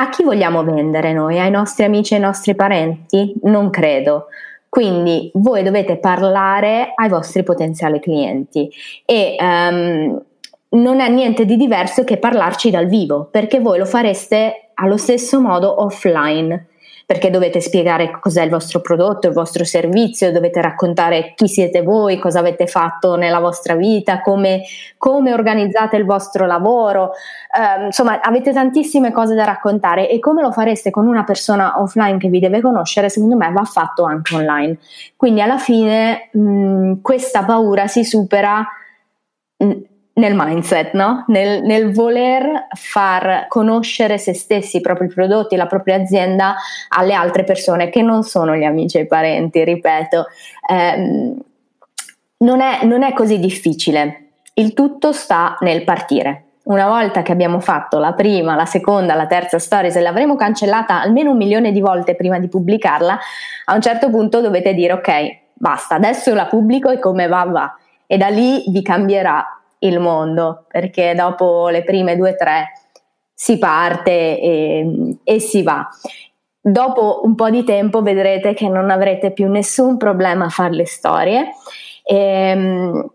A 0.00 0.08
chi 0.08 0.22
vogliamo 0.22 0.64
vendere 0.64 1.12
noi? 1.12 1.38
Ai 1.38 1.50
nostri 1.50 1.84
amici 1.84 2.14
e 2.14 2.16
ai 2.16 2.22
nostri 2.22 2.54
parenti? 2.54 3.34
Non 3.42 3.68
credo. 3.68 4.28
Quindi 4.66 5.30
voi 5.34 5.62
dovete 5.62 5.98
parlare 5.98 6.92
ai 6.94 7.10
vostri 7.10 7.42
potenziali 7.42 8.00
clienti 8.00 8.70
e 9.04 9.36
um, 9.38 10.22
non 10.70 11.00
è 11.00 11.08
niente 11.10 11.44
di 11.44 11.58
diverso 11.58 12.02
che 12.04 12.16
parlarci 12.16 12.70
dal 12.70 12.86
vivo, 12.86 13.28
perché 13.30 13.60
voi 13.60 13.76
lo 13.76 13.84
fareste 13.84 14.70
allo 14.72 14.96
stesso 14.96 15.38
modo 15.38 15.82
offline 15.82 16.68
perché 17.10 17.28
dovete 17.28 17.60
spiegare 17.60 18.08
cos'è 18.20 18.44
il 18.44 18.50
vostro 18.50 18.80
prodotto, 18.80 19.26
il 19.26 19.32
vostro 19.32 19.64
servizio, 19.64 20.30
dovete 20.30 20.62
raccontare 20.62 21.32
chi 21.34 21.48
siete 21.48 21.82
voi, 21.82 22.20
cosa 22.20 22.38
avete 22.38 22.68
fatto 22.68 23.16
nella 23.16 23.40
vostra 23.40 23.74
vita, 23.74 24.20
come, 24.20 24.62
come 24.96 25.32
organizzate 25.32 25.96
il 25.96 26.04
vostro 26.04 26.46
lavoro, 26.46 27.10
eh, 27.10 27.86
insomma 27.86 28.20
avete 28.20 28.52
tantissime 28.52 29.10
cose 29.10 29.34
da 29.34 29.42
raccontare 29.42 30.08
e 30.08 30.20
come 30.20 30.40
lo 30.40 30.52
fareste 30.52 30.92
con 30.92 31.08
una 31.08 31.24
persona 31.24 31.80
offline 31.80 32.16
che 32.16 32.28
vi 32.28 32.38
deve 32.38 32.60
conoscere, 32.60 33.08
secondo 33.08 33.34
me 33.34 33.50
va 33.50 33.64
fatto 33.64 34.04
anche 34.04 34.36
online. 34.36 34.78
Quindi 35.16 35.40
alla 35.40 35.58
fine 35.58 36.28
mh, 36.30 37.00
questa 37.02 37.42
paura 37.42 37.88
si 37.88 38.04
supera 38.04 38.64
mh, 39.56 39.72
nel 40.14 40.34
mindset, 40.34 40.92
no? 40.92 41.24
nel, 41.28 41.62
nel, 41.62 41.92
voler 41.92 42.66
far 42.74 43.46
conoscere 43.48 44.18
se 44.18 44.34
stessi, 44.34 44.78
i 44.78 44.80
propri 44.80 45.08
prodotti, 45.08 45.56
la 45.56 45.66
propria 45.66 45.96
azienda 45.96 46.56
alle 46.88 47.14
altre 47.14 47.44
persone 47.44 47.88
che 47.90 48.02
non 48.02 48.22
sono 48.22 48.54
gli 48.54 48.64
amici 48.64 48.98
e 48.98 49.02
i 49.02 49.06
parenti, 49.06 49.64
ripeto. 49.64 50.26
Eh, 50.68 51.34
non, 52.38 52.60
è, 52.60 52.84
non 52.84 53.02
è 53.02 53.12
così 53.12 53.38
difficile, 53.38 54.30
il 54.54 54.74
tutto 54.74 55.12
sta 55.12 55.56
nel 55.60 55.84
partire. 55.84 56.44
Una 56.62 56.88
volta 56.88 57.22
che 57.22 57.32
abbiamo 57.32 57.58
fatto 57.58 57.98
la 57.98 58.12
prima, 58.12 58.54
la 58.54 58.66
seconda, 58.66 59.14
la 59.14 59.26
terza 59.26 59.58
story, 59.58 59.90
se 59.90 60.00
l'avremo 60.00 60.36
cancellata 60.36 61.00
almeno 61.00 61.30
un 61.30 61.36
milione 61.36 61.72
di 61.72 61.80
volte 61.80 62.14
prima 62.14 62.38
di 62.38 62.48
pubblicarla, 62.48 63.18
a 63.64 63.74
un 63.74 63.80
certo 63.80 64.10
punto 64.10 64.40
dovete 64.40 64.74
dire 64.74 64.92
ok, 64.92 65.38
basta, 65.54 65.94
adesso 65.94 66.34
la 66.34 66.46
pubblico 66.46 66.90
e 66.90 66.98
come 66.98 67.26
va 67.26 67.44
va. 67.44 67.74
E 68.06 68.16
da 68.16 68.28
lì 68.28 68.64
vi 68.68 68.82
cambierà 68.82 69.59
il 69.80 69.98
mondo, 70.00 70.66
perché 70.68 71.14
dopo 71.14 71.68
le 71.68 71.84
prime 71.84 72.16
due 72.16 72.30
o 72.30 72.36
tre 72.36 72.72
si 73.32 73.58
parte 73.58 74.38
e, 74.38 75.16
e 75.22 75.40
si 75.40 75.62
va. 75.62 75.88
dopo 76.62 77.22
un 77.24 77.34
po' 77.34 77.48
di 77.48 77.64
tempo 77.64 78.02
vedrete 78.02 78.52
che 78.54 78.68
non 78.68 78.90
avrete 78.90 79.32
più 79.32 79.48
nessun 79.48 79.96
problema 79.96 80.46
a 80.46 80.50
fare 80.50 80.74
le 80.74 80.86
storie. 80.86 81.48
E, 82.04 82.16
ehm, 82.16 83.10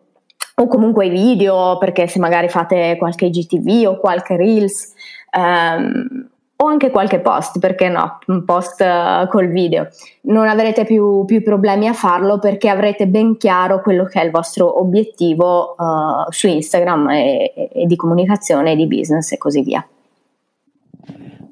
o 0.57 0.67
comunque 0.67 1.07
i 1.07 1.09
video, 1.09 1.77
perché 1.77 2.07
se 2.07 2.17
magari 2.19 2.47
fate 2.47 2.95
qualche 2.97 3.29
GTV 3.29 3.89
o 3.89 3.99
qualche 3.99 4.37
Reels, 4.37 4.93
um, 5.37 6.29
o 6.57 6.67
anche 6.67 6.89
qualche 6.89 7.19
post, 7.19 7.59
perché 7.59 7.89
no, 7.89 8.19
un 8.27 8.45
post 8.45 8.81
uh, 8.81 9.27
col 9.27 9.49
video. 9.49 9.87
Non 10.21 10.47
avrete 10.47 10.85
più, 10.85 11.25
più, 11.25 11.43
problemi 11.43 11.87
a 11.87 11.93
farlo 11.93 12.39
perché 12.39 12.69
avrete 12.69 13.07
ben 13.07 13.37
chiaro 13.37 13.81
quello 13.81 14.05
che 14.05 14.21
è 14.21 14.23
il 14.23 14.31
vostro 14.31 14.79
obiettivo 14.79 15.75
uh, 15.77 16.31
su 16.31 16.47
Instagram 16.47 17.09
e, 17.09 17.51
e 17.73 17.85
di 17.85 17.95
comunicazione 17.95 18.71
e 18.71 18.75
di 18.75 18.87
business 18.87 19.31
e 19.33 19.37
così 19.37 19.61
via. 19.61 19.85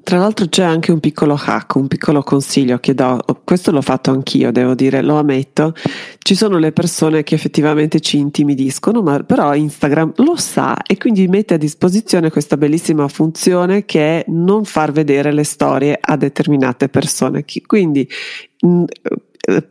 Tra 0.04 0.18
l'altro 0.18 0.46
c'è 0.46 0.62
anche 0.62 0.92
un 0.92 1.00
piccolo 1.00 1.34
hack, 1.34 1.76
un 1.76 1.88
piccolo 1.88 2.22
consiglio 2.22 2.78
che 2.78 2.92
do, 2.92 3.24
questo 3.42 3.70
l'ho 3.70 3.80
fatto 3.80 4.10
anch'io, 4.10 4.52
devo 4.52 4.74
dire, 4.74 5.00
lo 5.00 5.16
ammetto. 5.16 5.72
Ci 6.18 6.34
sono 6.34 6.58
le 6.58 6.72
persone 6.72 7.22
che 7.22 7.34
effettivamente 7.34 8.00
ci 8.00 8.18
intimidiscono, 8.18 9.00
ma 9.00 9.22
però 9.22 9.54
Instagram 9.54 10.12
lo 10.16 10.36
sa 10.36 10.76
e 10.82 10.98
quindi 10.98 11.26
mette 11.26 11.54
a 11.54 11.56
disposizione 11.56 12.30
questa 12.30 12.58
bellissima 12.58 13.08
funzione 13.08 13.86
che 13.86 14.20
è 14.20 14.24
non 14.28 14.66
far 14.66 14.92
vedere 14.92 15.32
le 15.32 15.44
storie 15.44 15.98
a 15.98 16.16
determinate 16.16 16.90
persone. 16.90 17.42
Quindi 17.66 18.06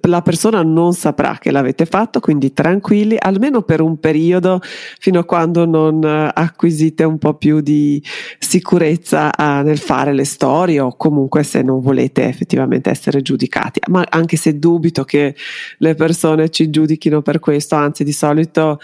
la 0.01 0.21
persona 0.21 0.61
non 0.61 0.93
saprà 0.93 1.37
che 1.39 1.51
l'avete 1.51 1.85
fatto, 1.85 2.19
quindi 2.19 2.53
tranquilli, 2.53 3.15
almeno 3.19 3.61
per 3.63 3.81
un 3.81 3.99
periodo, 3.99 4.59
fino 4.99 5.19
a 5.19 5.23
quando 5.23 5.65
non 5.65 6.03
eh, 6.03 6.31
acquisite 6.33 7.03
un 7.03 7.17
po' 7.17 7.33
più 7.35 7.61
di 7.61 8.01
sicurezza 8.37 9.31
uh, 9.35 9.63
nel 9.63 9.77
fare 9.77 10.13
le 10.13 10.25
storie 10.25 10.79
o 10.79 10.95
comunque 10.95 11.43
se 11.43 11.61
non 11.61 11.79
volete 11.79 12.27
effettivamente 12.27 12.89
essere 12.89 13.21
giudicati. 13.21 13.79
Ma 13.89 14.05
anche 14.09 14.37
se 14.37 14.59
dubito 14.59 15.03
che 15.03 15.35
le 15.77 15.95
persone 15.95 16.49
ci 16.49 16.69
giudichino 16.69 17.21
per 17.21 17.39
questo, 17.39 17.75
anzi 17.75 18.03
di 18.03 18.13
solito 18.13 18.79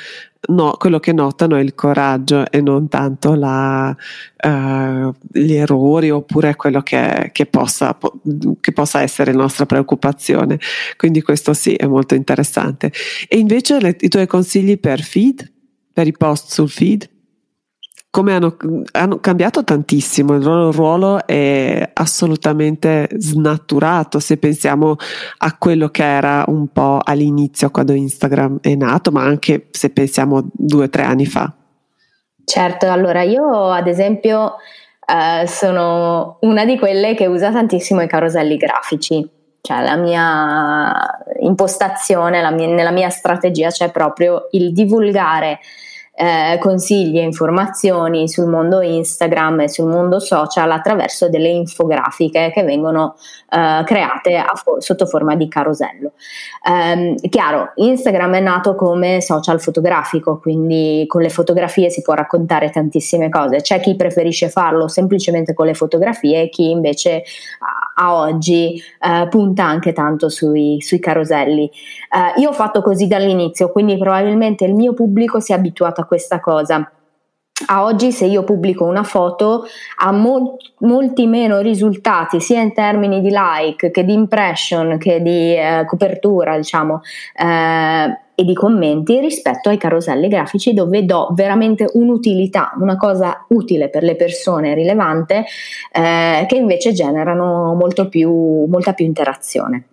no, 0.48 0.76
quello 0.78 1.00
che 1.00 1.12
notano 1.12 1.56
è 1.58 1.62
il 1.62 1.76
coraggio 1.76 2.50
e 2.50 2.62
non 2.62 2.88
tanto 2.88 3.36
la, 3.36 3.96
uh, 4.46 5.14
gli 5.32 5.54
errori 5.54 6.10
oppure 6.10 6.56
quello 6.56 6.82
che, 6.82 7.30
che, 7.34 7.46
possa, 7.46 7.98
che, 8.60 8.72
possa, 8.72 9.02
essere 9.02 9.34
nostra 9.34 9.66
preoccupazione. 9.66 10.60
Quindi 10.96 11.22
questo 11.22 11.54
sì 11.54 11.74
è 11.74 11.86
molto 11.86 12.16
interessante. 12.16 12.92
E 13.28 13.38
invece 13.38 13.80
le, 13.80 13.96
i 14.00 14.08
tuoi 14.08 14.28
consigli 14.28 14.80
per 14.80 15.02
feed, 15.02 15.52
per 15.92 16.08
i 16.08 16.14
post 16.14 16.52
sul 16.52 16.70
feed? 16.70 17.10
Come 18.12 18.34
hanno, 18.34 18.56
hanno, 18.92 19.20
cambiato 19.20 19.64
tantissimo, 19.64 20.34
il 20.34 20.44
loro 20.44 20.72
ruolo 20.72 21.28
è 21.28 21.92
assolutamente 21.94 23.08
snaturato 23.18 24.20
se 24.20 24.38
pensiamo 24.38 24.96
a 25.38 25.56
quello 25.58 25.90
che 25.90 26.04
era 26.04 26.44
un 26.48 26.70
po' 26.70 27.00
all'inizio 27.04 27.70
quando 27.70 27.94
Instagram 27.94 28.60
è 28.62 28.74
nato, 28.76 29.12
ma 29.12 29.24
anche 29.24 29.68
se 29.70 29.92
pensiamo 29.92 30.50
due 30.52 30.86
o 30.86 30.90
tre 30.90 31.04
anni 31.04 31.26
fa. 31.26 31.54
Certo, 32.44 32.90
allora 32.90 33.22
io 33.22 33.70
ad 33.70 33.86
esempio 33.86 34.56
eh, 35.06 35.46
sono 35.46 36.38
una 36.42 36.66
di 36.66 36.80
quelle 36.80 37.14
che 37.14 37.28
usa 37.28 37.52
tantissimo 37.52 38.02
i 38.02 38.08
caroselli 38.08 38.58
grafici, 38.58 39.28
cioè 39.62 39.84
la 39.84 39.96
mia 39.96 40.96
impostazione, 41.42 42.42
la 42.42 42.50
mia, 42.50 42.68
nella 42.68 42.90
mia 42.90 43.10
strategia 43.10 43.70
c'è 43.70 43.92
proprio 43.92 44.48
il 44.52 44.74
divulgare 44.74 45.60
eh, 46.20 46.58
consigli 46.60 47.18
e 47.18 47.24
informazioni 47.24 48.28
sul 48.28 48.48
mondo 48.48 48.82
Instagram 48.82 49.62
e 49.62 49.70
sul 49.70 49.88
mondo 49.88 50.20
social 50.20 50.70
attraverso 50.70 51.30
delle 51.30 51.48
infografiche 51.48 52.52
che 52.54 52.64
vengono 52.64 53.16
eh, 53.50 53.84
create 53.86 54.44
fo- 54.56 54.82
sotto 54.82 55.06
forma 55.06 55.38
di 55.38 55.48
carosello. 55.48 56.12
Eh, 56.62 57.16
chiaro, 57.30 57.72
Instagram 57.76 58.36
è 58.36 58.40
nato 58.42 58.76
come 58.76 59.22
social 59.22 59.62
fotografico, 59.62 60.40
quindi 60.40 61.06
con 61.08 61.22
le 61.22 61.30
fotografie 61.30 61.90
si 61.90 62.02
può 62.02 62.16
raccontare 62.16 62.70
tantissime 62.70 63.30
cose. 63.30 63.62
C'è 63.62 63.80
chi 63.80 63.96
preferisce 63.96 64.50
farlo 64.50 64.90
semplicemente 64.90 65.54
con 65.54 65.68
le 65.68 65.74
fotografie 65.74 66.42
e 66.42 66.50
chi 66.50 66.70
invece 66.70 67.24
a, 67.96 68.04
a 68.04 68.16
oggi 68.16 68.76
eh, 68.76 69.28
punta 69.30 69.64
anche 69.64 69.94
tanto 69.94 70.28
sui, 70.28 70.82
sui 70.82 71.00
caroselli. 71.00 71.64
Eh, 71.66 72.42
io 72.42 72.50
ho 72.50 72.54
fatto 72.54 72.82
così 72.82 73.08
dall'inizio, 73.08 73.72
quindi 73.72 73.98
probabilmente 73.98 74.66
il 74.66 74.74
mio 74.74 74.94
pubblico 74.94 75.40
si 75.40 75.54
è 75.54 75.56
abituato 75.56 76.02
a 76.02 76.08
questa 76.10 76.40
cosa. 76.40 76.92
A 77.68 77.84
oggi 77.84 78.12
se 78.12 78.26
io 78.26 78.44
pubblico 78.44 78.86
una 78.86 79.04
foto 79.04 79.66
ha 79.98 80.12
mol- 80.12 80.56
molti 80.80 81.28
meno 81.28 81.60
risultati 81.60 82.40
sia 82.40 82.62
in 82.62 82.74
termini 82.74 83.22
di 83.22 83.30
like 83.32 83.92
che 83.92 84.06
di 84.06 84.14
impression 84.14 84.98
che 84.98 85.22
di 85.22 85.56
eh, 85.56 85.84
copertura 85.86 86.56
diciamo 86.56 87.02
eh, 87.36 88.18
e 88.34 88.46
di 88.46 88.54
commenti 88.54 89.20
rispetto 89.20 89.68
ai 89.68 89.78
caroselli 89.78 90.30
grafici 90.30 90.74
dove 90.74 91.04
do 91.04 91.32
veramente 91.34 91.90
un'utilità, 91.92 92.72
una 92.80 92.96
cosa 92.96 93.46
utile 93.50 93.90
per 93.90 94.04
le 94.04 94.16
persone, 94.16 94.74
rilevante, 94.74 95.44
eh, 95.92 96.46
che 96.48 96.56
invece 96.56 96.94
generano 96.94 97.78
più, 98.08 98.66
molta 98.68 98.94
più 98.94 99.04
interazione. 99.04 99.89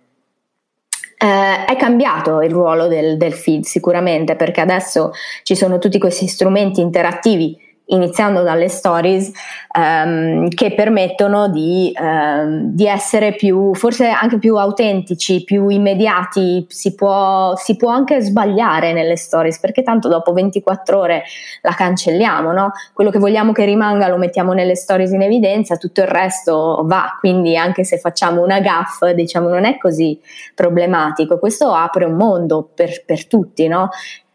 Eh, 1.19 1.65
è 1.65 1.75
cambiato 1.77 2.41
il 2.41 2.51
ruolo 2.51 2.87
del, 2.87 3.17
del 3.17 3.33
feed 3.33 3.63
sicuramente 3.63 4.35
perché 4.35 4.61
adesso 4.61 5.13
ci 5.41 5.55
sono 5.55 5.79
tutti 5.79 5.97
questi 5.97 6.27
strumenti 6.27 6.79
interattivi 6.79 7.59
iniziando 7.87 8.43
dalle 8.43 8.67
stories 8.67 9.31
ehm, 9.71 10.49
che 10.49 10.73
permettono 10.73 11.49
di, 11.49 11.91
ehm, 11.93 12.73
di, 12.73 12.85
essere 12.87 13.33
più, 13.33 13.73
forse 13.75 14.07
anche 14.07 14.39
più 14.39 14.57
autentici, 14.57 15.43
più 15.43 15.69
immediati, 15.69 16.65
si 16.69 16.95
può, 16.95 17.55
si 17.55 17.75
può, 17.75 17.89
anche 17.89 18.21
sbagliare 18.21 18.93
nelle 18.93 19.15
stories 19.15 19.59
perché 19.59 19.83
tanto 19.83 20.09
dopo 20.09 20.33
24 20.33 20.99
ore 20.99 21.23
la 21.61 21.71
cancelliamo, 21.71 22.51
no? 22.51 22.71
quello 22.93 23.09
che 23.09 23.19
vogliamo 23.19 23.51
che 23.51 23.65
rimanga 23.65 24.07
lo 24.07 24.17
mettiamo 24.17 24.53
nelle 24.53 24.75
stories 24.75 25.11
in 25.11 25.21
evidenza, 25.21 25.77
tutto 25.77 26.01
il 26.01 26.07
resto 26.07 26.81
va, 26.85 27.17
quindi 27.19 27.55
anche 27.55 27.83
se 27.83 27.97
facciamo 27.99 28.43
una 28.43 28.59
gaff 28.59 29.05
diciamo 29.11 29.47
non 29.47 29.65
è 29.65 29.77
così 29.77 30.19
problematico, 30.53 31.39
questo 31.39 31.71
apre 31.73 32.05
un 32.05 32.15
mondo 32.15 32.69
per, 32.73 33.03
per 33.05 33.27
tutti, 33.27 33.67
no? 33.67 33.89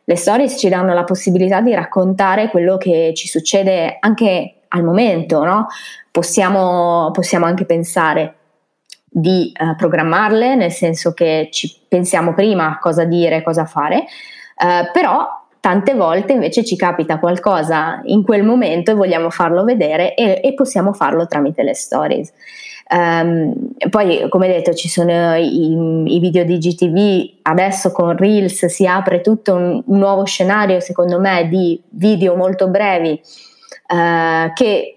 Le 0.05 0.17
stories 0.17 0.59
ci 0.59 0.69
danno 0.69 0.95
la 0.95 1.05
possibilità 1.05 1.61
di 1.61 1.75
raccontare 1.75 2.49
quello 2.51 2.77
che 2.77 3.12
ci 3.15 3.29
succede 3.29 3.99
anche 4.01 4.62
al 4.69 4.83
momento, 4.83 5.45
no? 5.45 5.67
possiamo, 6.11 7.11
possiamo, 7.12 7.47
anche 7.47 7.65
pensare 7.65 8.37
di 9.09 9.53
uh, 9.59 9.77
programmarle, 9.77 10.55
nel 10.55 10.73
senso 10.73 11.12
che 11.12 11.49
ci 11.51 11.85
pensiamo 11.88 12.35
prima 12.35 12.79
cosa 12.81 13.05
dire, 13.05 13.43
cosa 13.43 13.65
fare, 13.65 13.99
uh, 13.99 14.91
però 14.93 15.42
tante 15.62 15.94
volte 15.94 16.33
invece 16.33 16.64
ci 16.64 16.75
capita 16.75 17.20
qualcosa 17.20 18.01
in 18.07 18.25
quel 18.25 18.42
momento 18.42 18.90
e 18.90 18.94
vogliamo 18.94 19.31
farlo 19.31 19.62
vedere 19.62 20.16
e, 20.16 20.40
e 20.42 20.55
possiamo 20.55 20.92
farlo 20.92 21.29
tramite 21.29 21.62
le 21.62 21.72
stories. 21.77 22.33
Um, 22.90 23.70
poi, 23.88 24.27
come 24.29 24.48
detto, 24.48 24.75
ci 24.75 24.88
sono 24.88 25.37
i, 25.37 26.14
i, 26.16 26.18
video 26.18 26.42
di 26.42 26.59
GTV, 26.59 27.38
adesso 27.42 27.92
con 27.92 28.16
Reels 28.16 28.66
si 28.66 28.87
apre 28.87 29.20
tutto 29.20 29.55
un, 29.55 29.81
un 29.87 29.98
nuovo 29.98 30.25
scenario, 30.25 30.81
secondo 30.81 31.20
me, 31.20 31.46
di 31.48 31.81
video 31.90 32.35
molto 32.35 32.66
brevi 32.66 33.12
uh, 33.12 34.53
che 34.53 34.96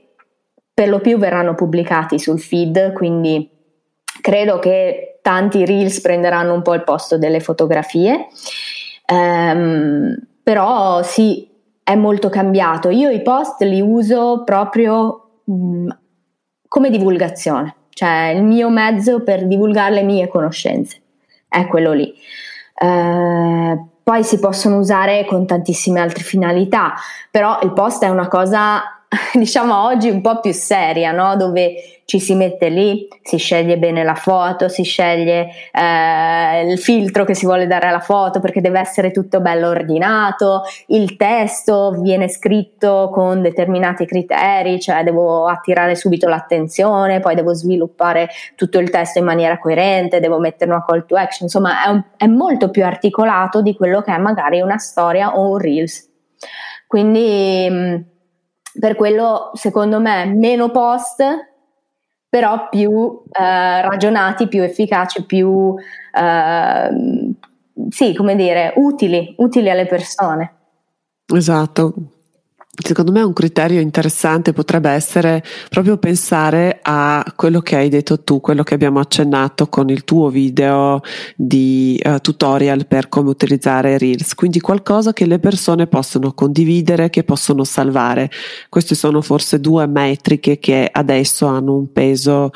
per 0.73 0.89
lo 0.89 0.99
più 0.99 1.19
verranno 1.19 1.53
pubblicati 1.53 2.17
sul 2.17 2.39
feed, 2.39 2.91
quindi 2.93 3.47
credo 4.19 4.57
che 4.57 5.19
tanti 5.21 5.63
Reels 5.63 6.01
prenderanno 6.01 6.55
un 6.55 6.63
po' 6.63 6.73
il 6.73 6.83
posto 6.83 7.19
delle 7.19 7.39
fotografie. 7.39 8.29
Um, 9.13 10.33
però 10.45 11.01
sì, 11.01 11.49
è 11.83 11.95
molto 11.95 12.29
cambiato. 12.29 12.89
Io 12.89 13.09
i 13.09 13.21
post 13.21 13.63
li 13.63 13.81
uso 13.81 14.43
proprio 14.45 15.41
mh, 15.43 15.53
mm, 15.53 15.89
come 16.69 16.89
divulgazione 16.89 17.75
cioè 17.95 18.33
il 18.35 18.43
mio 18.43 18.69
mezzo 18.69 19.23
per 19.23 19.47
divulgare 19.47 19.93
le 19.95 20.03
mie 20.03 20.27
conoscenze, 20.27 21.01
è 21.47 21.65
quello 21.65 21.93
lì. 21.93 22.13
Eh, 22.77 23.85
poi 24.03 24.23
si 24.25 24.37
possono 24.37 24.79
usare 24.79 25.23
con 25.25 25.47
tantissime 25.47 26.01
altre 26.01 26.21
finalità, 26.21 26.93
però 27.31 27.57
il 27.63 27.71
post 27.71 28.03
è 28.03 28.09
una 28.09 28.27
cosa, 28.27 29.04
diciamo 29.33 29.83
oggi, 29.83 30.09
un 30.09 30.21
po' 30.21 30.39
più 30.39 30.51
seria, 30.51 31.11
no? 31.11 31.35
dove 31.35 31.75
ci 32.05 32.19
si 32.19 32.35
mette 32.35 32.69
lì, 32.69 33.07
si 33.23 33.37
sceglie 33.37 33.79
bene 33.79 34.03
la 34.03 34.13
foto, 34.13 34.69
si 34.69 34.83
sceglie 34.83 35.47
eh, 35.71 36.69
il 36.69 36.77
filtro 36.77 37.25
che 37.25 37.33
si 37.33 37.45
vuole 37.47 37.65
dare 37.65 37.87
alla 37.87 37.99
foto 37.99 38.39
perché 38.39 38.61
deve 38.61 38.79
essere 38.79 39.09
tutto 39.09 39.41
bello 39.41 39.69
ordinato, 39.69 40.61
il 40.87 41.15
testo 41.15 41.97
viene 41.99 42.29
scritto 42.29 43.09
con 43.11 43.41
determinati 43.41 44.05
criteri, 44.05 44.79
cioè 44.79 45.03
devo 45.03 45.47
attirare 45.47 45.95
subito 45.95 46.27
l'attenzione, 46.27 47.21
poi 47.21 47.33
devo 47.33 47.55
sviluppare 47.55 48.29
tutto 48.55 48.77
il 48.77 48.91
testo 48.91 49.17
in 49.17 49.25
maniera 49.25 49.57
coerente, 49.57 50.19
devo 50.19 50.37
mettere 50.37 50.69
una 50.69 50.85
call 50.85 51.07
to 51.07 51.15
action, 51.15 51.47
insomma 51.47 51.85
è, 51.85 51.89
un, 51.89 52.03
è 52.17 52.27
molto 52.27 52.69
più 52.69 52.85
articolato 52.85 53.63
di 53.63 53.75
quello 53.75 54.01
che 54.01 54.13
è 54.13 54.17
magari 54.19 54.61
una 54.61 54.77
storia 54.77 55.35
o 55.35 55.49
un 55.49 55.57
reels. 55.57 56.07
Quindi 56.87 57.67
mm, 57.67 57.95
per 58.79 58.95
quello 58.95 59.51
secondo 59.53 59.99
me 59.99 60.25
meno 60.25 60.69
post 60.71 61.23
però 62.35 62.67
più 62.67 63.21
eh, 63.31 63.81
ragionati, 63.81 64.49
più 64.49 64.61
efficaci, 64.61 65.23
più, 65.23 65.73
eh, 66.11 67.33
sì, 67.87 68.13
come 68.13 68.35
dire, 68.35 68.73
utili, 68.75 69.35
utili 69.37 69.69
alle 69.69 69.85
persone. 69.85 70.53
Esatto, 71.33 71.93
Secondo 72.77 73.13
me 73.13 73.21
un 73.21 73.31
criterio 73.31 73.79
interessante 73.79 74.51
potrebbe 74.51 74.89
essere 74.89 75.41
proprio 75.69 75.97
pensare 75.97 76.79
a 76.81 77.25
quello 77.35 77.61
che 77.61 77.77
hai 77.77 77.89
detto 77.89 78.21
tu, 78.21 78.41
quello 78.41 78.63
che 78.63 78.73
abbiamo 78.73 78.99
accennato 78.99 79.67
con 79.67 79.89
il 79.89 80.03
tuo 80.03 80.29
video 80.29 81.01
di 81.37 81.99
uh, 82.03 82.19
tutorial 82.19 82.85
per 82.85 83.07
come 83.07 83.29
utilizzare 83.29 83.97
Reels, 83.97 84.35
quindi 84.35 84.59
qualcosa 84.59 85.13
che 85.13 85.25
le 85.25 85.39
persone 85.39 85.87
possono 85.87 86.33
condividere, 86.33 87.09
che 87.09 87.23
possono 87.23 87.63
salvare. 87.63 88.29
Queste 88.67 88.93
sono 88.93 89.21
forse 89.21 89.61
due 89.61 89.87
metriche 89.87 90.59
che 90.59 90.89
adesso 90.91 91.45
hanno 91.45 91.75
un 91.75 91.91
peso 91.93 92.51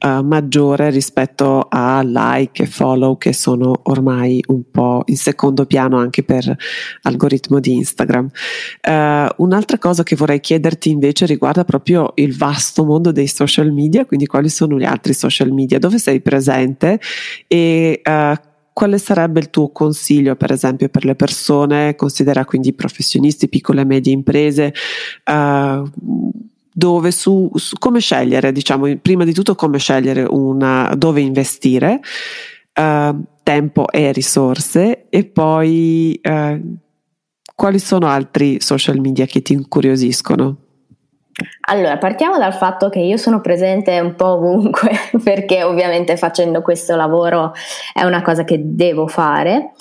uh, 0.00 0.22
maggiore 0.22 0.90
rispetto 0.90 1.66
a 1.68 2.00
like 2.04 2.62
e 2.62 2.66
follow 2.66 3.18
che 3.18 3.32
sono 3.32 3.80
ormai 3.84 4.42
un 4.48 4.62
po' 4.70 5.02
in 5.06 5.16
secondo 5.16 5.66
piano 5.66 5.98
anche 5.98 6.22
per 6.22 6.56
algoritmo 7.02 7.58
di 7.58 7.72
Instagram. 7.74 8.28
Uh, 8.86 9.42
un'altra 9.64 9.78
cosa 9.78 10.02
che 10.02 10.14
vorrei 10.14 10.40
chiederti 10.40 10.90
invece 10.90 11.24
riguarda 11.24 11.64
proprio 11.64 12.12
il 12.16 12.36
vasto 12.36 12.84
mondo 12.84 13.12
dei 13.12 13.26
social 13.26 13.72
media, 13.72 14.04
quindi 14.04 14.26
quali 14.26 14.50
sono 14.50 14.78
gli 14.78 14.84
altri 14.84 15.14
social 15.14 15.50
media, 15.52 15.78
dove 15.78 15.98
sei 15.98 16.20
presente? 16.20 17.00
E 17.48 18.00
uh, 18.04 18.34
quale 18.72 18.98
sarebbe 18.98 19.40
il 19.40 19.50
tuo 19.50 19.70
consiglio, 19.70 20.36
per 20.36 20.52
esempio, 20.52 20.88
per 20.88 21.04
le 21.04 21.14
persone, 21.14 21.96
considera 21.96 22.44
quindi 22.44 22.74
professionisti, 22.74 23.48
piccole 23.48 23.80
e 23.80 23.84
medie 23.84 24.12
imprese, 24.12 24.74
uh, 25.32 25.90
dove 26.72 27.10
su, 27.10 27.50
su, 27.54 27.76
come 27.78 28.00
scegliere, 28.00 28.52
diciamo, 28.52 28.94
prima 28.98 29.24
di 29.24 29.32
tutto 29.32 29.54
come 29.54 29.78
scegliere 29.78 30.26
una, 30.28 30.92
dove 30.96 31.20
investire, 31.22 32.00
uh, 32.74 33.22
tempo 33.42 33.90
e 33.90 34.12
risorse 34.12 35.06
e 35.08 35.24
poi 35.24 36.20
uh, 36.22 36.82
quali 37.54 37.78
sono 37.78 38.08
altri 38.08 38.60
social 38.60 38.98
media 38.98 39.26
che 39.26 39.42
ti 39.42 39.52
incuriosiscono? 39.52 40.56
Allora, 41.66 41.98
partiamo 41.98 42.38
dal 42.38 42.54
fatto 42.54 42.88
che 42.88 43.00
io 43.00 43.16
sono 43.16 43.40
presente 43.40 43.98
un 43.98 44.14
po' 44.14 44.34
ovunque, 44.34 44.90
perché 45.22 45.62
ovviamente 45.62 46.16
facendo 46.16 46.62
questo 46.62 46.94
lavoro 46.94 47.52
è 47.92 48.04
una 48.04 48.22
cosa 48.22 48.44
che 48.44 48.60
devo 48.62 49.08
fare. 49.08 49.72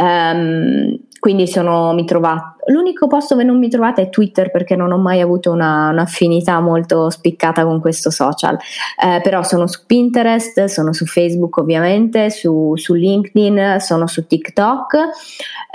Um, 0.00 0.98
quindi 1.20 1.46
sono, 1.46 1.92
mi 1.92 2.04
trovate. 2.04 2.55
L'unico 2.66 3.06
posto 3.06 3.34
dove 3.34 3.46
non 3.46 3.58
mi 3.58 3.68
trovate 3.68 4.02
è 4.02 4.08
Twitter 4.08 4.50
perché 4.50 4.76
non 4.76 4.92
ho 4.92 4.98
mai 4.98 5.20
avuto 5.20 5.52
una, 5.52 5.90
un'affinità 5.90 6.60
molto 6.60 7.10
spiccata 7.10 7.64
con 7.64 7.80
questo 7.80 8.10
social. 8.10 8.56
Eh, 9.02 9.20
però 9.22 9.42
sono 9.42 9.66
su 9.66 9.80
Pinterest, 9.86 10.64
sono 10.64 10.92
su 10.92 11.06
Facebook 11.06 11.58
ovviamente, 11.58 12.30
su, 12.30 12.72
su 12.76 12.94
LinkedIn, 12.94 13.76
sono 13.80 14.06
su 14.06 14.26
TikTok. 14.26 14.96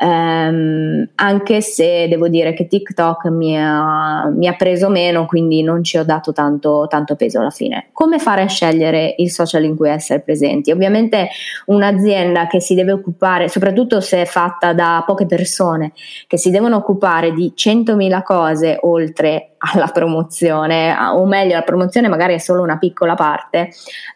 Ehm, 0.01 1.09
anche 1.15 1.61
se 1.61 2.07
devo 2.07 2.27
dire 2.27 2.53
che 2.53 2.67
TikTok 2.67 3.25
mi 3.25 3.55
ha, 3.57 4.25
mi 4.27 4.47
ha, 4.47 4.55
preso 4.55 4.89
meno, 4.89 5.25
quindi 5.25 5.61
non 5.61 5.83
ci 5.83 5.97
ho 5.97 6.03
dato 6.03 6.33
tanto, 6.33 6.87
tanto 6.89 7.15
peso 7.15 7.39
alla 7.39 7.51
fine. 7.51 7.89
Come 7.91 8.17
fare 8.17 8.41
a 8.41 8.47
scegliere 8.47 9.13
il 9.17 9.29
social 9.31 9.63
in 9.63 9.75
cui 9.75 9.89
essere 9.89 10.21
presenti? 10.21 10.71
Ovviamente 10.71 11.29
un'azienda 11.67 12.47
che 12.47 12.59
si 12.59 12.73
deve 12.73 12.91
occupare, 12.91 13.47
soprattutto 13.47 14.01
se 14.01 14.23
è 14.23 14.25
fatta 14.25 14.73
da 14.73 15.03
poche 15.05 15.25
persone, 15.25 15.93
che 16.27 16.37
si 16.37 16.49
devono 16.49 16.80
occupare 16.81 17.31
di 17.31 17.53
100.000 17.55 18.23
cose 18.23 18.77
oltre 18.81 19.53
alla 19.57 19.87
promozione, 19.87 20.95
o 21.13 21.25
meglio 21.25 21.53
la 21.53 21.61
promozione 21.61 22.07
magari 22.07 22.33
è 22.33 22.39
solo 22.39 22.61
una 22.61 22.77
piccola 22.77 23.15
parte, 23.15 23.69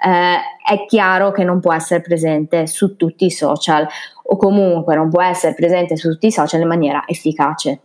eh, 0.04 0.38
è 0.66 0.86
chiaro 0.88 1.32
che 1.32 1.44
non 1.44 1.60
può 1.60 1.74
essere 1.74 2.02
presente 2.02 2.68
su 2.68 2.96
tutti 2.96 3.26
i 3.26 3.32
social 3.32 3.88
o 4.28 4.38
comunque 4.38 4.96
non 4.96 5.10
può 5.10 5.22
essere 5.22 5.54
presente 5.54 5.96
su 5.96 6.10
tutti 6.10 6.28
i 6.28 6.32
social 6.32 6.62
in 6.62 6.68
maniera 6.68 7.04
efficace 7.06 7.80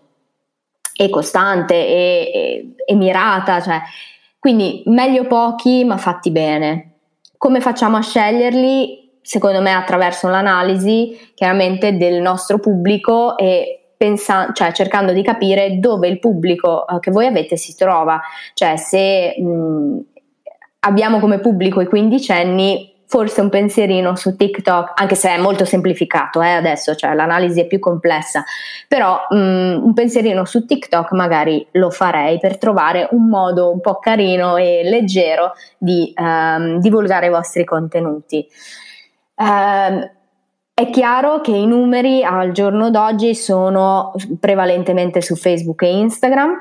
e 1.01 1.09
costante 1.09 1.75
e, 1.75 2.31
e, 2.35 2.75
e 2.85 2.95
mirata, 2.95 3.61
cioè, 3.61 3.81
quindi 4.39 4.83
meglio 4.87 5.27
pochi 5.27 5.85
ma 5.85 5.97
fatti 5.97 6.31
bene. 6.31 6.97
Come 7.37 7.61
facciamo 7.61 7.97
a 7.97 8.03
sceglierli? 8.03 9.19
Secondo 9.23 9.61
me 9.61 9.73
attraverso 9.73 10.29
l'analisi 10.29 11.33
chiaramente 11.35 11.97
del 11.97 12.21
nostro 12.21 12.59
pubblico 12.59 13.37
e 13.39 13.80
Pensa, 14.01 14.51
cioè 14.55 14.73
cercando 14.73 15.13
di 15.13 15.23
capire 15.23 15.79
dove 15.79 16.09
il 16.09 16.21
pubblico 16.21 16.87
uh, 16.89 17.01
che 17.01 17.11
voi 17.11 17.27
avete 17.27 17.59
si 17.59 17.77
trova, 17.77 18.19
cioè 18.55 18.79
se 18.79 19.39
mh, 19.39 19.99
abbiamo 20.81 21.19
come 21.19 21.39
pubblico 21.39 21.83
i 21.83 21.87
quindicenni, 21.87 22.95
forse 23.05 23.43
un 23.43 23.51
pensierino 23.51 24.17
su 24.17 24.37
TikTok, 24.37 24.99
anche 24.99 25.15
se 25.17 25.29
è 25.29 25.39
molto 25.39 25.67
semplificato 25.67 26.41
eh, 26.41 26.49
adesso, 26.49 26.95
cioè 26.95 27.13
l'analisi 27.13 27.61
è 27.61 27.67
più 27.67 27.79
complessa, 27.79 28.43
però 28.89 29.27
mh, 29.29 29.37
un 29.37 29.93
pensierino 29.93 30.47
su 30.47 30.65
TikTok 30.65 31.13
magari 31.13 31.67
lo 31.73 31.91
farei 31.91 32.39
per 32.39 32.57
trovare 32.57 33.07
un 33.11 33.29
modo 33.29 33.71
un 33.71 33.83
po' 33.83 33.99
carino 33.99 34.57
e 34.57 34.81
leggero 34.83 35.53
di 35.77 36.11
um, 36.17 36.81
divulgare 36.81 37.27
i 37.27 37.31
vostri 37.31 37.67
contenuti. 37.67 38.49
Um, 39.35 40.11
è 40.81 40.89
chiaro 40.89 41.43
che 41.43 41.51
i 41.51 41.67
numeri 41.67 42.25
al 42.25 42.53
giorno 42.53 42.89
d'oggi 42.89 43.35
sono 43.35 44.15
prevalentemente 44.41 45.21
su 45.21 45.37
Facebook 45.37 45.83
e 45.83 45.99
Instagram, 45.99 46.53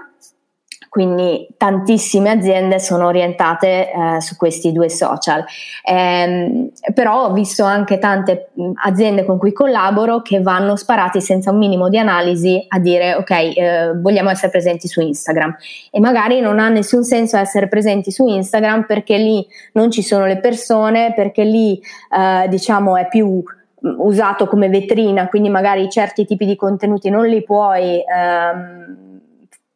quindi 0.89 1.47
tantissime 1.55 2.29
aziende 2.29 2.79
sono 2.79 3.05
orientate 3.05 3.89
eh, 3.89 4.19
su 4.19 4.36
questi 4.36 4.73
due 4.73 4.89
social. 4.89 5.45
Eh, 5.86 6.69
però 6.93 7.27
ho 7.27 7.32
visto 7.32 7.63
anche 7.63 7.97
tante 7.97 8.49
aziende 8.84 9.23
con 9.23 9.38
cui 9.38 9.53
collaboro 9.53 10.21
che 10.21 10.41
vanno 10.41 10.75
sparati 10.75 11.21
senza 11.21 11.51
un 11.51 11.58
minimo 11.58 11.88
di 11.88 11.97
analisi 11.97 12.62
a 12.67 12.77
dire 12.77 13.15
ok, 13.15 13.32
eh, 13.32 13.91
vogliamo 13.95 14.29
essere 14.29 14.51
presenti 14.51 14.89
su 14.89 14.99
Instagram 14.99 15.55
e 15.91 15.99
magari 16.01 16.41
non 16.41 16.60
ha 16.60 16.67
nessun 16.67 17.05
senso 17.05 17.38
essere 17.38 17.69
presenti 17.69 18.12
su 18.12 18.27
Instagram 18.27 18.84
perché 18.84 19.15
lì 19.15 19.47
non 19.73 19.89
ci 19.89 20.01
sono 20.01 20.25
le 20.25 20.39
persone, 20.41 21.13
perché 21.15 21.45
lì 21.45 21.79
eh, 22.12 22.49
diciamo 22.49 22.97
è 22.97 23.08
più 23.08 23.41
usato 23.82 24.48
come 24.48 24.70
vetrina, 24.70 25.28
quindi 25.28 25.50
magari 25.50 25.89
certi 25.89 26.26
tipi 26.26 26.46
di 26.46 26.56
contenuti 26.56 27.10
non 27.10 27.26
li 27.28 27.44
puoi 27.44 28.04
ehm, 28.04 29.20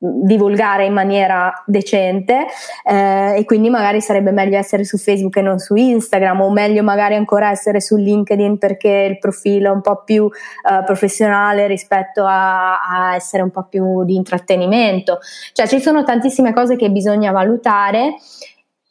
divulgare 0.03 0.85
in 0.85 0.93
maniera 0.93 1.63
decente 1.65 2.45
eh, 2.83 3.37
e 3.37 3.45
quindi 3.45 3.69
magari 3.69 4.01
sarebbe 4.01 4.31
meglio 4.31 4.57
essere 4.57 4.83
su 4.83 4.97
Facebook 4.97 5.37
e 5.37 5.41
non 5.41 5.59
su 5.59 5.75
Instagram 5.75 6.41
o 6.41 6.51
meglio 6.51 6.83
magari 6.83 7.15
ancora 7.15 7.49
essere 7.49 7.79
su 7.79 7.95
LinkedIn 7.95 8.57
perché 8.57 9.07
il 9.09 9.17
profilo 9.17 9.69
è 9.69 9.73
un 9.73 9.81
po' 9.81 10.03
più 10.03 10.25
eh, 10.25 10.83
professionale 10.83 11.67
rispetto 11.67 12.25
a, 12.25 12.81
a, 12.81 13.15
essere 13.15 13.43
un 13.43 13.51
po' 13.51 13.63
più 13.69 14.03
di 14.03 14.15
intrattenimento. 14.15 15.19
Cioè 15.53 15.67
ci 15.67 15.79
sono 15.79 16.03
tantissime 16.03 16.53
cose 16.53 16.75
che 16.75 16.89
bisogna 16.89 17.31
valutare 17.31 18.15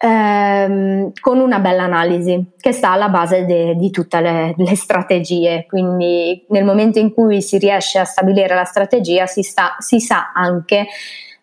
ehm, 0.03 1.13
con 1.21 1.39
una 1.39 1.61
bella 1.61 1.85
analisi 1.85 2.53
che 2.59 2.73
sta 2.73 2.91
alla 2.91 3.09
base 3.09 3.45
de, 3.45 3.77
di 3.77 3.91
tutte 3.91 4.21
le, 4.21 4.55
le, 4.57 4.75
strategie. 4.75 5.65
Quindi 5.69 6.45
nel 6.49 6.65
momento 6.65 6.99
in 6.99 7.15
cui 7.15 7.41
si 7.41 7.59
riesce 7.59 8.01
a 8.01 8.05
stabilire 8.05 8.55
la 8.55 8.65
strategia 8.65 9.27
si, 9.27 9.43
sta, 9.43 9.77
si 9.79 10.01
sa 10.01 10.33
anche 10.35 10.87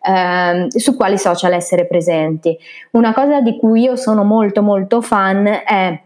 ehm, 0.06 0.68
su 0.68 0.94
quali 0.94 1.16
social 1.16 1.54
essere 1.54 1.86
presenti. 1.86 2.56
Una 2.92 3.14
cosa 3.14 3.40
di 3.40 3.56
cui 3.56 3.82
io 3.82 3.96
sono 3.96 4.24
molto 4.24 4.62
molto 4.62 5.00
fan 5.00 5.46
è 5.46 6.00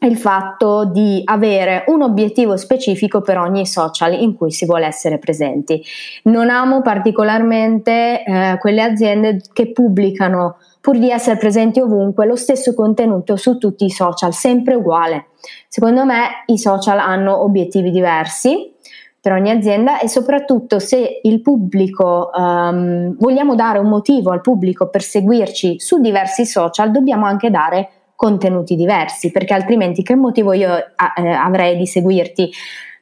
il 0.00 0.16
fatto 0.18 0.84
di 0.84 1.22
avere 1.24 1.84
un 1.86 2.02
obiettivo 2.02 2.56
specifico 2.56 3.22
per 3.22 3.38
ogni 3.38 3.64
social 3.66 4.12
in 4.12 4.34
cui 4.34 4.50
si 4.50 4.66
vuole 4.66 4.86
essere 4.86 5.18
presenti. 5.18 5.82
Non 6.24 6.50
amo 6.50 6.82
particolarmente 6.82 8.22
eh, 8.22 8.56
quelle 8.58 8.82
aziende 8.82 9.40
che 9.52 9.72
pubblicano 9.72 10.56
pur 10.84 10.98
di 10.98 11.10
essere 11.10 11.38
presenti 11.38 11.80
ovunque, 11.80 12.26
lo 12.26 12.36
stesso 12.36 12.74
contenuto 12.74 13.36
su 13.36 13.56
tutti 13.56 13.86
i 13.86 13.90
social, 13.90 14.34
sempre 14.34 14.74
uguale. 14.74 15.28
Secondo 15.66 16.04
me 16.04 16.44
i 16.44 16.58
social 16.58 16.98
hanno 16.98 17.42
obiettivi 17.42 17.90
diversi 17.90 18.70
per 19.18 19.32
ogni 19.32 19.48
azienda 19.50 19.98
e 19.98 20.08
soprattutto 20.08 20.78
se 20.78 21.20
il 21.22 21.40
pubblico 21.40 22.28
um, 22.34 23.16
vogliamo 23.16 23.54
dare 23.54 23.78
un 23.78 23.88
motivo 23.88 24.30
al 24.30 24.42
pubblico 24.42 24.90
per 24.90 25.00
seguirci 25.00 25.80
su 25.80 26.02
diversi 26.02 26.44
social, 26.44 26.90
dobbiamo 26.90 27.24
anche 27.24 27.48
dare 27.48 27.88
contenuti 28.14 28.76
diversi, 28.76 29.30
perché 29.30 29.54
altrimenti 29.54 30.02
che 30.02 30.14
motivo 30.14 30.52
io 30.52 30.76
eh, 30.76 31.28
avrei 31.30 31.78
di 31.78 31.86
seguirti 31.86 32.50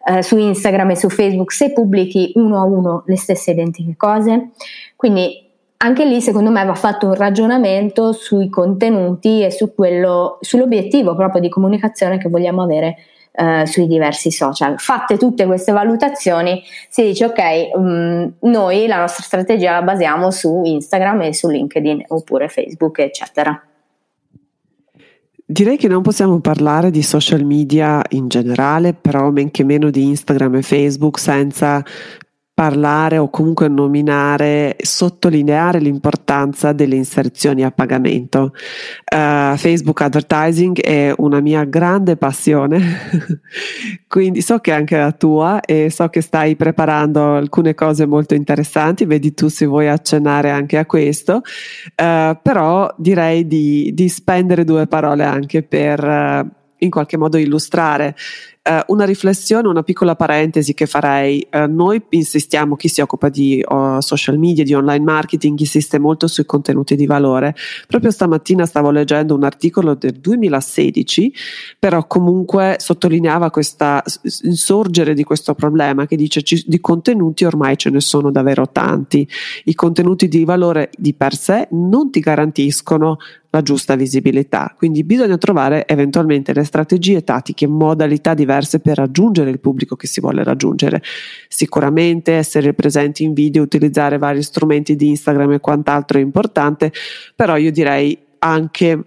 eh, 0.05 0.23
su 0.23 0.39
Instagram 0.39 0.91
e 0.91 0.97
su 0.97 1.09
Facebook 1.09 1.51
se 1.51 1.73
pubblichi 1.73 2.31
uno 2.37 2.61
a 2.61 2.63
uno 2.63 3.03
le 3.07 3.17
stesse 3.17 3.51
identiche 3.51 3.97
cose? 3.97 4.51
Quindi 4.95 5.51
anche 5.85 6.05
lì 6.05 6.21
secondo 6.21 6.51
me 6.51 6.65
va 6.65 6.75
fatto 6.75 7.07
un 7.07 7.15
ragionamento 7.15 8.13
sui 8.13 8.49
contenuti 8.49 9.43
e 9.43 9.51
su 9.51 9.75
quello, 9.75 10.39
sull'obiettivo 10.41 11.17
proprio 11.17 11.41
di 11.41 11.49
comunicazione 11.49 12.19
che 12.19 12.29
vogliamo 12.29 12.63
avere 12.63 12.97
eh, 13.33 13.67
sui 13.67 13.89
diversi 13.89 14.31
social. 14.31 14.79
Fatte 14.79 15.17
tutte 15.17 15.45
queste 15.45 15.73
valutazioni, 15.73 16.63
si 16.89 17.03
dice 17.03 17.25
ok, 17.27 17.41
um, 17.75 18.33
noi 18.41 18.87
la 18.87 18.99
nostra 18.99 19.25
strategia 19.25 19.73
la 19.73 19.83
basiamo 19.83 20.31
su 20.31 20.63
Instagram 20.65 21.23
e 21.23 21.35
su 21.35 21.49
LinkedIn 21.49 22.05
oppure 22.09 22.49
Facebook, 22.49 23.01
eccetera. 23.01 23.61
Direi 25.45 25.77
che 25.77 25.89
non 25.89 26.03
possiamo 26.03 26.39
parlare 26.39 26.91
di 26.91 27.03
social 27.03 27.45
media 27.45 28.01
in 28.11 28.29
generale, 28.29 28.95
però 28.95 29.31
men 29.31 29.51
che 29.51 29.65
meno 29.65 29.91
di 29.91 30.07
Instagram 30.07 30.57
e 30.57 30.63
Facebook 30.63 31.19
senza 31.19 31.83
parlare 32.55 33.17
o 33.17 33.31
comunque 33.31 33.67
nominare, 33.69 34.77
sottolineare 34.81 35.79
l'importanza 35.79 36.73
delle 36.73 36.97
inserzioni 36.97 37.65
a 37.65 37.71
pagamento. 37.71 38.53
Uh, 39.11 39.57
Facebook 39.57 40.01
Advertising 40.03 40.79
è 40.81 41.15
una 41.17 41.41
mia 41.41 41.65
grande 41.65 42.17
passione, 42.17 43.41
quindi 44.07 44.43
so 44.43 44.59
che 44.59 44.71
è 44.71 44.75
anche 44.75 44.99
la 44.99 45.13
tua 45.13 45.61
e 45.61 45.89
so 45.91 46.09
che 46.09 46.21
stai 46.21 46.55
preparando 46.55 47.37
alcune 47.37 47.75
cose 47.75 48.05
molto 48.05 48.35
interessanti, 48.35 49.07
vedi 49.07 49.33
tu 49.33 49.49
se 49.49 49.65
vuoi 49.65 49.89
accennare 49.89 50.51
anche 50.51 50.77
a 50.77 50.85
questo, 50.85 51.37
uh, 51.37 52.39
però 52.43 52.95
direi 52.99 53.47
di, 53.47 53.93
di, 53.95 54.09
spendere 54.11 54.65
due 54.65 54.87
parole 54.87 55.25
anche 55.25 55.63
per 55.63 56.05
uh, 56.05 56.47
in 56.79 56.91
qualche 56.91 57.17
modo 57.17 57.39
illustrare 57.39 58.15
Uh, 58.65 58.93
una 58.93 59.05
riflessione, 59.05 59.67
una 59.67 59.83
piccola 59.83 60.15
parentesi 60.15 60.73
che 60.73 60.87
farei. 60.87 61.45
Uh, 61.51 61.65
noi 61.69 62.01
insistiamo, 62.11 62.77
chi 62.77 62.87
si 62.87 63.01
occupa 63.01 63.29
di 63.29 63.61
uh, 63.67 63.99
social 63.99 64.39
media, 64.39 64.63
di 64.63 64.73
online 64.73 65.05
marketing, 65.05 65.59
insiste 65.59 65.99
molto 65.99 66.29
sui 66.29 66.45
contenuti 66.45 66.95
di 66.95 67.05
valore. 67.05 67.57
Proprio 67.89 68.13
stamattina 68.13 68.65
stavo 68.65 68.93
leggendo 68.93 69.35
un 69.35 69.43
articolo 69.43 69.95
del 69.95 70.13
2016, 70.13 71.35
però 71.77 72.07
comunque 72.07 72.77
sottolineava 72.79 73.51
questa 73.51 74.01
insorgere 74.43 75.15
di 75.15 75.25
questo 75.25 75.55
problema 75.55 76.07
che 76.07 76.15
dice 76.15 76.43
ci, 76.43 76.63
di 76.65 76.79
contenuti 76.79 77.45
ormai 77.45 77.77
ce 77.77 77.91
ne 77.91 78.01
sono 78.01 78.31
davvero 78.31 78.69
tanti. 78.71 79.29
I 79.65 79.75
contenuti 79.75 80.29
di 80.29 80.45
valore 80.45 80.91
di 80.97 81.15
per 81.15 81.35
sé 81.35 81.67
non 81.73 82.13
ti 82.13 82.21
garantiscono 82.21 83.19
la 83.53 83.61
giusta 83.61 83.97
visibilità. 83.97 84.75
Quindi 84.77 85.05
bisogna 85.05 85.37
trovare 85.37 85.87
eventualmente 85.87 86.55
le 86.55 86.65
strategie 86.65 87.23
tattiche, 87.23 87.67
modalità 87.67 88.33
diverse 88.33 88.81
per 88.81 88.97
raggiungere 88.97 89.51
il 89.51 89.61
pubblico 89.61 89.95
che 89.95 90.07
si 90.07 90.21
vuole 90.21 90.43
raggiungere. 90.43 91.03
Sicuramente 91.49 92.33
essere 92.33 92.73
presenti 92.73 93.25
in 93.25 93.35
video, 93.35 93.63
utilizzare 93.63 94.17
vari 94.17 94.43
strumenti 94.43 94.97
di 94.97 95.09
Instagram 95.09 95.53
e 95.53 95.61
quant'altro 95.61 96.19
è 96.19 96.23
importante, 96.23 96.93
però 97.37 97.57
io 97.57 97.71
direi 97.71 98.19
anche 98.39 99.05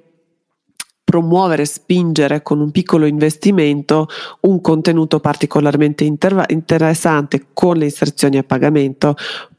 promuovere, 1.04 1.66
spingere 1.66 2.44
con 2.44 2.60
un 2.60 2.70
piccolo 2.70 3.06
investimento 3.06 4.08
un 4.42 4.62
contenuto 4.62 5.20
particolarmente 5.20 6.04
inter- 6.04 6.46
interessante 6.50 7.48
con 7.54 7.78
le 7.78 7.86
inserzioni 7.86 8.38
a 8.38 8.44
pagamento 8.44 9.16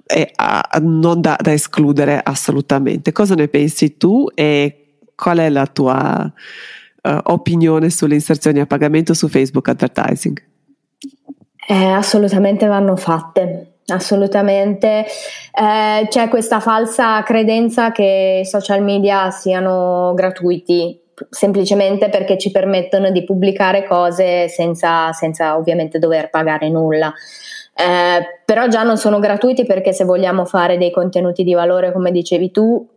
è 0.06 0.30
a, 0.36 0.78
non 0.80 1.20
da, 1.20 1.36
da, 1.40 1.52
escludere 1.52 2.20
assolutamente. 2.22 3.12
Cosa 3.12 3.34
ne 3.34 3.48
pensi 3.48 3.96
tu 3.96 4.28
e 4.34 4.98
qual 5.14 5.38
è 5.38 5.48
la 5.48 5.66
tua 5.66 6.32
uh, 7.02 7.18
opinione 7.24 7.90
sulle 7.90 8.14
inserzioni 8.14 8.60
a 8.60 8.66
pagamento 8.66 9.14
su 9.14 9.28
Facebook 9.28 9.68
Advertising? 9.68 10.42
Eh, 11.68 11.74
assolutamente 11.74 12.66
vanno 12.66 12.94
fatte. 12.94 13.72
Assolutamente, 13.88 15.04
eh, 15.06 16.06
c'è 16.08 16.28
questa 16.28 16.58
falsa 16.58 17.22
credenza 17.22 17.92
che 17.92 18.40
i 18.42 18.46
social 18.46 18.82
media 18.82 19.30
siano 19.30 20.12
gratuiti, 20.14 21.00
semplicemente 21.30 22.08
perché 22.08 22.36
ci 22.36 22.50
permettono 22.50 23.10
di 23.10 23.22
pubblicare 23.24 23.86
cose 23.86 24.48
senza, 24.48 25.12
senza 25.12 25.56
ovviamente 25.56 26.00
dover 26.00 26.30
pagare 26.30 26.68
nulla. 26.68 27.12
Eh, 27.78 28.40
però 28.44 28.68
già 28.68 28.82
non 28.82 28.96
sono 28.96 29.18
gratuiti 29.18 29.66
perché 29.66 29.92
se 29.92 30.04
vogliamo 30.04 30.46
fare 30.46 30.78
dei 30.78 30.90
contenuti 30.90 31.44
di 31.44 31.52
valore, 31.52 31.92
come 31.92 32.10
dicevi 32.10 32.50
tu, 32.50 32.88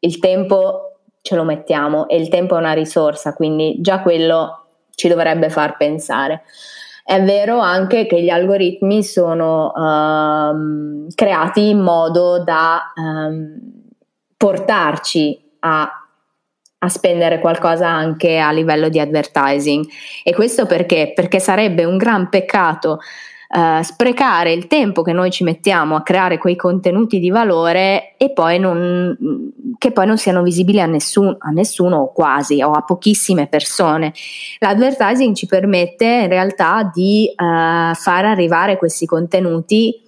il 0.00 0.18
tempo 0.18 0.96
ce 1.22 1.36
lo 1.36 1.44
mettiamo 1.44 2.08
e 2.08 2.16
il 2.16 2.28
tempo 2.28 2.56
è 2.56 2.58
una 2.58 2.72
risorsa, 2.72 3.32
quindi 3.32 3.76
già 3.80 4.00
quello 4.00 4.66
ci 4.96 5.06
dovrebbe 5.06 5.50
far 5.50 5.76
pensare. 5.76 6.42
È 7.04 7.22
vero 7.22 7.58
anche 7.58 8.06
che 8.06 8.20
gli 8.20 8.28
algoritmi 8.28 9.04
sono 9.04 9.72
um, 9.72 11.06
creati 11.14 11.68
in 11.68 11.80
modo 11.80 12.42
da 12.42 12.92
um, 12.96 13.56
portarci 14.36 15.56
a 15.60 15.96
a 16.84 16.88
spendere 16.88 17.38
qualcosa 17.38 17.88
anche 17.88 18.38
a 18.38 18.50
livello 18.50 18.88
di 18.88 18.98
advertising. 18.98 19.86
E 20.24 20.34
questo 20.34 20.66
perché? 20.66 21.12
Perché 21.14 21.38
sarebbe 21.38 21.84
un 21.84 21.96
gran 21.96 22.28
peccato 22.28 22.98
uh, 23.52 23.82
sprecare 23.82 24.52
il 24.52 24.66
tempo 24.66 25.02
che 25.02 25.12
noi 25.12 25.30
ci 25.30 25.44
mettiamo 25.44 25.94
a 25.94 26.02
creare 26.02 26.38
quei 26.38 26.56
contenuti 26.56 27.18
di 27.18 27.30
valore 27.30 28.14
e 28.16 28.32
poi 28.32 28.58
non, 28.58 29.16
che 29.78 29.92
poi 29.92 30.06
non 30.06 30.16
siano 30.16 30.42
visibili 30.42 30.80
a, 30.80 30.86
nessun, 30.86 31.36
a 31.38 31.50
nessuno 31.50 31.98
o 31.98 32.12
quasi 32.12 32.62
o 32.62 32.70
a 32.70 32.82
pochissime 32.82 33.46
persone. 33.46 34.12
L'advertising 34.58 35.34
ci 35.34 35.46
permette 35.46 36.04
in 36.04 36.28
realtà 36.28 36.90
di 36.92 37.28
uh, 37.30 37.94
far 37.94 38.24
arrivare 38.24 38.76
questi 38.78 39.06
contenuti 39.06 40.00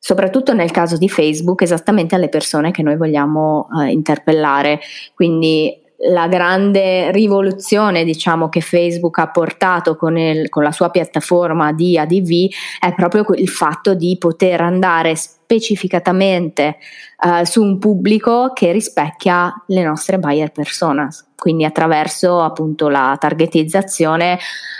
soprattutto 0.00 0.54
nel 0.54 0.70
caso 0.70 0.96
di 0.96 1.08
Facebook, 1.08 1.60
esattamente 1.60 2.14
alle 2.14 2.28
persone 2.28 2.70
che 2.70 2.82
noi 2.82 2.96
vogliamo 2.96 3.66
uh, 3.70 3.80
interpellare. 3.82 4.80
Quindi 5.14 5.86
la 6.00 6.28
grande 6.28 7.10
rivoluzione 7.10 8.04
diciamo, 8.04 8.48
che 8.48 8.60
Facebook 8.60 9.18
ha 9.18 9.28
portato 9.28 9.96
con, 9.96 10.16
il, 10.16 10.48
con, 10.48 10.62
la 10.62 10.70
sua 10.70 10.90
piattaforma 10.90 11.72
di 11.72 11.98
ADV 11.98 12.48
è 12.78 12.94
proprio 12.94 13.24
il 13.34 13.48
fatto 13.48 13.94
di 13.94 14.16
poter 14.16 14.60
andare 14.60 15.16
specificatamente 15.16 16.76
uh, 17.24 17.44
su 17.44 17.62
un 17.62 17.78
pubblico 17.78 18.52
che 18.54 18.70
rispecchia 18.70 19.52
le 19.66 19.82
nostre 19.82 20.18
buyer 20.18 20.52
personas, 20.52 21.30
quindi 21.36 21.64
attraverso 21.64 22.42
appunto 22.42 22.88
la 22.88 23.16
targetizzazione 23.18 24.38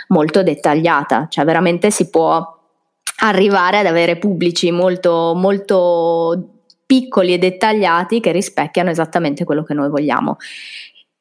molto 0.09 0.41
dettagliata, 0.41 1.27
cioè 1.29 1.43
veramente 1.43 1.91
si 1.91 2.09
può 2.09 2.57
arrivare 3.21 3.79
ad 3.79 3.85
avere 3.85 4.17
pubblici 4.17 4.71
molto, 4.71 5.33
molto 5.35 6.59
piccoli 6.89 7.33
e 7.33 7.37
dettagliati 7.37 8.19
che 8.19 8.31
rispecchiano 8.31 8.89
esattamente 8.89 9.43
quello 9.43 9.61
che 9.61 9.75
noi 9.75 9.89
vogliamo. 9.89 10.37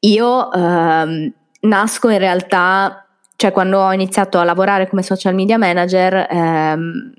Io 0.01 0.53
ehm, 0.53 1.33
nasco 1.61 2.09
in 2.09 2.19
realtà, 2.19 3.07
cioè 3.37 3.53
quando 3.53 3.79
ho 3.79 3.93
iniziato 3.93 4.39
a 4.39 4.45
lavorare 4.45 4.89
come 4.89 5.03
social 5.03 5.35
media 5.35 5.59
manager, 5.59 6.27
ehm, 6.31 7.13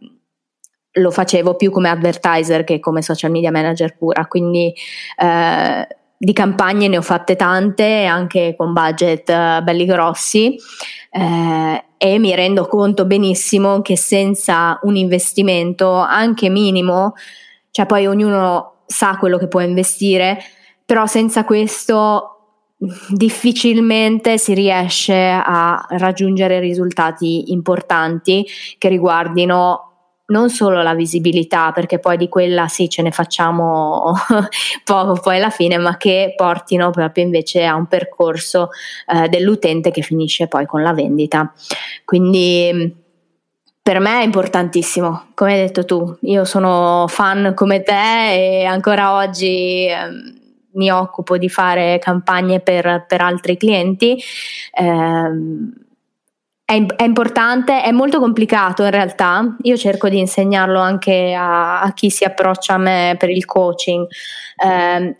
lo 0.93 1.11
facevo 1.11 1.55
più 1.55 1.71
come 1.71 1.89
advertiser 1.89 2.63
che 2.63 2.79
come 2.79 3.01
social 3.01 3.31
media 3.31 3.51
manager 3.51 3.95
pura, 3.97 4.25
quindi 4.27 4.73
eh, 5.17 5.87
di 6.17 6.33
campagne 6.33 6.87
ne 6.87 6.97
ho 6.97 7.01
fatte 7.01 7.35
tante, 7.35 8.05
anche 8.05 8.55
con 8.57 8.73
budget 8.73 9.29
eh, 9.29 9.61
belli 9.63 9.85
grossi. 9.85 10.55
Eh, 11.11 11.83
e 12.01 12.17
mi 12.17 12.33
rendo 12.33 12.65
conto 12.67 13.05
benissimo 13.05 13.81
che 13.81 13.97
senza 13.97 14.79
un 14.83 14.95
investimento 14.95 15.91
anche 15.95 16.47
minimo, 16.47 17.13
cioè 17.71 17.85
poi 17.85 18.07
ognuno 18.07 18.83
sa 18.85 19.17
quello 19.17 19.37
che 19.37 19.49
può 19.49 19.59
investire, 19.59 20.39
però 20.85 21.05
senza 21.07 21.43
questo 21.43 22.38
difficilmente 23.09 24.37
si 24.37 24.53
riesce 24.53 25.13
a 25.13 25.85
raggiungere 25.89 26.59
risultati 26.59 27.51
importanti 27.51 28.45
che 28.77 28.87
riguardino 28.87 29.83
non 30.29 30.49
solo 30.49 30.81
la 30.81 30.93
visibilità, 30.93 31.71
perché 31.71 31.99
poi 31.99 32.15
di 32.15 32.29
quella 32.29 32.67
sì 32.67 32.87
ce 32.87 33.01
ne 33.01 33.11
facciamo 33.11 34.13
poco 34.85 35.19
poi 35.19 35.37
alla 35.37 35.49
fine, 35.49 35.77
ma 35.77 35.97
che 35.97 36.33
portino 36.35 36.91
proprio 36.91 37.23
invece 37.23 37.65
a 37.65 37.75
un 37.75 37.87
percorso 37.87 38.69
eh, 39.07 39.27
dell'utente 39.27 39.91
che 39.91 40.01
finisce 40.01 40.47
poi 40.47 40.65
con 40.65 40.83
la 40.83 40.93
vendita. 40.93 41.51
Quindi 42.05 42.95
per 43.81 43.99
me 43.99 44.21
è 44.21 44.23
importantissimo, 44.23 45.29
come 45.33 45.53
hai 45.53 45.59
detto 45.61 45.83
tu, 45.83 46.15
io 46.21 46.45
sono 46.45 47.05
fan 47.07 47.53
come 47.55 47.81
te 47.81 48.59
e 48.59 48.65
ancora 48.65 49.15
oggi 49.15 49.87
eh, 49.87 50.38
mi 50.79 50.89
occupo 50.89 51.37
di 51.37 51.49
fare 51.49 51.99
campagne 51.99 52.61
per, 52.61 53.05
per 53.07 53.21
altri 53.21 53.57
clienti. 53.57 54.17
Eh, 54.71 55.31
è, 56.63 56.85
è, 56.85 57.03
importante, 57.03 57.83
è 57.83 57.91
molto 57.91 58.19
complicato 58.19 58.83
in 58.83 58.91
realtà. 58.91 59.55
Io 59.63 59.75
cerco 59.75 60.07
di 60.07 60.19
insegnarlo 60.19 60.79
anche 60.79 61.33
a, 61.33 61.81
a 61.81 61.93
chi 61.93 62.09
si 62.09 62.23
approccia 62.23 62.75
a 62.75 62.77
me 62.77 63.15
per 63.19 63.29
il 63.29 63.45
coaching. 63.45 64.07
Eh, 64.55 65.15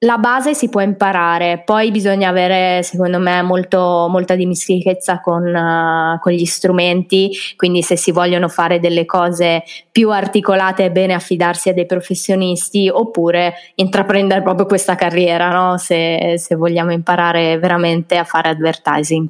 la 0.00 0.18
base 0.18 0.54
si 0.54 0.68
può 0.68 0.82
imparare, 0.82 1.62
poi 1.64 1.90
bisogna 1.90 2.28
avere, 2.28 2.82
secondo 2.82 3.18
me, 3.18 3.40
molto, 3.40 4.06
molta 4.10 4.34
dimestichezza 4.34 5.20
con, 5.20 5.42
uh, 5.42 6.18
con, 6.18 6.32
gli 6.32 6.44
strumenti, 6.44 7.30
quindi 7.56 7.82
se 7.82 7.96
si 7.96 8.12
vogliono 8.12 8.48
fare 8.48 8.78
delle 8.78 9.06
cose 9.06 9.62
più 9.90 10.10
articolate 10.10 10.84
è 10.84 10.90
bene 10.90 11.14
affidarsi 11.14 11.70
a 11.70 11.72
dei 11.72 11.86
professionisti 11.86 12.90
oppure 12.90 13.54
intraprendere 13.76 14.42
proprio 14.42 14.66
questa 14.66 14.96
carriera, 14.96 15.48
no? 15.50 15.78
se, 15.78 16.34
se 16.36 16.54
vogliamo 16.56 16.92
imparare 16.92 17.58
veramente 17.58 18.18
a 18.18 18.24
fare 18.24 18.50
advertising. 18.50 19.26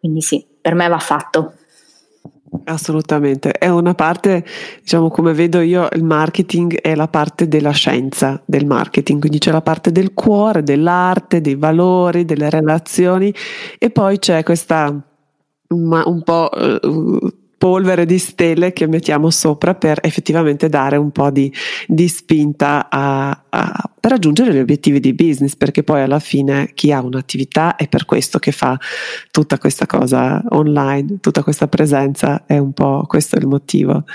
Quindi 0.00 0.20
sì, 0.22 0.44
per 0.60 0.74
me 0.74 0.88
va 0.88 0.98
fatto. 0.98 1.54
Assolutamente, 2.64 3.52
è 3.52 3.68
una 3.68 3.94
parte, 3.94 4.44
diciamo 4.80 5.08
come 5.08 5.32
vedo 5.32 5.60
io, 5.60 5.88
il 5.92 6.04
marketing 6.04 6.80
è 6.80 6.94
la 6.94 7.08
parte 7.08 7.48
della 7.48 7.72
scienza 7.72 8.40
del 8.44 8.66
marketing, 8.66 9.20
quindi 9.20 9.38
c'è 9.38 9.50
la 9.50 9.62
parte 9.62 9.92
del 9.92 10.14
cuore, 10.14 10.62
dell'arte, 10.62 11.40
dei 11.40 11.56
valori, 11.56 12.24
delle 12.24 12.50
relazioni 12.50 13.34
e 13.78 13.90
poi 13.90 14.18
c'è 14.18 14.42
questa 14.42 15.02
ma 15.74 16.02
un 16.06 16.22
po' 16.22 16.50
uh, 16.52 17.32
polvere 17.62 18.06
di 18.06 18.18
stelle 18.18 18.72
che 18.72 18.88
mettiamo 18.88 19.30
sopra 19.30 19.76
per 19.76 20.00
effettivamente 20.02 20.68
dare 20.68 20.96
un 20.96 21.12
po' 21.12 21.30
di, 21.30 21.52
di 21.86 22.08
spinta 22.08 22.88
a, 22.90 23.44
a, 23.48 23.90
per 24.00 24.10
raggiungere 24.10 24.52
gli 24.52 24.58
obiettivi 24.58 24.98
di 24.98 25.14
business, 25.14 25.54
perché 25.54 25.84
poi 25.84 26.00
alla 26.02 26.18
fine 26.18 26.72
chi 26.74 26.90
ha 26.90 27.00
un'attività 27.00 27.76
è 27.76 27.86
per 27.86 28.04
questo 28.04 28.40
che 28.40 28.50
fa 28.50 28.76
tutta 29.30 29.58
questa 29.58 29.86
cosa 29.86 30.42
online, 30.48 31.20
tutta 31.20 31.44
questa 31.44 31.68
presenza, 31.68 32.46
è 32.46 32.58
un 32.58 32.72
po' 32.72 33.04
questo 33.06 33.36
il 33.36 33.46
motivo. 33.46 34.06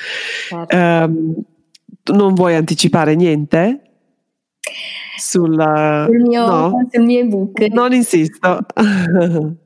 Certo. 0.50 0.76
Um, 0.76 1.36
non 2.18 2.34
vuoi 2.34 2.54
anticipare 2.54 3.16
niente? 3.16 3.87
Sulla... 5.18 6.06
Sul 6.08 6.22
mio, 6.22 6.46
no? 6.48 6.88
sul 6.92 7.04
mio 7.04 7.20
ebook. 7.20 7.60
Non 7.72 7.94
insisto. 7.94 8.60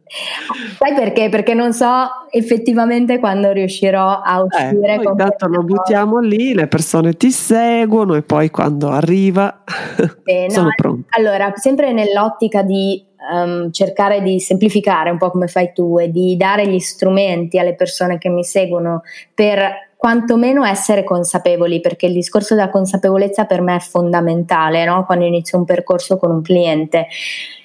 Sai 0.78 0.94
perché? 0.94 1.30
Perché 1.30 1.54
non 1.54 1.72
so 1.72 1.88
effettivamente 2.32 3.20
quando 3.20 3.52
riuscirò 3.52 4.22
a 4.22 4.40
eh, 4.40 4.42
uscire. 4.42 4.96
Eh, 4.96 5.04
intanto 5.04 5.48
lo 5.48 5.64
buttiamo 5.64 6.20
lì, 6.20 6.54
le 6.54 6.68
persone 6.68 7.14
ti 7.14 7.32
seguono 7.32 8.16
e 8.16 8.22
poi 8.22 8.50
quando 8.50 8.90
arriva 8.90 9.64
eh, 10.26 10.48
sono 10.50 10.68
no, 10.68 10.74
pronti. 10.76 11.06
Allora, 11.12 11.54
sempre 11.56 11.94
nell'ottica 11.94 12.62
di 12.62 13.02
um, 13.32 13.72
cercare 13.72 14.22
di 14.22 14.40
semplificare 14.42 15.12
un 15.12 15.18
po' 15.18 15.32
come 15.32 15.48
fai 15.48 15.72
tu 15.74 15.98
e 15.98 16.12
di 16.12 16.36
dare 16.36 16.68
gli 16.68 16.80
strumenti 16.80 17.58
alle 17.58 17.76
persone 17.76 18.18
che 18.18 18.28
mi 18.28 18.44
seguono 18.44 19.04
per 19.34 19.91
quantomeno 20.02 20.66
essere 20.66 21.04
consapevoli, 21.04 21.80
perché 21.80 22.08
il 22.08 22.14
discorso 22.14 22.56
della 22.56 22.72
consapevolezza 22.72 23.46
per 23.46 23.62
me 23.62 23.76
è 23.76 23.80
fondamentale 23.80 24.84
no? 24.84 25.06
quando 25.06 25.26
inizio 25.26 25.60
un 25.60 25.64
percorso 25.64 26.18
con 26.18 26.32
un 26.32 26.42
cliente 26.42 27.06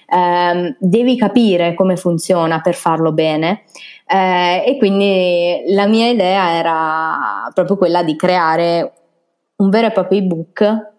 eh, 0.07 0.77
devi 0.79 1.17
capire 1.17 1.73
come 1.73 1.97
funziona 1.97 2.61
per 2.61 2.75
farlo 2.75 3.13
bene. 3.13 3.63
Eh, 4.07 4.65
e 4.67 4.77
quindi 4.77 5.63
la 5.69 5.87
mia 5.87 6.09
idea 6.09 6.53
era 6.59 7.51
proprio 7.55 7.79
quella 7.79 8.03
di 8.03 8.15
creare 8.17 8.93
un 9.57 9.71
vero 9.71 9.87
e 9.87 9.93
proprio 9.93 10.19
ebook 10.19 10.96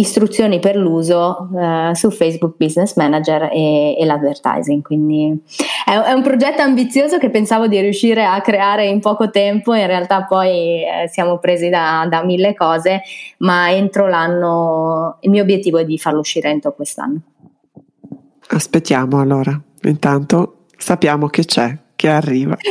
istruzioni 0.00 0.58
per 0.58 0.76
l'uso 0.76 1.48
eh, 1.56 1.90
su 1.94 2.10
Facebook 2.10 2.54
Business 2.56 2.96
Manager 2.96 3.50
e, 3.52 3.96
e 3.98 4.04
l'advertising. 4.04 4.82
Quindi 4.82 5.40
è, 5.84 5.92
è, 5.92 6.12
un 6.12 6.22
progetto 6.22 6.62
ambizioso 6.62 7.18
che 7.18 7.30
pensavo 7.30 7.68
di 7.68 7.78
riuscire 7.80 8.24
a 8.24 8.40
creare 8.40 8.86
in 8.86 9.00
poco 9.00 9.30
tempo, 9.30 9.74
in 9.74 9.86
realtà 9.86 10.24
poi 10.24 10.82
eh, 10.82 11.08
siamo 11.08 11.38
presi 11.38 11.68
da, 11.68 12.06
da, 12.08 12.24
mille 12.24 12.54
cose, 12.54 13.02
ma 13.38 13.70
entro 13.70 14.08
l'anno 14.08 15.18
il 15.20 15.30
mio 15.30 15.42
obiettivo 15.42 15.78
è 15.78 15.84
di 15.84 15.98
farlo 15.98 16.20
uscire 16.20 16.50
entro 16.50 16.72
quest'anno. 16.72 17.20
Aspettiamo 18.48 19.20
allora, 19.20 19.58
intanto 19.82 20.64
sappiamo 20.76 21.28
che 21.28 21.44
c'è, 21.44 21.76
che 21.94 22.08
arriva. 22.08 22.56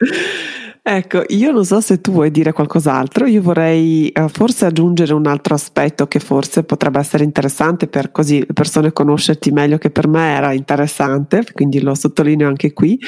ecco, 0.96 1.22
io 1.28 1.52
non 1.52 1.64
so 1.64 1.80
se 1.80 2.00
tu 2.00 2.10
vuoi 2.10 2.30
dire 2.30 2.52
qualcos'altro, 2.52 3.26
io 3.26 3.40
vorrei 3.40 4.08
eh, 4.08 4.28
forse 4.28 4.66
aggiungere 4.66 5.14
un 5.14 5.26
altro 5.26 5.54
aspetto 5.54 6.06
che 6.08 6.18
forse 6.18 6.64
potrebbe 6.64 6.98
essere 6.98 7.24
interessante 7.24 7.86
per 7.86 8.10
così 8.10 8.40
le 8.40 8.52
persone 8.52 8.92
conoscerti 8.92 9.52
meglio 9.52 9.78
che 9.78 9.90
per 9.90 10.08
me 10.08 10.34
era 10.34 10.52
interessante, 10.52 11.44
quindi 11.52 11.80
lo 11.80 11.94
sottolineo 11.94 12.48
anche 12.48 12.72
qui, 12.72 12.98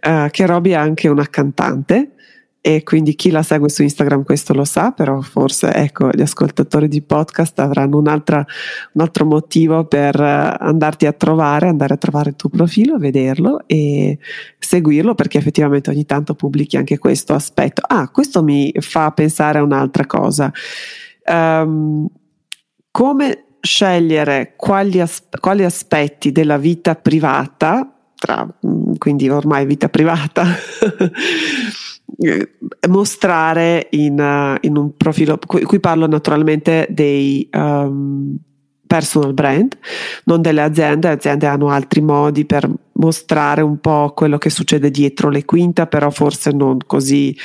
eh, 0.00 0.28
che 0.30 0.46
Roby 0.46 0.70
è 0.70 0.74
anche 0.74 1.08
una 1.08 1.26
cantante 1.28 2.10
e 2.66 2.82
quindi 2.82 3.14
chi 3.14 3.30
la 3.30 3.42
segue 3.42 3.68
su 3.68 3.82
Instagram 3.82 4.22
questo 4.22 4.54
lo 4.54 4.64
sa, 4.64 4.92
però 4.92 5.20
forse 5.20 5.70
ecco, 5.74 6.08
gli 6.10 6.22
ascoltatori 6.22 6.88
di 6.88 7.02
podcast 7.02 7.58
avranno 7.58 7.98
un 7.98 8.08
altro 8.08 9.26
motivo 9.26 9.84
per 9.84 10.18
eh, 10.18 10.56
andarti 10.60 11.04
a 11.04 11.12
trovare, 11.12 11.68
andare 11.68 11.92
a 11.92 11.96
trovare 11.98 12.30
il 12.30 12.36
tuo 12.36 12.48
profilo, 12.48 12.96
vederlo 12.96 13.64
e 13.66 14.16
seguirlo 14.64 15.14
perché 15.14 15.38
effettivamente 15.38 15.90
ogni 15.90 16.04
tanto 16.04 16.34
pubblichi 16.34 16.76
anche 16.76 16.98
questo 16.98 17.34
aspetto. 17.34 17.82
Ah, 17.86 18.08
questo 18.08 18.42
mi 18.42 18.72
fa 18.78 19.10
pensare 19.12 19.58
a 19.58 19.62
un'altra 19.62 20.06
cosa. 20.06 20.52
Um, 21.26 22.06
come 22.90 23.44
scegliere 23.60 24.54
quali, 24.56 25.00
as- 25.00 25.26
quali 25.40 25.64
aspetti 25.64 26.32
della 26.32 26.58
vita 26.58 26.94
privata, 26.94 27.90
tra, 28.14 28.46
quindi 28.98 29.28
ormai 29.28 29.66
vita 29.66 29.88
privata, 29.88 30.44
mostrare 32.88 33.88
in, 33.92 34.20
uh, 34.20 34.58
in, 34.66 34.76
un 34.76 34.96
profilo, 34.96 35.38
qui, 35.44 35.62
qui, 35.62 35.80
parlo 35.80 36.06
naturalmente 36.06 36.86
dei 36.90 37.48
um, 37.52 38.36
personal 38.94 39.34
brand, 39.34 39.76
non 40.24 40.40
delle 40.40 40.62
aziende, 40.62 41.08
le 41.08 41.14
aziende 41.14 41.46
hanno 41.46 41.68
altri 41.68 42.00
modi 42.00 42.44
per 42.44 42.70
mostrare 42.92 43.60
un 43.60 43.80
po' 43.80 44.12
quello 44.14 44.38
che 44.38 44.50
succede 44.50 44.88
dietro 44.92 45.30
le 45.30 45.44
quinte, 45.44 45.84
però 45.88 46.10
forse 46.10 46.52
non 46.52 46.78
così 46.86 47.36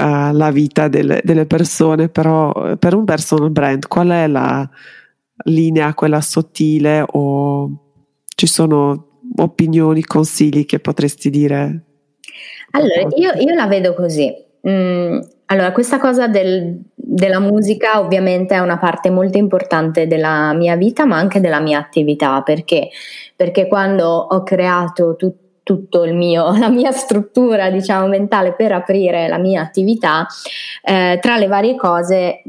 uh, 0.00 0.32
la 0.32 0.50
vita 0.50 0.88
delle, 0.88 1.20
delle 1.22 1.44
persone, 1.44 2.08
però 2.08 2.76
per 2.78 2.94
un 2.94 3.04
personal 3.04 3.50
brand 3.50 3.86
qual 3.86 4.08
è 4.08 4.26
la 4.26 4.66
linea, 5.44 5.92
quella 5.92 6.22
sottile? 6.22 7.04
O 7.06 7.70
ci 8.34 8.46
sono 8.46 9.20
opinioni, 9.36 10.02
consigli 10.02 10.64
che 10.64 10.78
potresti 10.78 11.28
dire? 11.28 11.82
Allora, 12.70 13.00
io, 13.16 13.32
io 13.38 13.54
la 13.54 13.66
vedo 13.66 13.92
così. 13.92 14.32
Mm, 14.66 15.18
allora, 15.46 15.72
questa 15.72 15.98
cosa 15.98 16.26
del, 16.26 16.80
della 17.16 17.40
musica 17.40 17.98
ovviamente 17.98 18.54
è 18.54 18.58
una 18.58 18.76
parte 18.76 19.08
molto 19.08 19.38
importante 19.38 20.06
della 20.06 20.52
mia 20.52 20.76
vita, 20.76 21.06
ma 21.06 21.16
anche 21.16 21.40
della 21.40 21.60
mia 21.60 21.78
attività, 21.78 22.42
perché? 22.42 22.90
Perché 23.34 23.66
quando 23.68 24.06
ho 24.06 24.42
creato 24.42 25.16
tutto 25.16 25.44
tutto 25.66 26.04
il 26.04 26.14
mio, 26.14 26.52
la 26.56 26.68
mia 26.68 26.92
struttura 26.92 27.70
diciamo 27.70 28.06
mentale 28.06 28.54
per 28.54 28.70
aprire 28.70 29.26
la 29.26 29.38
mia 29.38 29.62
attività, 29.62 30.24
eh, 30.80 31.18
tra 31.20 31.38
le 31.38 31.48
varie 31.48 31.74
cose, 31.74 32.44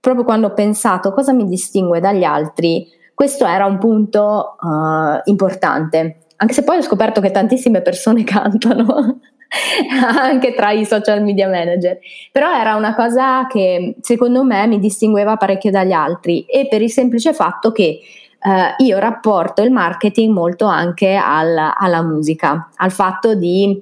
proprio 0.00 0.24
quando 0.24 0.46
ho 0.46 0.54
pensato 0.54 1.12
cosa 1.12 1.34
mi 1.34 1.46
distingue 1.46 2.00
dagli 2.00 2.24
altri, 2.24 2.88
questo 3.12 3.44
era 3.44 3.66
un 3.66 3.76
punto 3.76 4.56
uh, 4.58 5.20
importante, 5.24 6.20
anche 6.36 6.54
se 6.54 6.64
poi 6.64 6.78
ho 6.78 6.82
scoperto 6.82 7.20
che 7.20 7.30
tantissime 7.30 7.82
persone 7.82 8.24
cantano 8.24 9.20
anche 10.18 10.54
tra 10.54 10.70
i 10.70 10.84
social 10.84 11.22
media 11.22 11.48
manager. 11.48 11.98
Però 12.30 12.52
era 12.52 12.74
una 12.74 12.94
cosa 12.94 13.46
che 13.46 13.96
secondo 14.00 14.44
me 14.44 14.66
mi 14.66 14.78
distingueva 14.78 15.36
parecchio 15.36 15.70
dagli 15.70 15.92
altri 15.92 16.44
e 16.46 16.66
per 16.68 16.82
il 16.82 16.90
semplice 16.90 17.32
fatto 17.32 17.72
che 17.72 18.00
Uh, 18.44 18.74
io 18.82 18.98
rapporto 18.98 19.62
il 19.62 19.70
marketing 19.70 20.34
molto 20.34 20.64
anche 20.64 21.14
al, 21.14 21.56
alla 21.56 22.02
musica, 22.02 22.70
al 22.74 22.90
fatto 22.90 23.36
di 23.36 23.80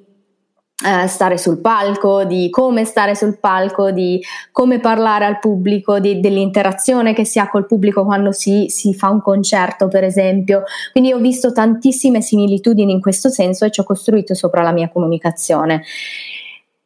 Uh, 0.83 1.07
stare 1.09 1.37
sul 1.37 1.61
palco, 1.61 2.25
di 2.25 2.49
come 2.49 2.87
stare 2.87 3.15
sul 3.15 3.39
palco, 3.39 3.91
di 3.91 4.19
come 4.51 4.81
parlare 4.81 5.27
al 5.27 5.39
pubblico, 5.39 5.99
di, 5.99 6.21
dell'interazione 6.21 7.13
che 7.13 7.27
si 7.27 7.39
ha 7.39 7.51
col 7.51 7.67
pubblico 7.67 8.03
quando 8.03 8.33
si, 8.33 8.65
si, 8.69 8.95
fa 8.95 9.11
un 9.11 9.21
concerto, 9.21 9.89
per 9.89 10.05
esempio. 10.05 10.63
Quindi 10.93 11.13
ho 11.13 11.19
visto 11.19 11.53
tantissime 11.53 12.23
similitudini 12.23 12.93
in 12.93 13.01
questo 13.03 13.29
senso 13.29 13.67
e 13.67 13.71
ci 13.71 13.81
ho 13.81 13.85
costruito 13.85 14.33
sopra 14.33 14.63
la 14.63 14.73
mia 14.73 14.89
comunicazione. 14.89 15.83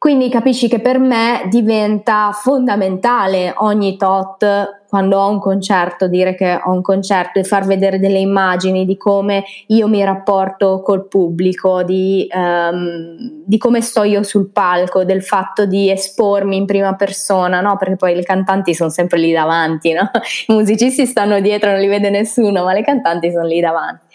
Quindi 0.05 0.29
capisci 0.29 0.67
che 0.67 0.81
per 0.81 0.99
me 0.99 1.47
diventa 1.49 2.29
fondamentale 2.31 3.55
ogni 3.57 3.97
tot 3.97 4.83
quando 4.87 5.17
ho 5.17 5.31
un 5.31 5.39
concerto, 5.39 6.07
dire 6.07 6.35
che 6.35 6.61
ho 6.63 6.73
un 6.73 6.83
concerto 6.83 7.39
e 7.39 7.43
far 7.43 7.65
vedere 7.65 7.97
delle 7.97 8.19
immagini 8.19 8.85
di 8.85 8.97
come 8.97 9.43
io 9.69 9.87
mi 9.87 10.03
rapporto 10.03 10.83
col 10.83 11.07
pubblico, 11.07 11.81
di, 11.81 12.27
um, 12.31 13.17
di 13.45 13.57
come 13.57 13.81
sto 13.81 14.03
io 14.03 14.21
sul 14.21 14.51
palco, 14.51 15.05
del 15.05 15.23
fatto 15.23 15.65
di 15.65 15.89
espormi 15.89 16.55
in 16.55 16.67
prima 16.67 16.93
persona, 16.93 17.59
no? 17.59 17.75
Perché 17.75 17.95
poi 17.95 18.15
i 18.15 18.23
cantanti 18.23 18.75
sono 18.75 18.91
sempre 18.91 19.17
lì 19.17 19.31
davanti, 19.31 19.91
no? 19.91 20.11
I 20.45 20.53
musicisti 20.53 21.07
stanno 21.07 21.39
dietro, 21.39 21.71
non 21.71 21.79
li 21.79 21.87
vede 21.87 22.11
nessuno, 22.11 22.63
ma 22.63 22.73
le 22.73 22.83
cantanti 22.83 23.31
sono 23.31 23.47
lì 23.47 23.59
davanti. 23.59 24.05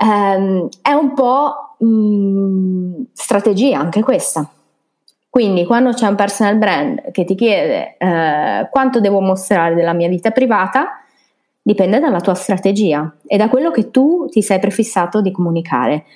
Um, 0.00 0.68
è 0.82 0.92
un 0.92 1.14
po' 1.14 1.76
mh, 1.78 1.86
mm, 1.86 3.02
strategia 3.14 3.78
anche 3.78 4.02
questa 4.02 4.46
quindi 5.38 5.64
quando 5.64 5.92
c'è 5.92 6.08
un 6.08 6.16
personal 6.16 6.56
brand 6.56 7.12
che 7.12 7.24
ti 7.24 7.36
chiede 7.36 7.94
eh, 7.96 8.66
quanto 8.72 8.98
devo 8.98 9.20
mostrare 9.20 9.76
della 9.76 9.92
mia 9.92 10.08
vita 10.08 10.32
privata, 10.32 11.00
dipende 11.62 12.00
dalla 12.00 12.18
tua 12.18 12.34
strategia 12.34 13.14
e 13.24 13.36
da 13.36 13.48
quello 13.48 13.70
che 13.70 13.92
tu 13.92 14.26
ti 14.28 14.42
sei 14.42 14.58
prefissato 14.58 15.20
di 15.20 15.30
comunicare. 15.30 16.06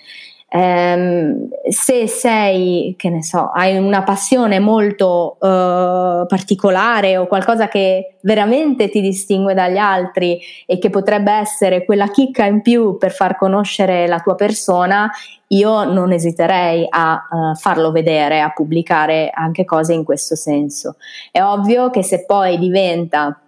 Ehm, 0.55 1.48
se 1.70 2.07
sei, 2.07 2.94
che 2.98 3.09
ne 3.09 3.22
so, 3.22 3.50
hai 3.55 3.78
una 3.78 4.03
passione 4.03 4.59
molto 4.59 5.38
eh, 5.40 6.26
particolare 6.26 7.16
o 7.16 7.26
qualcosa 7.26 7.68
che 7.68 8.16
veramente 8.20 8.90
ti 8.90 9.00
distingue 9.00 9.55
dagli 9.55 9.78
altri 9.78 10.38
e 10.66 10.78
che 10.78 10.90
potrebbe 10.90 11.32
essere 11.32 11.86
quella 11.86 12.11
chicca 12.11 12.44
in 12.44 12.61
più 12.61 12.98
per 12.98 13.12
far 13.12 13.36
conoscere 13.38 14.07
la 14.07 14.20
tua 14.20 14.34
persona, 14.34 15.11
io 15.48 15.84
non 15.84 16.12
esiterei 16.12 16.86
a 16.88 17.28
uh, 17.30 17.55
farlo 17.57 17.90
vedere, 17.90 18.40
a 18.40 18.53
pubblicare 18.53 19.30
anche 19.32 19.64
cose 19.64 19.94
in 19.94 20.05
questo 20.05 20.34
senso. 20.34 20.96
È 21.30 21.42
ovvio 21.42 21.90
che 21.90 22.03
se 22.03 22.24
poi 22.24 22.59
diventa 22.59 23.38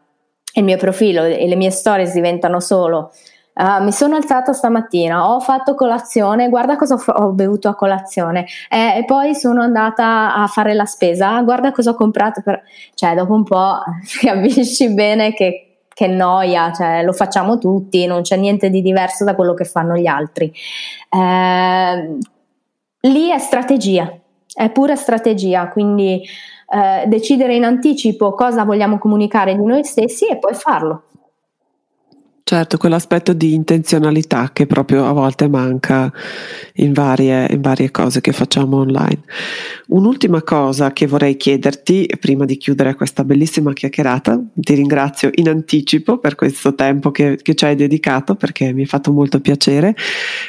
il 0.54 0.64
mio 0.64 0.76
profilo 0.76 1.22
e 1.22 1.46
le 1.46 1.56
mie 1.56 1.70
stories 1.70 2.12
diventano 2.12 2.60
solo 2.60 3.10
Uh, 3.54 3.84
mi 3.84 3.92
sono 3.92 4.16
alzata 4.16 4.52
stamattina, 4.52 5.30
ho 5.30 5.38
fatto 5.38 5.76
colazione, 5.76 6.48
guarda 6.48 6.74
cosa 6.74 6.96
ho, 6.96 7.30
bevuto 7.30 7.68
a 7.68 7.76
colazione 7.76 8.46
eh, 8.68 8.98
e 8.98 9.04
poi 9.04 9.36
sono 9.36 9.62
andata 9.62 10.34
a 10.34 10.48
fare 10.48 10.74
la 10.74 10.86
spesa, 10.86 11.40
guarda 11.42 11.70
cosa 11.70 11.90
ho 11.90 11.94
comprato, 11.94 12.42
per... 12.42 12.62
cioè 12.94 13.14
dopo 13.14 13.32
un 13.32 13.44
po' 13.44 13.78
capisci 14.20 14.92
bene 14.92 15.32
che, 15.34 15.84
che 15.88 16.08
noia, 16.08 16.72
cioè, 16.72 17.04
lo 17.04 17.12
facciamo 17.12 17.58
tutti, 17.58 18.06
non 18.06 18.22
c'è 18.22 18.36
niente 18.36 18.70
di 18.70 18.82
diverso 18.82 19.22
da 19.22 19.36
quello 19.36 19.54
che 19.54 19.64
fanno 19.64 19.96
gli 19.96 20.06
altri. 20.06 20.52
Eh, 21.08 22.18
lì 23.02 23.30
è 23.30 23.38
strategia, 23.38 24.12
è 24.52 24.70
pura 24.70 24.96
strategia, 24.96 25.68
quindi 25.68 26.22
eh, 26.68 27.06
decidere 27.06 27.54
in 27.54 27.64
anticipo 27.64 28.32
cosa 28.34 28.64
vogliamo 28.64 28.98
comunicare 28.98 29.54
di 29.54 29.64
noi 29.64 29.84
stessi 29.84 30.26
e 30.26 30.38
poi 30.38 30.54
farlo. 30.54 31.04
Certo, 32.46 32.76
quell'aspetto 32.76 33.32
di 33.32 33.54
intenzionalità 33.54 34.50
che 34.52 34.66
proprio 34.66 35.06
a 35.06 35.12
volte 35.12 35.48
manca 35.48 36.12
in 36.74 36.92
varie, 36.92 37.48
in 37.50 37.62
varie, 37.62 37.90
cose 37.90 38.20
che 38.20 38.32
facciamo 38.32 38.80
online. 38.80 39.22
Un'ultima 39.86 40.42
cosa 40.42 40.92
che 40.92 41.06
vorrei 41.06 41.38
chiederti 41.38 42.06
prima 42.20 42.44
di 42.44 42.58
chiudere 42.58 42.96
questa 42.96 43.24
bellissima 43.24 43.72
chiacchierata, 43.72 44.38
ti 44.52 44.74
ringrazio 44.74 45.30
in 45.36 45.48
anticipo 45.48 46.18
per 46.18 46.34
questo 46.34 46.74
tempo 46.74 47.10
che, 47.10 47.38
che 47.40 47.54
ci 47.54 47.64
hai 47.64 47.76
dedicato 47.76 48.34
perché 48.34 48.74
mi 48.74 48.82
ha 48.82 48.86
fatto 48.88 49.10
molto 49.10 49.40
piacere. 49.40 49.96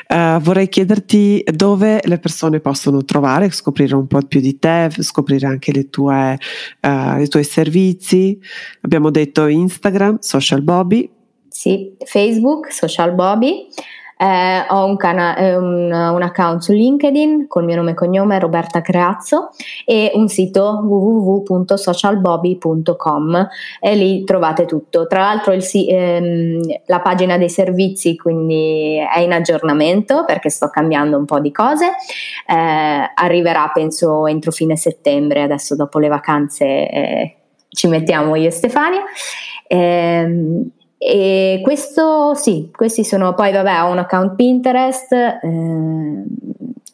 Uh, 0.09 0.37
vorrei 0.41 0.67
chiederti 0.67 1.45
dove 1.49 2.01
le 2.03 2.19
persone 2.19 2.59
possono 2.59 3.05
trovare, 3.05 3.49
scoprire 3.51 3.95
un 3.95 4.07
po' 4.07 4.19
più 4.27 4.41
di 4.41 4.59
te, 4.59 4.89
scoprire 4.99 5.47
anche 5.47 5.89
tue, 5.89 6.37
uh, 6.81 7.21
i 7.21 7.27
tuoi 7.29 7.45
servizi. 7.45 8.37
Abbiamo 8.81 9.11
detto 9.11 9.47
Instagram, 9.47 10.17
Social 10.19 10.61
Bobby, 10.61 11.09
sì, 11.55 11.95
Facebook, 12.03 12.73
Social 12.73 13.13
Bobby. 13.13 13.69
Eh, 14.17 14.65
ho 14.69 14.85
un, 14.85 14.95
cana- 14.97 15.37
eh, 15.37 15.55
un, 15.55 15.91
un, 15.91 16.21
account 16.21 16.61
su 16.61 16.71
LinkedIn 16.71 17.47
col 17.47 17.65
mio 17.65 17.75
nome 17.75 17.91
e 17.91 17.93
cognome 17.93 18.39
Roberta 18.39 18.79
Creazzo 18.81 19.49
e 19.85 20.11
un 20.13 20.29
sito 20.29 20.81
www.socialbobby.com 20.83 23.47
e 23.79 23.95
lì 23.95 24.23
trovate 24.25 24.65
tutto. 24.65 25.07
Tra 25.07 25.19
l'altro 25.19 25.53
il, 25.53 25.63
ehm, 25.89 26.59
la 26.87 26.99
pagina 26.99 27.37
dei 27.37 27.49
servizi 27.49 28.17
quindi 28.17 28.97
è 28.97 29.19
in 29.19 29.31
aggiornamento 29.33 30.25
perché 30.25 30.49
sto 30.49 30.69
cambiando 30.69 31.17
un 31.17 31.25
po' 31.25 31.39
di 31.39 31.51
cose. 31.51 31.91
Eh, 32.47 33.11
arriverà 33.13 33.69
penso 33.73 34.27
entro 34.27 34.51
fine 34.51 34.75
settembre, 34.75 35.41
adesso 35.41 35.75
dopo 35.75 35.99
le 35.99 36.09
vacanze 36.09 36.65
eh, 36.65 37.35
ci 37.69 37.87
mettiamo 37.87 38.35
io 38.35 38.47
e 38.47 38.51
Stefania. 38.51 39.03
Eh, 39.67 40.63
e 40.97 41.59
questo 41.63 42.33
sì, 42.35 42.71
questi 42.73 43.03
sono 43.03 43.33
poi 43.33 43.51
vabbè 43.51 43.83
ho 43.83 43.91
un 43.91 43.97
account 43.97 44.35
Pinterest 44.35 45.11
eh, 45.11 46.23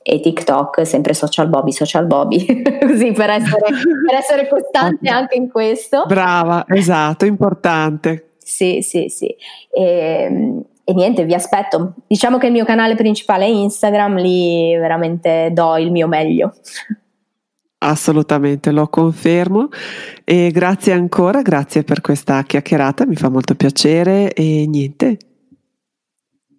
e 0.04 0.20
TikTok, 0.20 0.86
sempre 0.86 1.14
social 1.14 1.48
Bobby, 1.48 1.72
social 1.72 2.06
Bobby, 2.08 2.46
così 2.82 3.12
per 3.12 3.30
essere, 3.30 3.72
per 4.06 4.16
essere 4.18 4.48
costante 4.48 5.10
anche 5.10 5.36
in 5.36 5.50
questo. 5.50 6.06
Brava, 6.08 6.66
esatto, 6.68 7.26
importante. 7.26 8.32
Sì, 8.38 8.82
sì, 8.82 9.08
sì. 9.10 9.34
E, 9.70 10.64
e 10.84 10.94
niente, 10.94 11.24
vi 11.24 11.34
aspetto. 11.34 11.94
Diciamo 12.08 12.38
che 12.38 12.48
il 12.48 12.52
mio 12.52 12.66
canale 12.66 12.96
principale 12.96 13.46
è 13.46 13.50
Instagram, 13.50 14.18
lì 14.18 14.76
veramente 14.76 15.52
do 15.54 15.78
il 15.78 15.92
mio 15.92 16.08
meglio. 16.08 16.54
Assolutamente, 17.84 18.70
lo 18.70 18.90
confermo 18.90 19.70
e 20.24 20.52
grazie 20.52 20.94
ancora, 20.94 21.42
grazie 21.42 21.84
per 21.84 22.00
questa 22.00 22.44
chiacchierata, 22.44 23.08
mi 23.08 23.16
fa 23.16 23.30
molto 23.30 23.56
piacere 23.56 24.34
e 24.34 24.68
niente. 24.68 25.18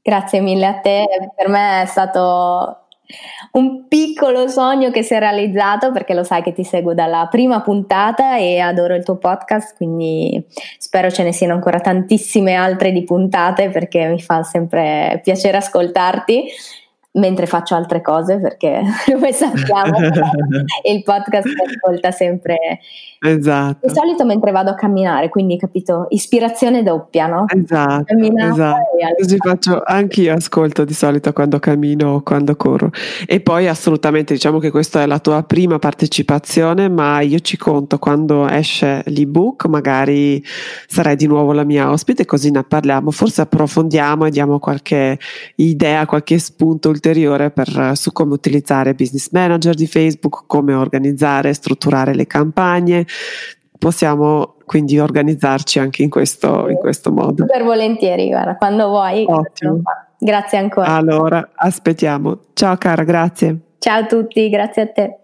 Grazie 0.03 0.41
mille 0.41 0.67
a 0.67 0.81
te, 0.81 1.07
per 1.37 1.49
me 1.49 1.83
è 1.83 1.87
stato 1.87 2.87
un 3.53 3.87
piccolo 3.87 4.49
sogno 4.49 4.91
che 4.91 5.05
si 5.05 5.15
è 5.15 5.21
realizzato 5.21 5.93
perché 5.93 6.13
lo 6.13 6.25
sai 6.25 6.43
che 6.43 6.53
ti 6.53 6.65
seguo 6.65 6.93
dalla 6.93 7.29
prima 7.31 7.61
puntata 7.61 8.37
e 8.39 8.59
adoro 8.59 8.97
il 8.97 9.05
tuo 9.05 9.19
podcast, 9.19 9.77
quindi 9.77 10.45
spero 10.79 11.09
ce 11.09 11.23
ne 11.23 11.33
siano 11.33 11.55
ancora 11.55 11.79
tantissime 11.79 12.55
altre 12.55 12.91
di 12.91 13.05
puntate 13.05 13.71
perché 13.71 14.09
mi 14.09 14.21
fa 14.21 14.43
sempre 14.43 15.21
piacere 15.23 15.59
ascoltarti 15.59 16.47
mentre 17.13 17.47
faccio 17.47 17.75
altre 17.75 18.01
cose 18.01 18.39
perché 18.39 18.83
come 19.07 19.33
sappiamo 19.33 19.99
il 20.85 21.03
podcast 21.03 21.47
ascolta 21.47 22.11
sempre 22.11 22.81
esatto 23.23 23.87
di 23.87 23.93
solito 23.93 24.25
mentre 24.25 24.51
vado 24.51 24.71
a 24.71 24.75
camminare 24.75 25.29
quindi 25.29 25.57
capito 25.57 26.07
ispirazione 26.11 26.83
doppia 26.83 27.27
no? 27.27 27.45
esatto, 27.49 28.15
esatto. 28.15 28.77
così 29.19 29.37
faccio 29.39 29.83
anch'io 29.85 30.35
ascolto 30.35 30.85
di 30.85 30.95
solito 30.95 31.33
quando 31.33 31.59
cammino 31.59 32.15
o 32.15 32.23
quando 32.23 32.55
corro 32.57 32.91
e 33.27 33.41
poi 33.41 33.69
assolutamente 33.69 34.35
diciamo 34.35 34.59
che 34.59 34.71
questa 34.71 35.03
è 35.03 35.07
la 35.07 35.19
tua 35.19 35.43
prima 35.43 35.79
partecipazione 35.79 36.89
ma 36.89 37.21
io 37.21 37.41
ci 37.41 37.57
conto 37.57 37.99
quando 37.99 38.49
esce 38.49 39.03
l'ebook 39.07 39.67
magari 39.67 40.43
sarai 40.87 41.17
di 41.17 41.27
nuovo 41.27 41.53
la 41.53 41.65
mia 41.65 41.91
ospite 41.91 42.25
così 42.25 42.51
ne 42.51 42.63
parliamo 42.63 43.11
forse 43.11 43.43
approfondiamo 43.43 44.27
e 44.27 44.31
diamo 44.31 44.59
qualche 44.59 45.19
idea 45.57 46.07
qualche 46.07 46.39
spunto 46.39 46.89
ulteriore 46.89 47.51
per, 47.51 47.93
su 47.95 48.13
come 48.13 48.35
utilizzare 48.35 48.95
Business 48.95 49.31
Manager 49.31 49.75
di 49.75 49.87
Facebook, 49.87 50.45
come 50.47 50.75
organizzare 50.75 51.49
e 51.49 51.55
strutturare 51.55 52.15
le 52.15 52.27
campagne. 52.27 53.07
Possiamo 53.79 54.57
quindi 54.65 54.99
organizzarci 54.99 55.79
anche 55.79 56.03
in 56.03 56.11
questo, 56.11 56.69
in 56.69 56.77
questo 56.77 57.11
modo. 57.11 57.45
Super 57.47 57.65
volentieri, 57.65 58.29
guarda, 58.29 58.57
quando 58.57 58.89
vuoi. 58.89 59.25
Ottimo. 59.27 59.83
Grazie 60.19 60.59
ancora. 60.59 60.87
Allora, 60.87 61.51
aspettiamo. 61.55 62.39
Ciao 62.53 62.77
cara, 62.77 63.03
grazie. 63.03 63.59
Ciao 63.79 64.03
a 64.03 64.07
tutti, 64.07 64.49
grazie 64.49 64.83
a 64.83 64.87
te. 64.87 65.22